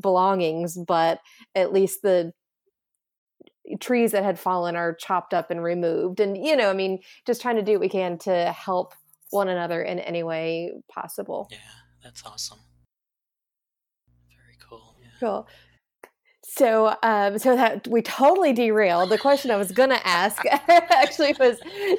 belongings, 0.00 0.78
but 0.86 1.20
at 1.54 1.72
least 1.72 2.02
the 2.02 2.32
trees 3.80 4.12
that 4.12 4.24
had 4.24 4.38
fallen 4.38 4.76
are 4.76 4.94
chopped 4.94 5.34
up 5.34 5.50
and 5.50 5.62
removed. 5.62 6.20
And, 6.20 6.36
you 6.36 6.56
know, 6.56 6.70
I 6.70 6.72
mean, 6.72 7.00
just 7.26 7.42
trying 7.42 7.56
to 7.56 7.62
do 7.62 7.72
what 7.72 7.80
we 7.80 7.88
can 7.88 8.16
to 8.18 8.52
help 8.52 8.94
one 9.30 9.48
another 9.48 9.82
in 9.82 9.98
any 9.98 10.22
way 10.22 10.72
possible. 10.88 11.48
Yeah, 11.50 11.58
that's 12.02 12.24
awesome. 12.24 12.58
Very 14.28 14.56
cool. 14.60 14.96
Yeah. 15.00 15.08
Cool. 15.20 15.48
So, 16.48 16.94
um, 17.02 17.38
so 17.38 17.56
that 17.56 17.86
we 17.88 18.00
totally 18.02 18.52
derailed. 18.52 19.10
The 19.10 19.18
question 19.18 19.50
I 19.50 19.56
was 19.56 19.72
going 19.72 19.90
to 19.90 20.06
ask 20.06 20.42
actually 20.68 21.34
was 21.38 21.58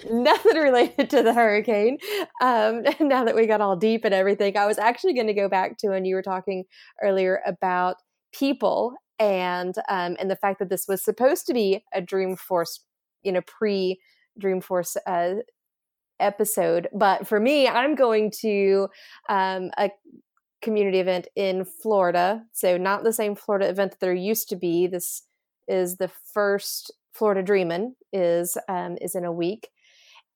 nothing 0.10 0.58
related 0.58 1.10
to 1.12 1.22
the 1.22 1.34
hurricane. 1.34 1.98
Um, 2.42 2.84
now 3.00 3.24
that 3.26 3.36
we 3.36 3.46
got 3.46 3.62
all 3.62 3.76
deep 3.76 4.06
and 4.06 4.14
everything, 4.14 4.58
I 4.58 4.66
was 4.66 4.78
actually 4.78 5.14
going 5.14 5.28
to 5.28 5.34
go 5.34 5.50
back 5.50 5.78
to 5.80 5.90
when 5.90 6.06
you 6.06 6.16
were 6.16 6.24
talking 6.24 6.64
earlier 7.04 7.42
about 7.46 7.98
people 8.32 8.94
and 9.20 9.76
um, 9.90 10.16
and 10.20 10.30
the 10.30 10.36
fact 10.36 10.60
that 10.60 10.70
this 10.70 10.88
was 10.88 11.04
supposed 11.04 11.46
to 11.48 11.54
be 11.54 11.84
a 11.94 12.02
Dreamforce, 12.02 12.80
you 13.24 13.32
know, 13.32 13.42
pre 13.42 14.00
Dreamforce 14.42 14.96
uh, 15.06 15.42
episode. 16.20 16.88
But 16.94 17.28
for 17.28 17.40
me, 17.40 17.68
I'm 17.68 17.96
going 17.96 18.32
to 18.42 18.88
um, 19.30 19.72
a 19.78 19.92
community 20.62 21.00
event 21.00 21.28
in 21.36 21.66
Florida. 21.66 22.44
So, 22.54 22.78
not 22.78 23.04
the 23.04 23.14
same 23.14 23.36
Florida 23.36 23.70
event 23.70 23.92
that 23.92 24.00
there 24.00 24.14
used 24.14 24.50
to 24.50 24.56
be. 24.56 24.88
This 24.88 25.24
is 25.68 25.98
the 25.98 26.12
first 26.34 26.92
Florida 27.14 27.42
Dreamin' 27.42 27.96
is 28.14 28.58
um, 28.70 28.98
is 29.02 29.16
in 29.16 29.26
a 29.26 29.32
week, 29.32 29.70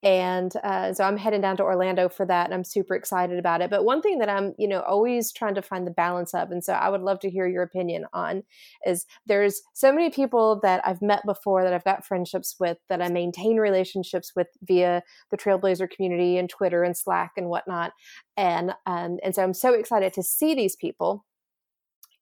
and 0.03 0.51
uh, 0.63 0.93
so 0.93 1.03
I'm 1.03 1.17
heading 1.17 1.41
down 1.41 1.57
to 1.57 1.63
Orlando 1.63 2.09
for 2.09 2.25
that, 2.25 2.45
and 2.45 2.53
I'm 2.53 2.63
super 2.63 2.95
excited 2.95 3.37
about 3.37 3.61
it. 3.61 3.69
But 3.69 3.85
one 3.85 4.01
thing 4.01 4.17
that 4.19 4.29
I'm, 4.29 4.53
you 4.57 4.67
know, 4.67 4.81
always 4.81 5.31
trying 5.31 5.55
to 5.55 5.61
find 5.61 5.85
the 5.85 5.91
balance 5.91 6.33
of, 6.33 6.51
and 6.51 6.63
so 6.63 6.73
I 6.73 6.89
would 6.89 7.01
love 7.01 7.19
to 7.19 7.29
hear 7.29 7.47
your 7.47 7.63
opinion 7.63 8.05
on, 8.13 8.43
is 8.85 9.05
there's 9.27 9.61
so 9.73 9.93
many 9.93 10.09
people 10.09 10.59
that 10.63 10.81
I've 10.85 11.01
met 11.01 11.25
before 11.25 11.63
that 11.63 11.73
I've 11.73 11.83
got 11.83 12.05
friendships 12.05 12.55
with 12.59 12.77
that 12.89 13.01
I 13.01 13.09
maintain 13.09 13.57
relationships 13.57 14.33
with 14.35 14.47
via 14.63 15.03
the 15.29 15.37
Trailblazer 15.37 15.89
community 15.89 16.37
and 16.37 16.49
Twitter 16.49 16.83
and 16.83 16.97
Slack 16.97 17.33
and 17.37 17.47
whatnot, 17.47 17.93
and 18.35 18.73
um, 18.85 19.17
and 19.23 19.35
so 19.35 19.43
I'm 19.43 19.53
so 19.53 19.73
excited 19.73 20.13
to 20.13 20.23
see 20.23 20.55
these 20.55 20.75
people 20.75 21.25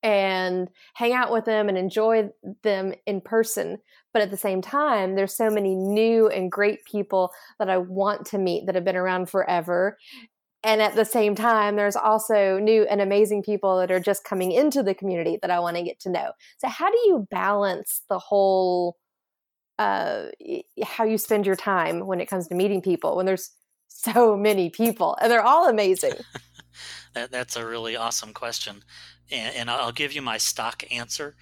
and 0.01 0.69
hang 0.93 1.13
out 1.13 1.31
with 1.31 1.45
them 1.45 1.67
and 1.67 1.77
enjoy 1.77 2.29
them 2.63 2.93
in 3.05 3.21
person. 3.21 3.77
But 4.13 4.21
at 4.21 4.31
the 4.31 4.37
same 4.37 4.61
time, 4.61 5.15
there's 5.15 5.35
so 5.35 5.49
many 5.49 5.75
new 5.75 6.27
and 6.27 6.51
great 6.51 6.83
people 6.85 7.31
that 7.59 7.69
I 7.69 7.77
want 7.77 8.25
to 8.27 8.37
meet 8.37 8.65
that 8.65 8.75
have 8.75 8.85
been 8.85 8.95
around 8.95 9.29
forever. 9.29 9.97
And 10.63 10.81
at 10.81 10.95
the 10.95 11.05
same 11.05 11.35
time, 11.35 11.75
there's 11.75 11.95
also 11.95 12.59
new 12.59 12.83
and 12.83 13.01
amazing 13.01 13.43
people 13.43 13.77
that 13.79 13.91
are 13.91 13.99
just 13.99 14.23
coming 14.23 14.51
into 14.51 14.83
the 14.83 14.93
community 14.93 15.37
that 15.41 15.51
I 15.51 15.59
want 15.59 15.77
to 15.77 15.83
get 15.83 15.99
to 16.01 16.09
know. 16.09 16.31
So, 16.57 16.67
how 16.67 16.91
do 16.91 16.97
you 17.05 17.27
balance 17.31 18.01
the 18.09 18.19
whole, 18.19 18.97
uh, 19.77 20.25
how 20.83 21.05
you 21.05 21.17
spend 21.17 21.45
your 21.45 21.55
time 21.55 22.05
when 22.05 22.19
it 22.19 22.25
comes 22.25 22.47
to 22.47 22.55
meeting 22.55 22.81
people 22.81 23.15
when 23.15 23.25
there's 23.25 23.51
so 23.87 24.35
many 24.35 24.69
people 24.69 25.17
and 25.21 25.31
they're 25.31 25.45
all 25.45 25.69
amazing? 25.69 26.13
that, 27.13 27.31
that's 27.31 27.55
a 27.55 27.65
really 27.65 27.95
awesome 27.95 28.33
question 28.33 28.83
and, 29.31 29.55
and 29.55 29.69
I'll 29.69 29.91
give 29.91 30.13
you 30.13 30.21
my 30.21 30.37
stock 30.37 30.83
answer 30.91 31.35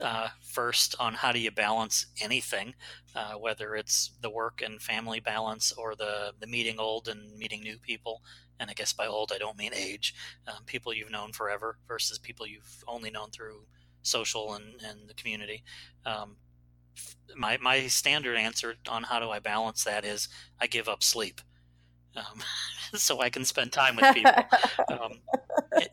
uh, 0.00 0.28
first 0.42 0.94
on 1.00 1.14
how 1.14 1.32
do 1.32 1.38
you 1.38 1.50
balance 1.50 2.06
anything, 2.20 2.74
uh, 3.14 3.34
whether 3.34 3.74
it's 3.74 4.12
the 4.20 4.30
work 4.30 4.62
and 4.64 4.80
family 4.80 5.20
balance 5.20 5.72
or 5.72 5.94
the 5.94 6.32
the 6.38 6.46
meeting 6.46 6.78
old 6.78 7.08
and 7.08 7.36
meeting 7.36 7.62
new 7.62 7.78
people. 7.78 8.22
And 8.60 8.70
I 8.70 8.74
guess 8.74 8.92
by 8.92 9.06
old 9.06 9.32
I 9.34 9.38
don't 9.38 9.58
mean 9.58 9.72
age, 9.74 10.14
um, 10.46 10.64
people 10.66 10.92
you've 10.92 11.10
known 11.10 11.32
forever 11.32 11.78
versus 11.86 12.18
people 12.18 12.46
you've 12.46 12.84
only 12.86 13.10
known 13.10 13.30
through 13.30 13.66
social 14.02 14.54
and, 14.54 14.80
and 14.82 15.08
the 15.08 15.14
community. 15.14 15.62
Um, 16.04 16.36
my 17.36 17.58
my 17.58 17.86
standard 17.86 18.36
answer 18.36 18.74
on 18.88 19.04
how 19.04 19.20
do 19.20 19.30
I 19.30 19.38
balance 19.38 19.84
that 19.84 20.04
is 20.04 20.28
I 20.60 20.66
give 20.66 20.88
up 20.88 21.02
sleep. 21.02 21.40
Um, 22.16 22.40
so 22.94 23.20
I 23.20 23.30
can 23.30 23.44
spend 23.44 23.72
time 23.72 23.96
with 23.96 24.14
people. 24.14 24.32
Um, 24.90 25.20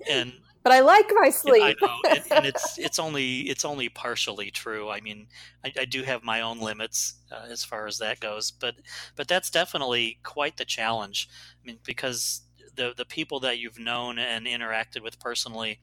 and 0.09 0.31
but 0.65 0.73
I 0.73 0.79
like 0.79 1.11
my 1.13 1.29
sleep. 1.29 1.61
I 1.61 1.75
know, 1.79 1.99
and, 2.09 2.23
and, 2.31 2.45
it's 2.47 2.79
it's 2.79 2.97
only 2.97 3.41
it's 3.41 3.63
only 3.63 3.87
partially 3.87 4.49
true. 4.49 4.89
I 4.89 4.99
mean, 4.99 5.27
I, 5.63 5.71
I 5.81 5.85
do 5.85 6.01
have 6.01 6.23
my 6.23 6.41
own 6.41 6.59
limits 6.59 7.13
uh, 7.31 7.45
as 7.51 7.63
far 7.63 7.85
as 7.85 7.99
that 7.99 8.19
goes, 8.19 8.49
but 8.49 8.73
but 9.15 9.27
that's 9.27 9.51
definitely 9.51 10.17
quite 10.23 10.57
the 10.57 10.65
challenge. 10.65 11.29
I 11.63 11.67
mean, 11.67 11.77
because 11.85 12.41
the 12.73 12.95
the 12.97 13.05
people 13.05 13.39
that 13.41 13.59
you've 13.59 13.77
known 13.77 14.17
and 14.17 14.47
interacted 14.47 15.03
with 15.03 15.19
personally 15.19 15.81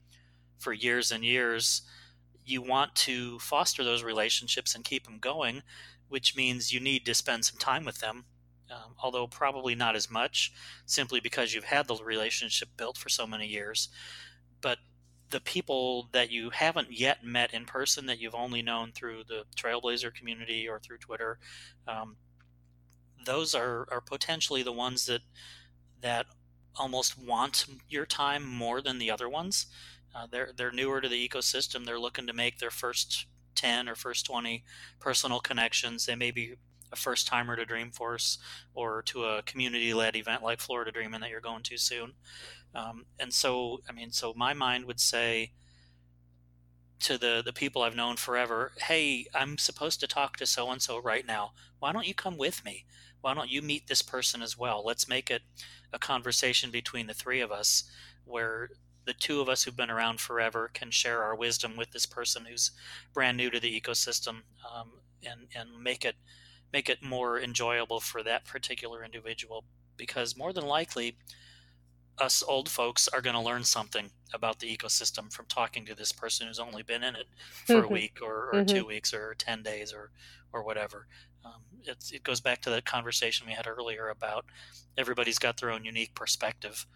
for 0.59 0.72
years 0.72 1.12
and 1.12 1.24
years, 1.24 1.83
you 2.45 2.61
want 2.61 2.97
to 2.97 3.39
foster 3.39 3.85
those 3.85 4.03
relationships 4.03 4.74
and 4.74 4.83
keep 4.83 5.05
them 5.05 5.18
going, 5.20 5.62
which 6.09 6.35
means 6.35 6.72
you 6.72 6.80
need 6.80 7.07
to 7.07 7.14
spend 7.14 7.45
some 7.45 7.59
time 7.59 7.85
with 7.85 8.01
them. 8.01 8.24
Um, 8.68 8.95
although 9.01 9.26
probably 9.26 9.74
not 9.74 9.95
as 9.97 10.11
much, 10.11 10.51
simply 10.87 11.20
because 11.20 11.53
you've 11.53 11.64
had 11.64 11.87
the 11.87 11.95
relationship 11.97 12.70
built 12.76 12.97
for 12.97 13.11
so 13.11 13.26
many 13.26 13.47
years 13.47 13.91
the 15.33 15.41
people 15.41 16.09
that 16.12 16.30
you 16.30 16.51
haven't 16.51 16.93
yet 16.93 17.24
met 17.24 17.53
in 17.53 17.64
person 17.64 18.07
that 18.07 18.20
you've 18.20 18.35
only 18.35 18.62
known 18.62 18.93
through 18.93 19.22
the 19.26 19.43
trailblazer 19.57 20.14
community 20.14 20.68
or 20.68 20.78
through 20.78 20.99
twitter 20.99 21.39
um, 21.89 22.16
those 23.24 23.55
are, 23.55 23.87
are 23.91 24.01
potentially 24.01 24.62
the 24.62 24.72
ones 24.72 25.07
that 25.07 25.22
that 26.01 26.26
almost 26.76 27.18
want 27.18 27.66
your 27.89 28.07
time 28.07 28.45
more 28.47 28.80
than 28.80 28.99
the 28.99 29.11
other 29.11 29.28
ones. 29.28 29.66
Uh, 30.14 30.26
they're 30.30 30.51
they're 30.57 30.72
newer 30.72 31.01
to 31.01 31.09
the 31.09 31.28
ecosystem. 31.28 31.85
They're 31.85 31.99
looking 31.99 32.26
to 32.26 32.33
make 32.33 32.59
their 32.59 32.70
first 32.70 33.26
10 33.55 33.89
or 33.89 33.95
first 33.95 34.26
20 34.26 34.64
personal 34.99 35.41
connections. 35.41 36.07
They 36.07 36.16
may 36.16 36.30
be 36.30 36.55
a 36.93 36.97
first 36.97 37.26
timer 37.26 37.57
to 37.57 37.64
dreamforce 37.64 38.38
or 38.74 39.03
to 39.03 39.24
a 39.24 39.43
community 39.43 39.95
led 39.95 40.14
event 40.16 40.43
like 40.43 40.61
Florida 40.61 40.93
Dreamin' 40.93 41.20
that 41.20 41.30
you're 41.30 41.40
going 41.40 41.62
to 41.64 41.78
soon 41.78 42.12
um, 42.74 43.07
and 43.18 43.32
so, 43.32 43.80
I 43.88 43.93
mean, 43.93 44.11
so 44.12 44.32
my 44.34 44.55
mind 44.55 44.86
would 44.86 45.01
say 45.01 45.53
to 47.01 47.18
the 47.18 47.43
the 47.45 47.53
people 47.53 47.82
I've 47.82 47.97
known 47.97 48.16
forever, 48.16 48.72
"Hey, 48.78 49.26
I'm 49.34 49.59
supposed 49.59 50.01
to 50.01 50.07
talk 50.07 50.36
to 50.36 50.47
so 50.47 50.70
and 50.70 50.80
so 50.80 50.99
right 50.99 51.26
now. 51.26 51.53
Why 51.80 51.93
don't 51.93 52.07
you 52.07 52.14
come 52.14 52.36
with 52.38 52.64
me? 52.64 52.86
Why 53.20 53.34
don't 53.34 53.51
you 53.51 53.61
meet 53.62 53.86
this 53.88 54.03
person 54.03 54.43
as 54.43 54.57
well? 54.57 54.82
Let's 54.84 55.09
make 55.09 55.30
it 55.30 55.43
a 55.93 55.99
conversation 55.99 56.70
between 56.70 57.07
the 57.07 57.14
three 57.14 57.40
of 57.40 57.53
us, 57.53 57.84
where 58.24 58.70
the 59.05 59.14
two 59.14 59.40
of 59.40 59.49
us 59.49 59.64
who've 59.64 59.76
been 59.76 59.90
around 59.90 60.20
forever 60.20 60.70
can 60.72 60.90
share 60.90 61.22
our 61.24 61.34
wisdom 61.34 61.76
with 61.76 61.90
this 61.90 62.07
person 62.07 62.45
who's 62.45 62.70
brand 63.12 63.36
new 63.36 63.51
to 63.51 63.61
the 63.61 63.80
ecosystem, 63.80 64.43
um, 64.72 65.01
and 65.24 65.49
and 65.55 65.82
make 65.82 66.05
it 66.05 66.16
make 66.72 66.88
it 66.88 67.02
more 67.02 67.40
enjoyable 67.40 68.00
for 68.00 68.22
that 68.22 68.44
particular 68.44 69.04
individual. 69.04 69.64
Because 69.96 70.36
more 70.36 70.52
than 70.52 70.66
likely, 70.66 71.16
us 72.18 72.42
old 72.46 72.68
folks 72.68 73.08
are 73.08 73.20
going 73.20 73.34
to 73.34 73.40
learn 73.40 73.64
something 73.64 74.10
about 74.34 74.58
the 74.58 74.74
ecosystem 74.74 75.32
from 75.32 75.46
talking 75.46 75.84
to 75.86 75.94
this 75.94 76.12
person 76.12 76.46
who's 76.46 76.58
only 76.58 76.82
been 76.82 77.02
in 77.02 77.14
it 77.14 77.26
for 77.66 77.78
a 77.78 77.82
mm-hmm. 77.82 77.92
week 77.92 78.18
or, 78.22 78.48
or 78.48 78.52
mm-hmm. 78.54 78.76
two 78.76 78.86
weeks 78.86 79.12
or 79.12 79.34
10 79.34 79.62
days 79.62 79.92
or, 79.92 80.10
or 80.52 80.62
whatever. 80.62 81.06
Um, 81.44 81.62
it 81.84 82.22
goes 82.22 82.40
back 82.40 82.62
to 82.62 82.70
the 82.70 82.80
conversation 82.82 83.46
we 83.46 83.52
had 83.52 83.66
earlier 83.66 84.08
about 84.08 84.46
everybody's 84.96 85.38
got 85.38 85.60
their 85.60 85.70
own 85.70 85.84
unique 85.84 86.14
perspective. 86.14 86.86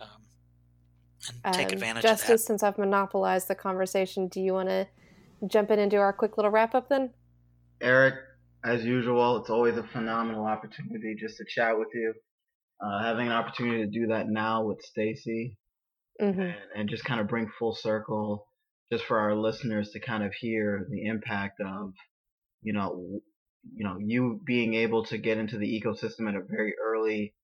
Um, 0.00 0.22
and 1.44 1.54
take 1.54 1.68
um, 1.68 1.74
advantage 1.74 2.02
Justice, 2.02 2.44
since 2.44 2.62
I've 2.62 2.78
monopolized 2.78 3.48
the 3.48 3.54
conversation, 3.54 4.28
do 4.28 4.40
you 4.40 4.52
want 4.52 4.68
to 4.68 4.86
jump 5.46 5.70
in 5.70 5.78
and 5.78 5.90
do 5.90 5.98
our 5.98 6.12
quick 6.12 6.36
little 6.36 6.50
wrap 6.50 6.74
up 6.74 6.88
then? 6.88 7.10
Eric, 7.80 8.16
as 8.64 8.84
usual, 8.84 9.38
it's 9.38 9.50
always 9.50 9.76
a 9.76 9.82
phenomenal 9.82 10.46
opportunity 10.46 11.14
just 11.18 11.36
to 11.36 11.44
chat 11.44 11.78
with 11.78 11.88
you 11.94 12.14
uh, 12.84 13.02
having 13.02 13.26
an 13.26 13.32
opportunity 13.32 13.84
to 13.84 13.90
do 13.90 14.08
that 14.08 14.28
now 14.28 14.64
with 14.64 14.82
Stacy 14.82 15.56
mm-hmm. 16.20 16.40
and, 16.40 16.54
and, 16.76 16.88
just 16.88 17.04
kind 17.04 17.20
of 17.20 17.28
bring 17.28 17.50
full 17.58 17.74
circle 17.74 18.46
just 18.92 19.04
for 19.04 19.18
our 19.18 19.34
listeners 19.34 19.90
to 19.90 20.00
kind 20.00 20.24
of 20.24 20.32
hear 20.34 20.86
the 20.90 21.06
impact 21.06 21.60
of, 21.60 21.92
you 22.62 22.72
know, 22.72 23.20
you 23.74 23.84
know, 23.84 23.96
you 23.98 24.40
being 24.44 24.74
able 24.74 25.04
to 25.06 25.16
get 25.16 25.38
into 25.38 25.56
the 25.56 25.80
ecosystem 25.80 26.28
at 26.28 26.34
a 26.34 26.42
very 26.46 26.74
early 26.84 27.34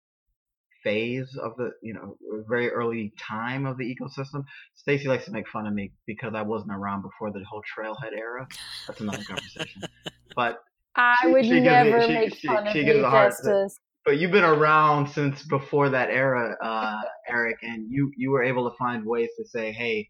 phase 0.85 1.39
of 1.43 1.53
the, 1.57 1.71
you 1.83 1.95
know, 1.95 2.17
very 2.49 2.71
early 2.71 3.13
time 3.19 3.67
of 3.67 3.79
the 3.79 3.85
ecosystem. 3.85 4.45
Stacy 4.75 5.09
likes 5.09 5.25
to 5.27 5.31
make 5.31 5.49
fun 5.49 5.67
of 5.67 5.73
me 5.73 5.93
because 6.07 6.33
I 6.35 6.43
wasn't 6.43 6.73
around 6.73 7.03
before 7.03 7.31
the 7.33 7.43
whole 7.49 7.63
trailhead 7.63 8.17
era. 8.17 8.47
That's 8.87 9.01
another 9.01 9.25
conversation. 9.25 9.83
But 10.37 10.59
I 10.97 11.17
she, 11.23 11.29
would 11.29 11.45
she 11.45 11.61
never 11.61 12.01
me, 12.01 12.15
make 12.15 12.35
she, 12.35 12.47
fun 12.47 12.67
of 12.67 12.75
you, 12.75 13.01
Justice 13.03 13.79
but 14.05 14.19
you've 14.19 14.33
been 14.33 14.45
around 14.45 15.09
since 15.09 15.43
before 15.45 15.91
that 15.91 16.11
era, 16.11 16.57
uh, 16.63 17.03
Eric, 17.29 17.59
and 17.63 17.87
you 17.91 18.11
you 18.17 18.31
were 18.31 18.43
able 18.43 18.69
to 18.69 18.77
find 18.77 19.05
ways 19.05 19.29
to 19.39 19.47
say, 19.47 19.73
hey, 19.73 20.09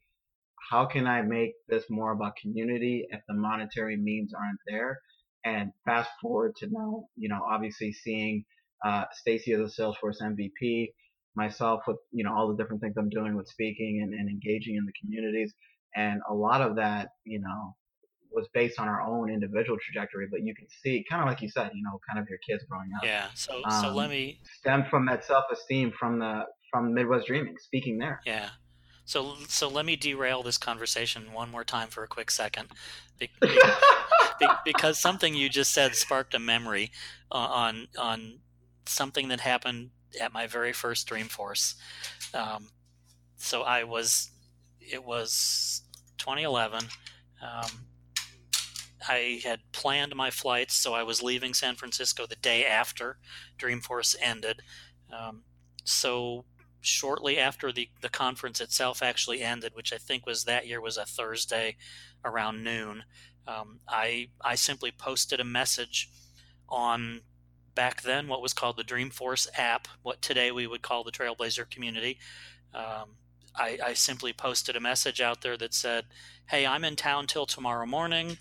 how 0.71 0.87
can 0.87 1.07
I 1.07 1.23
make 1.23 1.53
this 1.69 1.85
more 1.91 2.13
about 2.13 2.37
community 2.41 3.07
if 3.11 3.21
the 3.29 3.35
monetary 3.35 3.97
means 3.97 4.33
aren't 4.33 4.61
there? 4.67 4.99
And 5.45 5.73
fast 5.85 6.11
forward 6.23 6.53
to 6.59 6.69
now, 6.71 7.05
you 7.17 7.29
know, 7.29 7.41
obviously 7.49 7.93
seeing 7.93 8.45
uh, 8.85 9.05
Stacy 9.13 9.53
as 9.53 9.61
a 9.61 9.83
Salesforce 9.83 10.23
MVP, 10.23 10.93
myself 11.35 11.83
with 11.87 11.99
you 12.13 12.25
know 12.25 12.33
all 12.35 12.49
the 12.49 12.57
different 12.57 12.81
things 12.81 12.95
I'm 12.97 13.09
doing 13.09 13.37
with 13.37 13.49
speaking 13.49 14.01
and, 14.03 14.15
and 14.15 14.29
engaging 14.29 14.77
in 14.77 14.87
the 14.87 14.93
communities, 15.01 15.53
and 15.97 16.21
a 16.31 16.35
lot 16.35 16.63
of 16.63 16.77
that, 16.77 17.09
you 17.25 17.41
know, 17.41 17.75
was 18.31 18.49
based 18.55 18.79
on 18.79 18.89
our 18.89 19.01
own 19.01 19.31
individual 19.31 19.79
trajectory, 19.81 20.27
but 20.31 20.43
you 20.43 20.55
can 20.55 20.67
see, 20.83 21.05
kind 21.09 21.23
of 21.23 21.29
like 21.29 21.41
you 21.41 21.49
said, 21.49 21.71
you 21.75 21.83
know, 21.83 22.01
kind 22.09 22.19
of 22.19 22.29
your 22.29 22.39
kids 22.39 22.65
growing 22.69 22.91
up. 22.97 23.05
Yeah. 23.05 23.27
So, 23.35 23.61
um, 23.65 23.83
so 23.83 23.91
let 23.93 24.11
me 24.11 24.41
stem 24.59 24.85
from 24.89 25.07
that 25.07 25.25
self 25.25 25.45
esteem 25.53 25.93
from 25.99 26.19
the 26.19 26.45
from 26.71 26.95
Midwest 26.95 27.27
Dreamin', 27.27 27.57
speaking 27.59 27.99
there. 27.99 28.21
Yeah. 28.25 28.51
So, 29.05 29.35
so 29.49 29.69
let 29.69 29.85
me 29.85 29.97
derail 29.97 30.45
this 30.45 30.57
conversation 30.57 31.33
one 31.33 31.51
more 31.51 31.65
time 31.65 31.89
for 31.89 32.05
a 32.05 32.07
quick 32.07 32.31
second, 32.31 32.69
be, 33.19 33.29
be, 33.41 33.59
because 34.65 35.01
something 35.01 35.35
you 35.35 35.49
just 35.49 35.73
said 35.73 35.97
sparked 35.97 36.33
a 36.33 36.39
memory 36.39 36.93
on 37.33 37.89
on 37.99 38.39
something 38.87 39.29
that 39.29 39.41
happened 39.41 39.91
at 40.21 40.33
my 40.33 40.47
very 40.47 40.73
first 40.73 41.09
Dreamforce. 41.09 41.75
Um, 42.35 42.69
so 43.37 43.63
I 43.63 43.85
was, 43.85 44.31
it 44.81 45.05
was 45.05 45.83
2011. 46.19 46.85
Um, 47.43 47.71
I 49.09 49.41
had 49.45 49.61
planned 49.73 50.15
my 50.15 50.31
flights, 50.31 50.75
so 50.75 50.95
I 50.95 51.03
was 51.03 51.23
leaving 51.23 51.55
San 51.55 51.77
Francisco 51.77 52.27
the 52.27 52.37
day 52.37 52.65
after 52.67 53.19
Dreamforce 53.59 54.15
ended. 54.21 54.63
Um, 55.13 55.43
so 55.85 56.45
shortly 56.81 57.39
after 57.39 57.73
the, 57.73 57.89
the 58.01 58.09
conference 58.09 58.61
itself 58.61 59.03
actually 59.03 59.43
ended, 59.43 59.75
which 59.75 59.93
I 59.93 59.99
think 59.99 60.27
was 60.27 60.45
that 60.45 60.67
year 60.67 60.81
was 60.81 60.97
a 60.97 61.05
Thursday 61.05 61.77
around 62.25 62.63
noon, 62.63 63.05
um, 63.47 63.81
I 63.89 64.29
I 64.43 64.55
simply 64.55 64.91
posted 64.91 65.41
a 65.41 65.45
message 65.45 66.09
on 66.69 67.23
back 67.75 68.03
then 68.03 68.29
what 68.29 68.43
was 68.43 68.53
called 68.53 68.77
the 68.77 68.85
Dreamforce 68.85 69.49
app, 69.57 69.89
what 70.03 70.23
today 70.23 70.53
we 70.53 70.67
would 70.67 70.83
call 70.83 71.05
the 71.05 71.13
Trailblazer 71.13 71.69
community. 71.71 72.19
Um, 72.75 73.17
I, 73.57 73.79
I, 73.85 73.95
simply 73.95 74.33
posted 74.33 74.77
a 74.77 74.81
message 74.81 75.21
out 75.21 75.43
there 75.43 75.57
that 75.57 75.75
said, 75.75 76.05
Hey, 76.49 76.65
I'm 76.65 76.85
in 76.85 76.95
town 76.95 77.27
till 77.27 77.47
tomorrow 77.47 77.87
morning. 77.87 78.39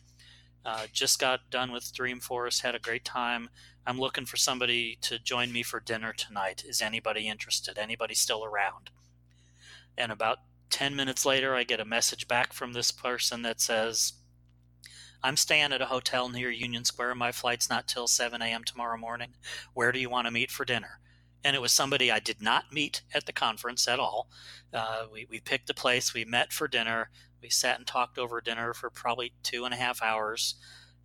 Uh, 0.65 0.85
just 0.91 1.19
got 1.19 1.49
done 1.49 1.71
with 1.71 1.93
Dreamforce, 1.93 2.61
had 2.61 2.75
a 2.75 2.79
great 2.79 3.05
time. 3.05 3.49
I'm 3.87 3.99
looking 3.99 4.25
for 4.25 4.37
somebody 4.37 4.97
to 5.01 5.17
join 5.19 5.51
me 5.51 5.63
for 5.63 5.79
dinner 5.79 6.13
tonight. 6.13 6.63
Is 6.67 6.81
anybody 6.81 7.27
interested? 7.27 7.77
Anybody 7.77 8.13
still 8.13 8.43
around? 8.43 8.91
And 9.97 10.11
about 10.11 10.39
10 10.69 10.95
minutes 10.95 11.25
later, 11.25 11.55
I 11.55 11.63
get 11.63 11.79
a 11.79 11.85
message 11.85 12.27
back 12.27 12.53
from 12.53 12.73
this 12.73 12.91
person 12.91 13.41
that 13.43 13.61
says, 13.61 14.13
I'm 15.23 15.35
staying 15.35 15.73
at 15.73 15.81
a 15.81 15.87
hotel 15.87 16.29
near 16.29 16.49
Union 16.49 16.85
Square. 16.85 17.15
My 17.15 17.31
flight's 17.31 17.69
not 17.69 17.87
till 17.87 18.07
7 18.07 18.41
a.m. 18.41 18.63
tomorrow 18.63 18.97
morning. 18.97 19.33
Where 19.73 19.91
do 19.91 19.99
you 19.99 20.09
want 20.09 20.27
to 20.27 20.31
meet 20.31 20.51
for 20.51 20.65
dinner? 20.65 20.99
And 21.43 21.55
it 21.55 21.61
was 21.61 21.71
somebody 21.71 22.11
I 22.11 22.19
did 22.19 22.41
not 22.41 22.71
meet 22.71 23.01
at 23.13 23.25
the 23.25 23.33
conference 23.33 23.87
at 23.87 23.99
all. 23.99 24.29
Uh, 24.73 25.05
we, 25.11 25.25
we 25.29 25.39
picked 25.39 25.69
a 25.69 25.73
place, 25.73 26.13
we 26.13 26.25
met 26.25 26.53
for 26.53 26.67
dinner. 26.67 27.09
We 27.41 27.49
sat 27.49 27.77
and 27.77 27.87
talked 27.87 28.17
over 28.17 28.41
dinner 28.41 28.73
for 28.73 28.89
probably 28.89 29.33
two 29.43 29.65
and 29.65 29.73
a 29.73 29.77
half 29.77 30.01
hours. 30.01 30.55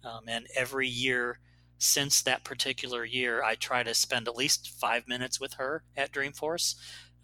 Um, 0.05 0.24
and 0.28 0.47
every 0.55 0.89
year 0.89 1.39
since 1.78 2.22
that 2.22 2.45
particular 2.45 3.05
year, 3.05 3.43
I 3.43 3.55
try 3.55 3.82
to 3.82 3.95
spend 3.95 4.28
at 4.28 4.37
least 4.37 4.70
five 4.80 5.09
minutes 5.09 5.41
with 5.41 5.55
her 5.55 5.85
at 5.97 6.12
Dreamforce. 6.12 6.76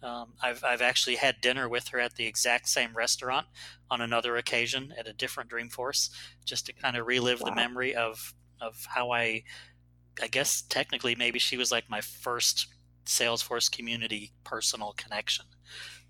Um, 0.03 0.33
I've, 0.41 0.63
I've 0.63 0.81
actually 0.81 1.15
had 1.15 1.41
dinner 1.41 1.69
with 1.69 1.89
her 1.89 1.99
at 1.99 2.15
the 2.15 2.25
exact 2.25 2.67
same 2.69 2.95
restaurant 2.95 3.47
on 3.89 4.01
another 4.01 4.35
occasion 4.35 4.93
at 4.97 5.07
a 5.07 5.13
different 5.13 5.51
Dreamforce, 5.51 6.09
just 6.43 6.65
to 6.65 6.73
kind 6.73 6.97
of 6.97 7.05
relive 7.05 7.41
wow. 7.41 7.49
the 7.49 7.55
memory 7.55 7.95
of 7.95 8.33
of 8.59 8.85
how 8.87 9.11
I, 9.11 9.43
I 10.21 10.27
guess 10.27 10.61
technically 10.61 11.15
maybe 11.15 11.39
she 11.39 11.57
was 11.57 11.71
like 11.71 11.89
my 11.89 12.01
first 12.01 12.67
Salesforce 13.05 13.71
community 13.71 14.33
personal 14.43 14.93
connection 14.95 15.45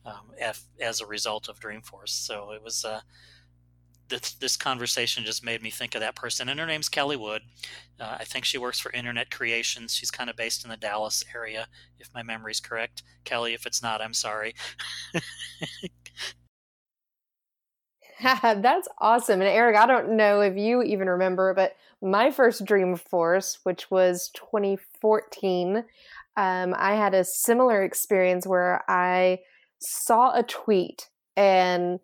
um, 0.06 0.32
as, 0.80 1.02
a 1.02 1.06
result 1.06 1.48
of 1.50 1.60
Dreamforce. 1.60 2.10
So 2.10 2.52
it 2.52 2.64
was. 2.64 2.86
Uh, 2.86 3.02
this, 4.10 4.34
this 4.34 4.58
conversation 4.58 5.24
just 5.24 5.42
made 5.42 5.62
me 5.62 5.70
think 5.70 5.96
of 5.96 6.02
that 6.02 6.16
person, 6.16 6.50
and 6.50 6.60
her 6.60 6.66
name's 6.66 6.90
Kelly 6.90 7.16
Wood. 7.16 7.44
Uh, 7.98 8.18
I 8.20 8.26
think 8.26 8.44
she 8.44 8.58
works 8.58 8.78
for 8.78 8.92
Internet 8.92 9.32
Creations. 9.32 9.96
She's 9.96 10.12
kind 10.12 10.30
of 10.30 10.36
based 10.36 10.66
in 10.66 10.70
the 10.70 10.76
Dallas 10.76 11.24
area, 11.34 11.68
if 11.98 12.10
my 12.14 12.22
memory's 12.22 12.60
correct. 12.60 13.04
Kelly, 13.24 13.54
if 13.54 13.66
it's 13.66 13.82
not, 13.82 14.02
I'm 14.02 14.14
sorry. 14.14 14.54
That's 18.22 18.88
awesome. 19.00 19.42
And 19.42 19.50
Eric, 19.50 19.78
I 19.78 19.88
don't 19.88 20.16
know 20.16 20.42
if 20.42 20.56
you 20.56 20.84
even 20.84 21.10
remember, 21.10 21.54
but 21.54 21.76
my 22.02 22.32
first 22.32 22.66
Dreamforce, 22.66 23.60
which 23.64 23.90
was 23.90 24.30
2014, 24.34 25.84
um, 26.38 26.76
I 26.78 26.96
had 26.96 27.14
a 27.14 27.24
similar 27.24 27.84
experience 27.84 28.48
where 28.48 28.84
I 28.88 29.40
saw 29.82 30.38
a 30.38 30.44
tweet 30.44 31.10
and 31.36 32.00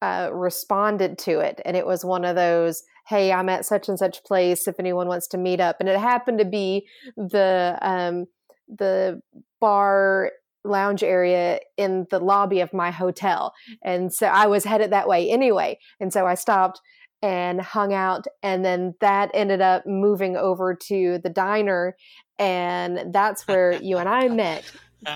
uh, 0.00 0.30
responded 0.32 1.18
to 1.18 1.38
it. 1.38 1.60
And 1.64 1.76
it 1.76 1.86
was 1.86 2.04
one 2.04 2.24
of 2.24 2.36
those, 2.36 2.82
hey, 3.08 3.32
I'm 3.32 3.48
at 3.48 3.64
such 3.64 3.88
and 3.88 3.98
such 3.98 4.24
place 4.24 4.66
if 4.66 4.78
anyone 4.78 5.08
wants 5.08 5.28
to 5.28 5.38
meet 5.38 5.60
up. 5.60 5.76
And 5.80 5.88
it 5.88 5.98
happened 5.98 6.38
to 6.38 6.44
be 6.44 6.86
the 7.16 7.78
um, 7.80 8.26
the 8.68 9.20
bar 9.60 10.32
lounge 10.64 11.02
area 11.02 11.60
in 11.76 12.06
the 12.10 12.20
lobby 12.20 12.60
of 12.60 12.72
my 12.72 12.90
hotel. 12.90 13.52
And 13.82 14.12
so 14.12 14.26
I 14.26 14.46
was 14.46 14.64
headed 14.64 14.92
that 14.92 15.08
way 15.08 15.28
anyway. 15.30 15.78
And 16.00 16.12
so 16.12 16.26
I 16.26 16.34
stopped 16.34 16.80
and 17.20 17.60
hung 17.60 17.92
out. 17.92 18.26
And 18.42 18.64
then 18.64 18.94
that 19.00 19.30
ended 19.34 19.60
up 19.60 19.86
moving 19.86 20.36
over 20.36 20.74
to 20.88 21.18
the 21.22 21.30
diner. 21.30 21.96
And 22.38 23.12
that's 23.12 23.46
where 23.46 23.72
you 23.80 23.98
and 23.98 24.08
I 24.08 24.28
met 24.28 24.64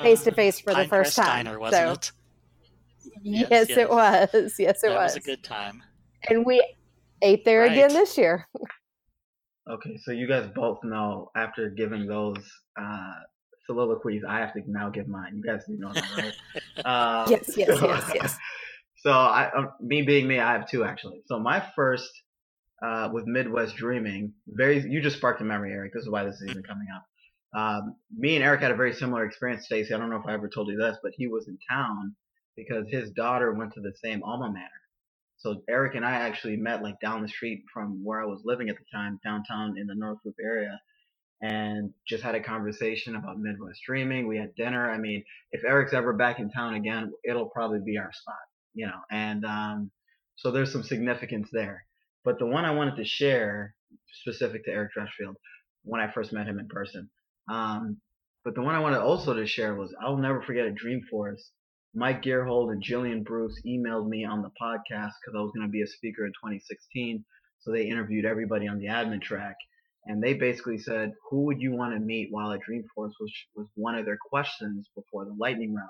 face 0.03 0.23
to 0.25 0.33
face 0.33 0.61
for 0.61 0.75
the 0.75 0.87
first 0.87 1.17
time. 1.17 1.45
Diner, 1.47 1.59
wasn't 1.59 1.87
so, 1.87 1.93
it? 1.93 2.13
Yes, 3.23 3.49
yes, 3.51 3.69
yes, 3.69 3.79
it 3.79 3.91
was. 3.91 4.29
Yes, 4.59 4.83
it 4.83 4.89
that 4.89 4.95
was. 4.95 5.15
was 5.15 5.17
a 5.17 5.21
good 5.21 5.43
time. 5.43 5.83
And 6.29 6.45
we 6.45 6.65
ate 7.23 7.45
there 7.45 7.61
right. 7.61 7.73
again 7.73 7.93
this 7.93 8.19
year. 8.19 8.47
okay, 9.71 9.99
so 10.05 10.13
you 10.13 10.27
guys 10.27 10.49
both 10.55 10.79
know 10.83 11.31
after 11.37 11.71
giving 11.71 12.07
those 12.07 12.39
uh, 12.81 13.15
soliloquies, 13.67 14.23
I 14.29 14.39
have 14.41 14.53
to 14.55 14.63
now 14.67 14.91
give 14.91 15.09
mine. 15.09 15.37
You 15.37 15.43
guys 15.43 15.65
do 15.67 15.77
know 15.77 15.93
that, 15.93 16.05
right? 16.17 16.85
uh, 16.85 17.27
yes, 17.31 17.57
yes, 17.57 17.79
so, 17.79 17.87
yes, 17.87 18.11
yes. 18.15 18.37
So, 18.97 19.13
I, 19.13 19.51
uh, 19.57 19.67
me 19.81 20.03
being 20.03 20.27
me, 20.27 20.41
I 20.41 20.53
have 20.53 20.69
two 20.69 20.85
actually. 20.85 21.23
So 21.27 21.39
my 21.39 21.65
first 21.77 22.11
uh, 22.83 23.09
with 23.13 23.27
Midwest 23.27 23.77
Dreamin', 23.77 24.33
very 24.49 24.81
you 24.89 25.01
just 25.01 25.17
sparked 25.17 25.41
a 25.41 25.45
memory, 25.45 25.73
Eric. 25.73 25.93
This 25.95 26.03
is 26.03 26.11
why 26.11 26.25
this 26.25 26.37
is 26.41 26.51
even 26.51 26.63
coming 26.63 26.89
up. 26.95 27.05
Um, 27.55 27.97
me 28.15 28.37
and 28.37 28.45
Eric 28.45 28.61
had 28.61 28.71
a 28.71 28.77
very 28.77 28.93
similar 28.93 29.25
experience, 29.25 29.65
Stacy. 29.65 29.95
I 29.95 29.99
don't 29.99 30.11
know 30.11 30.17
if 30.17 30.27
I 30.27 30.35
ever 30.35 30.49
told 30.49 30.69
you 30.69 30.77
this, 30.77 30.99
but 31.03 31.13
he 31.17 31.27
was 31.27 31.49
in 31.49 31.59
town 31.71 32.15
because 32.57 32.87
his 32.89 33.11
daughter 33.11 33.53
went 33.53 33.75
to 33.75 33.81
the 33.81 33.93
same 34.03 34.23
alma 34.23 34.49
mater. 34.49 34.71
So 35.39 35.63
Eric 35.69 35.95
and 35.95 36.05
I 36.05 36.13
actually 36.13 36.57
met 36.57 36.83
like 36.83 36.99
down 37.01 37.23
the 37.23 37.29
street 37.29 37.65
from 37.73 38.03
where 38.03 38.21
I 38.23 38.27
was 38.27 38.43
living 38.45 38.69
at 38.69 38.77
the 38.77 38.85
time, 38.93 39.21
downtown 39.25 39.77
in 39.79 39.87
the 39.87 39.95
North 39.95 40.19
Loop 40.25 40.37
area, 40.43 40.81
and 41.43 41.93
just 42.07 42.23
had 42.23 42.35
a 42.35 42.43
conversation 42.43 43.15
about 43.15 43.39
Midwest 43.39 43.81
Dreamin'. 43.87 44.27
We 44.27 44.39
had 44.39 44.55
dinner. 44.55 44.91
I 44.91 44.99
mean, 44.99 45.23
if 45.53 45.63
Eric's 45.65 45.93
ever 45.93 46.15
back 46.15 46.39
in 46.39 46.51
town 46.51 46.75
again, 46.75 47.13
it'll 47.23 47.51
probably 47.51 47.81
be 47.85 47.99
our 47.99 48.11
spot, 48.13 48.35
you 48.75 48.87
know. 48.87 49.01
And 49.11 49.45
um, 49.45 49.91
so 50.37 50.51
there's 50.51 50.73
some 50.73 50.83
significance 50.83 51.49
there. 51.53 51.85
But 52.25 52.39
the 52.39 52.47
one 52.47 52.65
I 52.65 52.73
wanted 52.73 52.97
to 52.97 53.05
share, 53.05 53.75
specific 54.23 54.65
to 54.65 54.71
Eric 54.71 54.93
Dreshfield, 54.97 55.37
when 55.85 56.01
I 56.01 56.11
first 56.11 56.33
met 56.33 56.49
him 56.49 56.59
in 56.59 56.69
person. 56.69 57.11
Um, 57.49 58.01
but 58.45 58.55
the 58.55 58.63
one 58.63 58.75
I 58.75 58.81
wanted 58.81 59.01
also 59.01 59.35
to 59.35 59.47
share 59.47 59.75
was 59.75 59.95
I'll 60.01 60.17
never 60.17 60.43
forget 60.43 60.67
at 60.67 60.75
Dreamforce 60.75 61.43
Mike 61.97 62.23
Gerholdt 62.23 62.71
and 62.71 62.83
Gillian 62.83 63.23
Bruce 63.23 63.59
emailed 63.67 64.07
me 64.07 64.23
on 64.23 64.43
the 64.43 64.51
podcast 64.61 65.13
because 65.17 65.35
I 65.35 65.41
was 65.41 65.51
going 65.55 65.67
to 65.67 65.73
be 65.73 65.81
a 65.81 65.87
speaker 65.87 66.27
in 66.27 66.33
2016. 66.33 67.25
So 67.61 67.73
they 67.73 67.89
interviewed 67.89 68.27
everybody 68.27 68.69
on 68.69 68.79
the 68.79 68.89
admin 68.89 69.23
track. 69.23 69.57
And 70.05 70.23
they 70.23 70.35
basically 70.35 70.77
said, 70.77 71.15
who 71.31 71.45
would 71.45 71.59
you 71.59 71.73
want 71.73 71.95
to 71.95 71.99
meet 71.99 72.29
while 72.31 72.53
at 72.53 72.61
Dreamforce 72.61 73.15
was, 73.19 73.33
was 73.57 73.69
one 73.77 73.95
of 73.95 74.05
their 74.05 74.19
questions 74.31 74.91
before 74.95 75.25
the 75.25 75.35
lightning 75.39 75.75
round. 75.75 75.89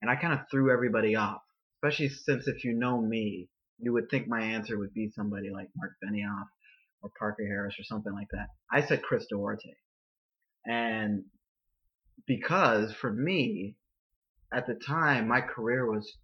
And 0.00 0.08
I 0.08 0.14
kind 0.14 0.32
of 0.32 0.46
threw 0.48 0.72
everybody 0.72 1.16
off, 1.16 1.42
especially 1.78 2.10
since 2.10 2.46
if 2.46 2.62
you 2.62 2.72
know 2.72 3.02
me, 3.02 3.48
you 3.80 3.92
would 3.92 4.08
think 4.10 4.28
my 4.28 4.40
answer 4.40 4.78
would 4.78 4.94
be 4.94 5.10
somebody 5.10 5.50
like 5.50 5.68
Mark 5.76 5.94
Benioff 6.02 6.46
or 7.02 7.10
Parker 7.18 7.44
Harris 7.44 7.74
or 7.80 7.82
something 7.82 8.12
like 8.12 8.28
that. 8.30 8.50
I 8.70 8.82
said 8.86 9.02
Chris 9.02 9.26
Duarte. 9.28 9.74
And 10.66 11.24
because 12.26 12.92
for 12.94 13.12
me, 13.12 13.76
at 14.52 14.66
the 14.66 14.74
time, 14.74 15.28
my 15.28 15.40
career 15.40 15.90
was 15.90 16.16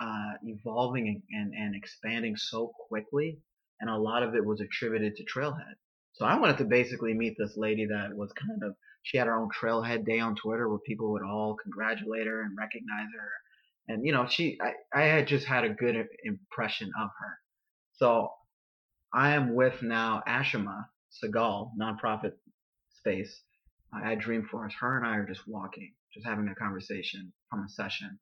uh, 0.00 0.32
evolving 0.42 1.22
and, 1.30 1.52
and, 1.54 1.74
expanding 1.76 2.36
so 2.36 2.72
quickly, 2.88 3.38
and 3.80 3.88
a 3.88 3.96
lot 3.96 4.22
of 4.22 4.34
it 4.34 4.44
was 4.44 4.60
attributed 4.60 5.14
to 5.16 5.24
Trailhead. 5.24 5.74
So 6.14 6.24
I 6.24 6.38
wanted 6.38 6.58
to 6.58 6.64
basically 6.64 7.14
meet 7.14 7.36
this 7.38 7.56
lady 7.56 7.86
that 7.86 8.14
was 8.14 8.32
kind 8.32 8.62
of 8.64 8.74
she 9.04 9.16
had 9.16 9.26
her 9.26 9.40
own 9.40 9.48
Trailhead 9.50 10.04
Day 10.04 10.18
on 10.20 10.34
Twitter 10.34 10.68
where 10.68 10.78
people 10.78 11.12
would 11.12 11.22
all 11.22 11.56
congratulate 11.62 12.26
her 12.26 12.42
and 12.42 12.56
recognize 12.58 13.08
her, 13.16 13.30
and 13.88 14.04
you 14.04 14.12
know 14.12 14.26
she 14.28 14.58
I, 14.60 14.72
I 14.92 15.04
had 15.04 15.28
just 15.28 15.46
had 15.46 15.64
a 15.64 15.70
good 15.70 15.96
impression 16.24 16.90
of 17.00 17.10
her. 17.20 17.38
So 17.94 18.30
I 19.12 19.34
am 19.34 19.54
with 19.54 19.82
now 19.82 20.22
Ashima 20.26 20.86
Saigal, 21.22 21.70
nonprofit 21.80 22.32
space 22.98 23.40
at 23.94 24.18
Dreamforce. 24.18 24.72
Her 24.80 24.98
and 24.98 25.06
I 25.06 25.16
are 25.16 25.26
just 25.26 25.46
walking 25.46 25.92
just 26.12 26.26
having 26.26 26.48
a 26.48 26.54
conversation 26.54 27.32
from 27.50 27.64
a 27.64 27.68
session. 27.68 28.18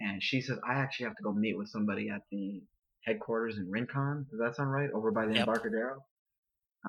And 0.00 0.22
she 0.22 0.40
says, 0.40 0.58
I 0.68 0.74
actually 0.74 1.04
have 1.04 1.16
to 1.16 1.22
go 1.22 1.32
meet 1.32 1.56
with 1.56 1.68
somebody 1.68 2.10
at 2.10 2.22
the 2.30 2.62
headquarters 3.04 3.56
in 3.56 3.70
Rincon. 3.70 4.26
Does 4.30 4.40
that 4.40 4.56
sound 4.56 4.72
right? 4.72 4.90
Over 4.92 5.10
by 5.10 5.26
the 5.26 5.34
yep. 5.34 5.46
Embarcadero. 5.46 6.04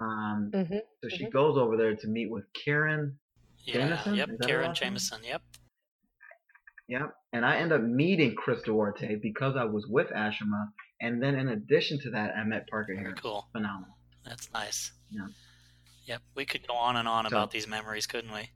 Um, 0.01 0.51
mm-hmm. 0.53 0.77
So 1.03 1.09
she 1.09 1.25
mm-hmm. 1.25 1.31
goes 1.31 1.57
over 1.57 1.77
there 1.77 1.95
to 1.95 2.07
meet 2.07 2.29
with 2.31 2.45
Karen 2.53 3.17
yeah, 3.65 3.73
Jameson. 3.73 4.15
Yep, 4.15 4.29
Karen 4.41 4.73
Jameson. 4.73 5.19
Yep. 5.23 5.41
Yep. 6.89 7.13
And 7.31 7.45
I 7.45 7.57
end 7.57 7.71
up 7.71 7.81
meeting 7.81 8.35
Chris 8.35 8.61
Duarte 8.63 9.15
because 9.15 9.55
I 9.55 9.63
was 9.63 9.85
with 9.87 10.07
Ashima. 10.07 10.67
And 10.99 11.21
then 11.21 11.35
in 11.35 11.49
addition 11.49 11.99
to 12.01 12.09
that, 12.11 12.33
I 12.35 12.43
met 12.43 12.67
Parker 12.67 12.95
Harris. 12.95 13.19
Cool. 13.21 13.47
Phenomenal. 13.51 13.95
That's 14.25 14.51
nice. 14.53 14.91
Yeah. 15.11 15.27
Yep. 16.05 16.21
We 16.35 16.45
could 16.45 16.67
go 16.67 16.73
on 16.73 16.95
and 16.95 17.07
on 17.07 17.25
so, 17.25 17.29
about 17.29 17.51
these 17.51 17.67
memories, 17.67 18.07
couldn't 18.07 18.33
we? 18.33 18.49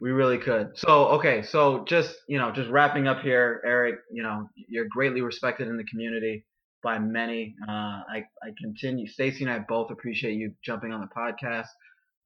We 0.00 0.10
really 0.10 0.38
could. 0.38 0.78
So, 0.78 1.08
okay, 1.08 1.42
so 1.42 1.84
just, 1.84 2.16
you 2.26 2.38
know, 2.38 2.50
just 2.50 2.70
wrapping 2.70 3.06
up 3.06 3.20
here, 3.20 3.60
Eric, 3.64 3.96
you 4.10 4.22
know, 4.22 4.48
you're 4.68 4.86
greatly 4.88 5.20
respected 5.20 5.68
in 5.68 5.76
the 5.76 5.84
community 5.84 6.44
by 6.82 6.98
many. 6.98 7.54
Uh, 7.68 8.02
I, 8.08 8.24
I 8.42 8.50
continue, 8.60 9.06
Stacy 9.06 9.44
and 9.44 9.52
I 9.52 9.58
both 9.58 9.90
appreciate 9.90 10.34
you 10.34 10.52
jumping 10.64 10.92
on 10.92 11.00
the 11.00 11.08
podcast. 11.08 11.68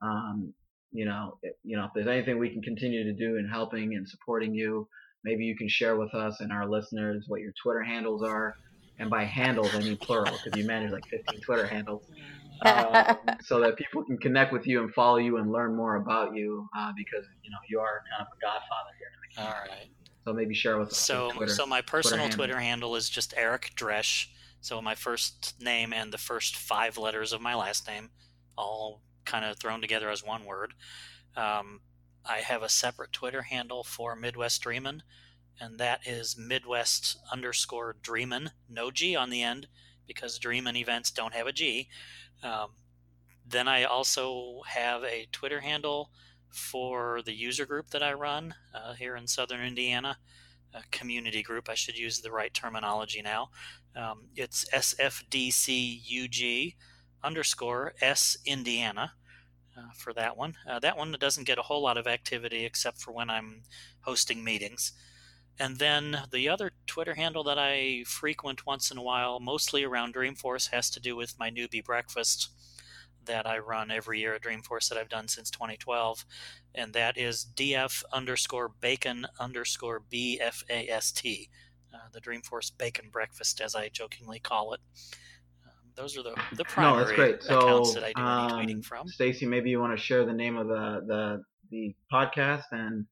Um, 0.00 0.54
you 0.92 1.04
know, 1.04 1.38
it, 1.42 1.58
you 1.64 1.76
know, 1.76 1.84
if 1.86 1.90
there's 1.94 2.06
anything 2.06 2.38
we 2.38 2.50
can 2.50 2.62
continue 2.62 3.02
to 3.04 3.12
do 3.12 3.36
in 3.36 3.48
helping 3.48 3.94
and 3.94 4.08
supporting 4.08 4.54
you, 4.54 4.88
maybe 5.24 5.44
you 5.44 5.56
can 5.56 5.68
share 5.68 5.96
with 5.96 6.14
us 6.14 6.40
and 6.40 6.52
our 6.52 6.68
listeners 6.68 7.24
what 7.26 7.40
your 7.40 7.52
Twitter 7.60 7.82
handles 7.82 8.22
are. 8.22 8.54
And 9.00 9.10
by 9.10 9.24
handles, 9.24 9.74
I 9.74 9.80
mean 9.80 9.96
plural, 9.96 10.32
because 10.44 10.56
you 10.56 10.64
manage 10.64 10.92
like 10.92 11.04
15 11.06 11.40
Twitter 11.40 11.66
handles. 11.66 12.04
Uh, 12.64 13.14
so 13.42 13.60
that 13.60 13.76
people 13.76 14.04
can 14.04 14.18
connect 14.18 14.52
with 14.52 14.66
you 14.66 14.82
and 14.82 14.92
follow 14.94 15.16
you 15.16 15.36
and 15.36 15.52
learn 15.52 15.76
more 15.76 15.96
about 15.96 16.34
you 16.34 16.66
uh, 16.76 16.92
because 16.96 17.24
you 17.42 17.50
know 17.50 17.58
you 17.68 17.78
are 17.78 18.02
kind 18.10 18.26
of 18.26 18.28
a 18.36 18.40
godfather 18.40 18.90
here. 18.98 19.44
All 19.46 19.68
right. 19.68 19.88
So 20.24 20.32
maybe 20.32 20.54
share 20.54 20.78
with 20.78 20.88
us. 20.88 20.96
So, 20.96 21.30
Twitter, 21.32 21.52
so 21.52 21.66
my 21.66 21.82
personal 21.82 22.26
Twitter 22.26 22.36
Twitter 22.36 22.60
handle 22.60 22.96
is 22.96 23.10
just 23.10 23.34
Eric 23.36 23.72
Dresh. 23.74 24.30
So 24.60 24.80
my 24.80 24.94
first 24.94 25.60
name 25.60 25.92
and 25.92 26.12
the 26.12 26.18
first 26.18 26.56
five 26.56 26.96
letters 26.96 27.34
of 27.34 27.42
my 27.42 27.54
last 27.54 27.86
name, 27.86 28.08
all 28.56 29.02
kind 29.26 29.44
of 29.44 29.58
thrown 29.58 29.82
together 29.82 30.08
as 30.08 30.24
one 30.24 30.46
word. 30.46 30.72
Um, 31.36 31.80
I 32.24 32.38
have 32.38 32.62
a 32.62 32.70
separate 32.70 33.12
Twitter 33.12 33.42
handle 33.42 33.84
for 33.84 34.16
Midwest 34.16 34.62
Dreamin', 34.62 35.02
and 35.60 35.78
that 35.78 36.06
is 36.06 36.38
Midwest 36.38 37.18
underscore 37.30 37.96
Dreamin', 38.00 38.52
no 38.68 38.90
G 38.90 39.14
on 39.14 39.28
the 39.28 39.42
end, 39.42 39.68
because 40.06 40.38
Dream 40.38 40.66
and 40.66 40.76
events 40.76 41.10
don't 41.10 41.34
have 41.34 41.46
a 41.46 41.52
G. 41.52 41.88
Um, 42.42 42.70
then 43.46 43.68
I 43.68 43.84
also 43.84 44.62
have 44.66 45.04
a 45.04 45.26
Twitter 45.32 45.60
handle 45.60 46.10
for 46.50 47.20
the 47.22 47.34
user 47.34 47.66
group 47.66 47.90
that 47.90 48.02
I 48.02 48.12
run 48.12 48.54
uh, 48.74 48.94
here 48.94 49.16
in 49.16 49.26
Southern 49.26 49.60
Indiana, 49.60 50.18
a 50.72 50.82
community 50.90 51.42
group. 51.42 51.68
I 51.68 51.74
should 51.74 51.98
use 51.98 52.20
the 52.20 52.30
right 52.30 52.54
terminology 52.54 53.22
now. 53.22 53.50
Um, 53.96 54.28
it's 54.34 54.64
SFDCUG 54.72 56.74
underscore 57.22 57.94
S 58.00 58.36
Indiana. 58.44 59.12
Uh, 59.76 59.90
for 59.96 60.12
that 60.12 60.36
one. 60.36 60.54
Uh, 60.70 60.78
that 60.78 60.96
one 60.96 61.16
doesn't 61.18 61.48
get 61.48 61.58
a 61.58 61.62
whole 61.62 61.82
lot 61.82 61.98
of 61.98 62.06
activity 62.06 62.64
except 62.64 63.00
for 63.00 63.10
when 63.10 63.28
I'm 63.28 63.62
hosting 64.02 64.44
meetings. 64.44 64.92
And 65.58 65.78
then 65.78 66.22
the 66.32 66.48
other 66.48 66.72
Twitter 66.86 67.14
handle 67.14 67.44
that 67.44 67.58
I 67.58 68.04
frequent 68.06 68.66
once 68.66 68.90
in 68.90 68.98
a 68.98 69.02
while, 69.02 69.38
mostly 69.38 69.84
around 69.84 70.14
Dreamforce, 70.14 70.70
has 70.70 70.90
to 70.90 71.00
do 71.00 71.14
with 71.14 71.38
my 71.38 71.50
newbie 71.50 71.84
breakfast 71.84 72.50
that 73.24 73.46
I 73.46 73.58
run 73.58 73.90
every 73.90 74.20
year 74.20 74.34
at 74.34 74.42
Dreamforce 74.42 74.88
that 74.88 74.98
I've 74.98 75.08
done 75.08 75.28
since 75.28 75.50
2012. 75.50 76.24
And 76.74 76.92
that 76.92 77.16
is 77.16 77.46
DF 77.54 78.02
underscore 78.12 78.68
bacon 78.68 79.26
underscore 79.38 80.02
BFAST, 80.12 81.48
uh, 81.94 81.98
the 82.12 82.20
Dreamforce 82.20 82.76
Bacon 82.76 83.08
Breakfast, 83.10 83.60
as 83.60 83.74
I 83.74 83.88
jokingly 83.88 84.40
call 84.40 84.74
it 84.74 84.80
those 85.96 86.16
are 86.16 86.22
the 86.22 86.34
the 86.56 86.64
primary 86.64 86.92
no, 86.92 86.98
that's 87.04 87.16
great. 87.16 87.34
accounts 87.44 87.92
so, 87.92 88.00
that 88.00 88.04
I 88.04 88.12
do 88.12 88.22
um, 88.22 88.60
any 88.60 88.74
tweeting 88.74 88.84
from. 88.84 89.08
Stacy, 89.08 89.46
maybe 89.46 89.70
you 89.70 89.80
want 89.80 89.96
to 89.96 90.02
share 90.02 90.24
the 90.24 90.32
name 90.32 90.56
of 90.56 90.68
the 90.68 91.02
the 91.06 91.42
the 91.70 91.94
podcast 92.12 92.64
and 92.72 93.06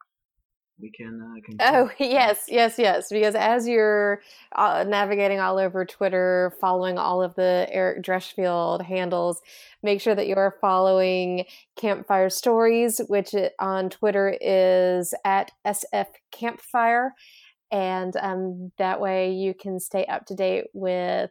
we 0.83 0.91
can. 0.91 1.23
Uh, 1.23 1.41
can 1.43 1.57
oh 1.61 1.91
yes, 1.99 2.45
yes, 2.49 2.75
yes. 2.77 3.07
Because 3.11 3.35
as 3.35 3.67
you're 3.67 4.21
uh, 4.57 4.85
navigating 4.87 5.41
all 5.41 5.59
over 5.59 5.85
Twitter, 5.85 6.55
following 6.61 6.99
all 6.99 7.23
of 7.23 7.35
the 7.37 7.67
Eric 7.71 8.05
Dreshfield 8.05 8.85
handles, 8.85 9.41
make 9.83 10.01
sure 10.01 10.15
that 10.15 10.27
you 10.27 10.35
are 10.35 10.57
following 10.61 11.45
Campfire 11.77 12.29
Stories, 12.29 13.01
which 13.07 13.35
on 13.59 13.89
Twitter 13.89 14.37
is 14.41 15.15
at 15.25 15.53
SF 15.65 16.09
Campfire, 16.33 17.15
and 17.71 18.15
um, 18.21 18.73
that 18.77 19.01
way 19.01 19.33
you 19.33 19.55
can 19.55 19.79
stay 19.81 20.05
up 20.07 20.27
to 20.27 20.35
date 20.35 20.65
with 20.75 21.31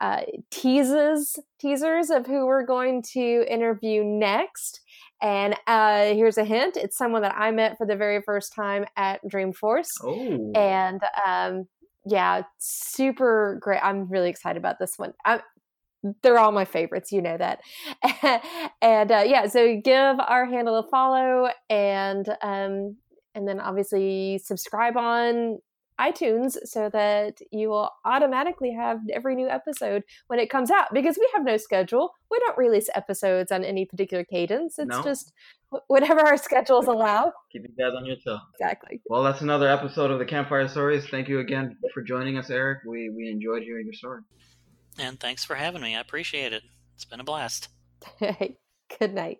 uh, 0.00 0.20
teases 0.50 1.38
teasers 1.58 2.10
of 2.10 2.26
who 2.26 2.46
we're 2.46 2.66
going 2.66 3.02
to 3.02 3.44
interview 3.48 4.04
next. 4.04 4.80
And 5.22 5.56
uh, 5.66 6.14
here's 6.14 6.38
a 6.38 6.44
hint: 6.44 6.76
it's 6.76 6.96
someone 6.96 7.22
that 7.22 7.34
I 7.36 7.50
met 7.50 7.78
for 7.78 7.86
the 7.86 7.96
very 7.96 8.20
first 8.22 8.54
time 8.54 8.84
at 8.96 9.20
Dreamforce. 9.24 9.88
Oh, 10.02 10.52
and 10.54 11.00
um, 11.26 11.66
yeah, 12.04 12.42
super 12.58 13.58
great. 13.60 13.80
I'm 13.82 14.08
really 14.08 14.30
excited 14.30 14.58
about 14.58 14.78
this 14.78 14.98
one. 14.98 15.12
I, 15.24 15.40
they're 16.22 16.38
all 16.38 16.52
my 16.52 16.64
favorites, 16.64 17.12
you 17.12 17.22
know 17.22 17.36
that. 17.36 17.60
and 18.82 19.10
uh, 19.10 19.24
yeah, 19.26 19.46
so 19.46 19.80
give 19.82 20.20
our 20.20 20.46
handle 20.46 20.76
a 20.76 20.88
follow, 20.88 21.48
and 21.70 22.28
um, 22.42 22.96
and 23.34 23.46
then 23.46 23.60
obviously 23.60 24.38
subscribe 24.44 24.96
on 24.96 25.58
iTunes 26.00 26.56
so 26.64 26.88
that 26.90 27.38
you 27.50 27.68
will 27.68 27.90
automatically 28.04 28.72
have 28.72 29.00
every 29.12 29.34
new 29.34 29.48
episode 29.48 30.02
when 30.26 30.38
it 30.38 30.50
comes 30.50 30.70
out 30.70 30.92
because 30.92 31.16
we 31.18 31.28
have 31.34 31.44
no 31.44 31.56
schedule. 31.56 32.12
We 32.30 32.38
don't 32.40 32.58
release 32.58 32.88
episodes 32.94 33.50
on 33.50 33.64
any 33.64 33.84
particular 33.86 34.24
cadence. 34.24 34.78
It's 34.78 34.88
No. 34.88 35.02
just 35.02 35.32
whatever 35.88 36.20
our 36.20 36.36
schedules 36.48 36.86
allow. 36.86 37.32
keep 37.52 37.62
you 37.62 37.74
guys 37.78 37.94
on 37.96 38.04
your 38.06 38.16
toe. 38.24 38.38
Exactly. 38.54 39.00
Well, 39.06 39.22
that's 39.22 39.40
another 39.40 39.68
episode 39.68 40.10
of 40.10 40.18
the 40.18 40.24
Campfire 40.26 40.68
Stories. 40.68 41.06
Thank 41.08 41.28
you 41.28 41.40
again 41.40 41.76
for 41.94 42.02
joining 42.02 42.36
us, 42.38 42.50
Eric. 42.50 42.80
We 42.86 43.10
we 43.10 43.30
enjoyed 43.30 43.62
hearing 43.62 43.86
your 43.86 43.94
story. 43.94 44.20
And 44.98 45.18
thanks 45.20 45.44
for 45.44 45.54
having 45.56 45.82
me. 45.82 45.94
I 45.96 46.00
appreciate 46.00 46.52
it. 46.52 46.62
It's 46.94 47.04
been 47.04 47.20
a 47.20 47.24
blast. 47.24 47.68
Good 48.20 49.14
night. 49.14 49.38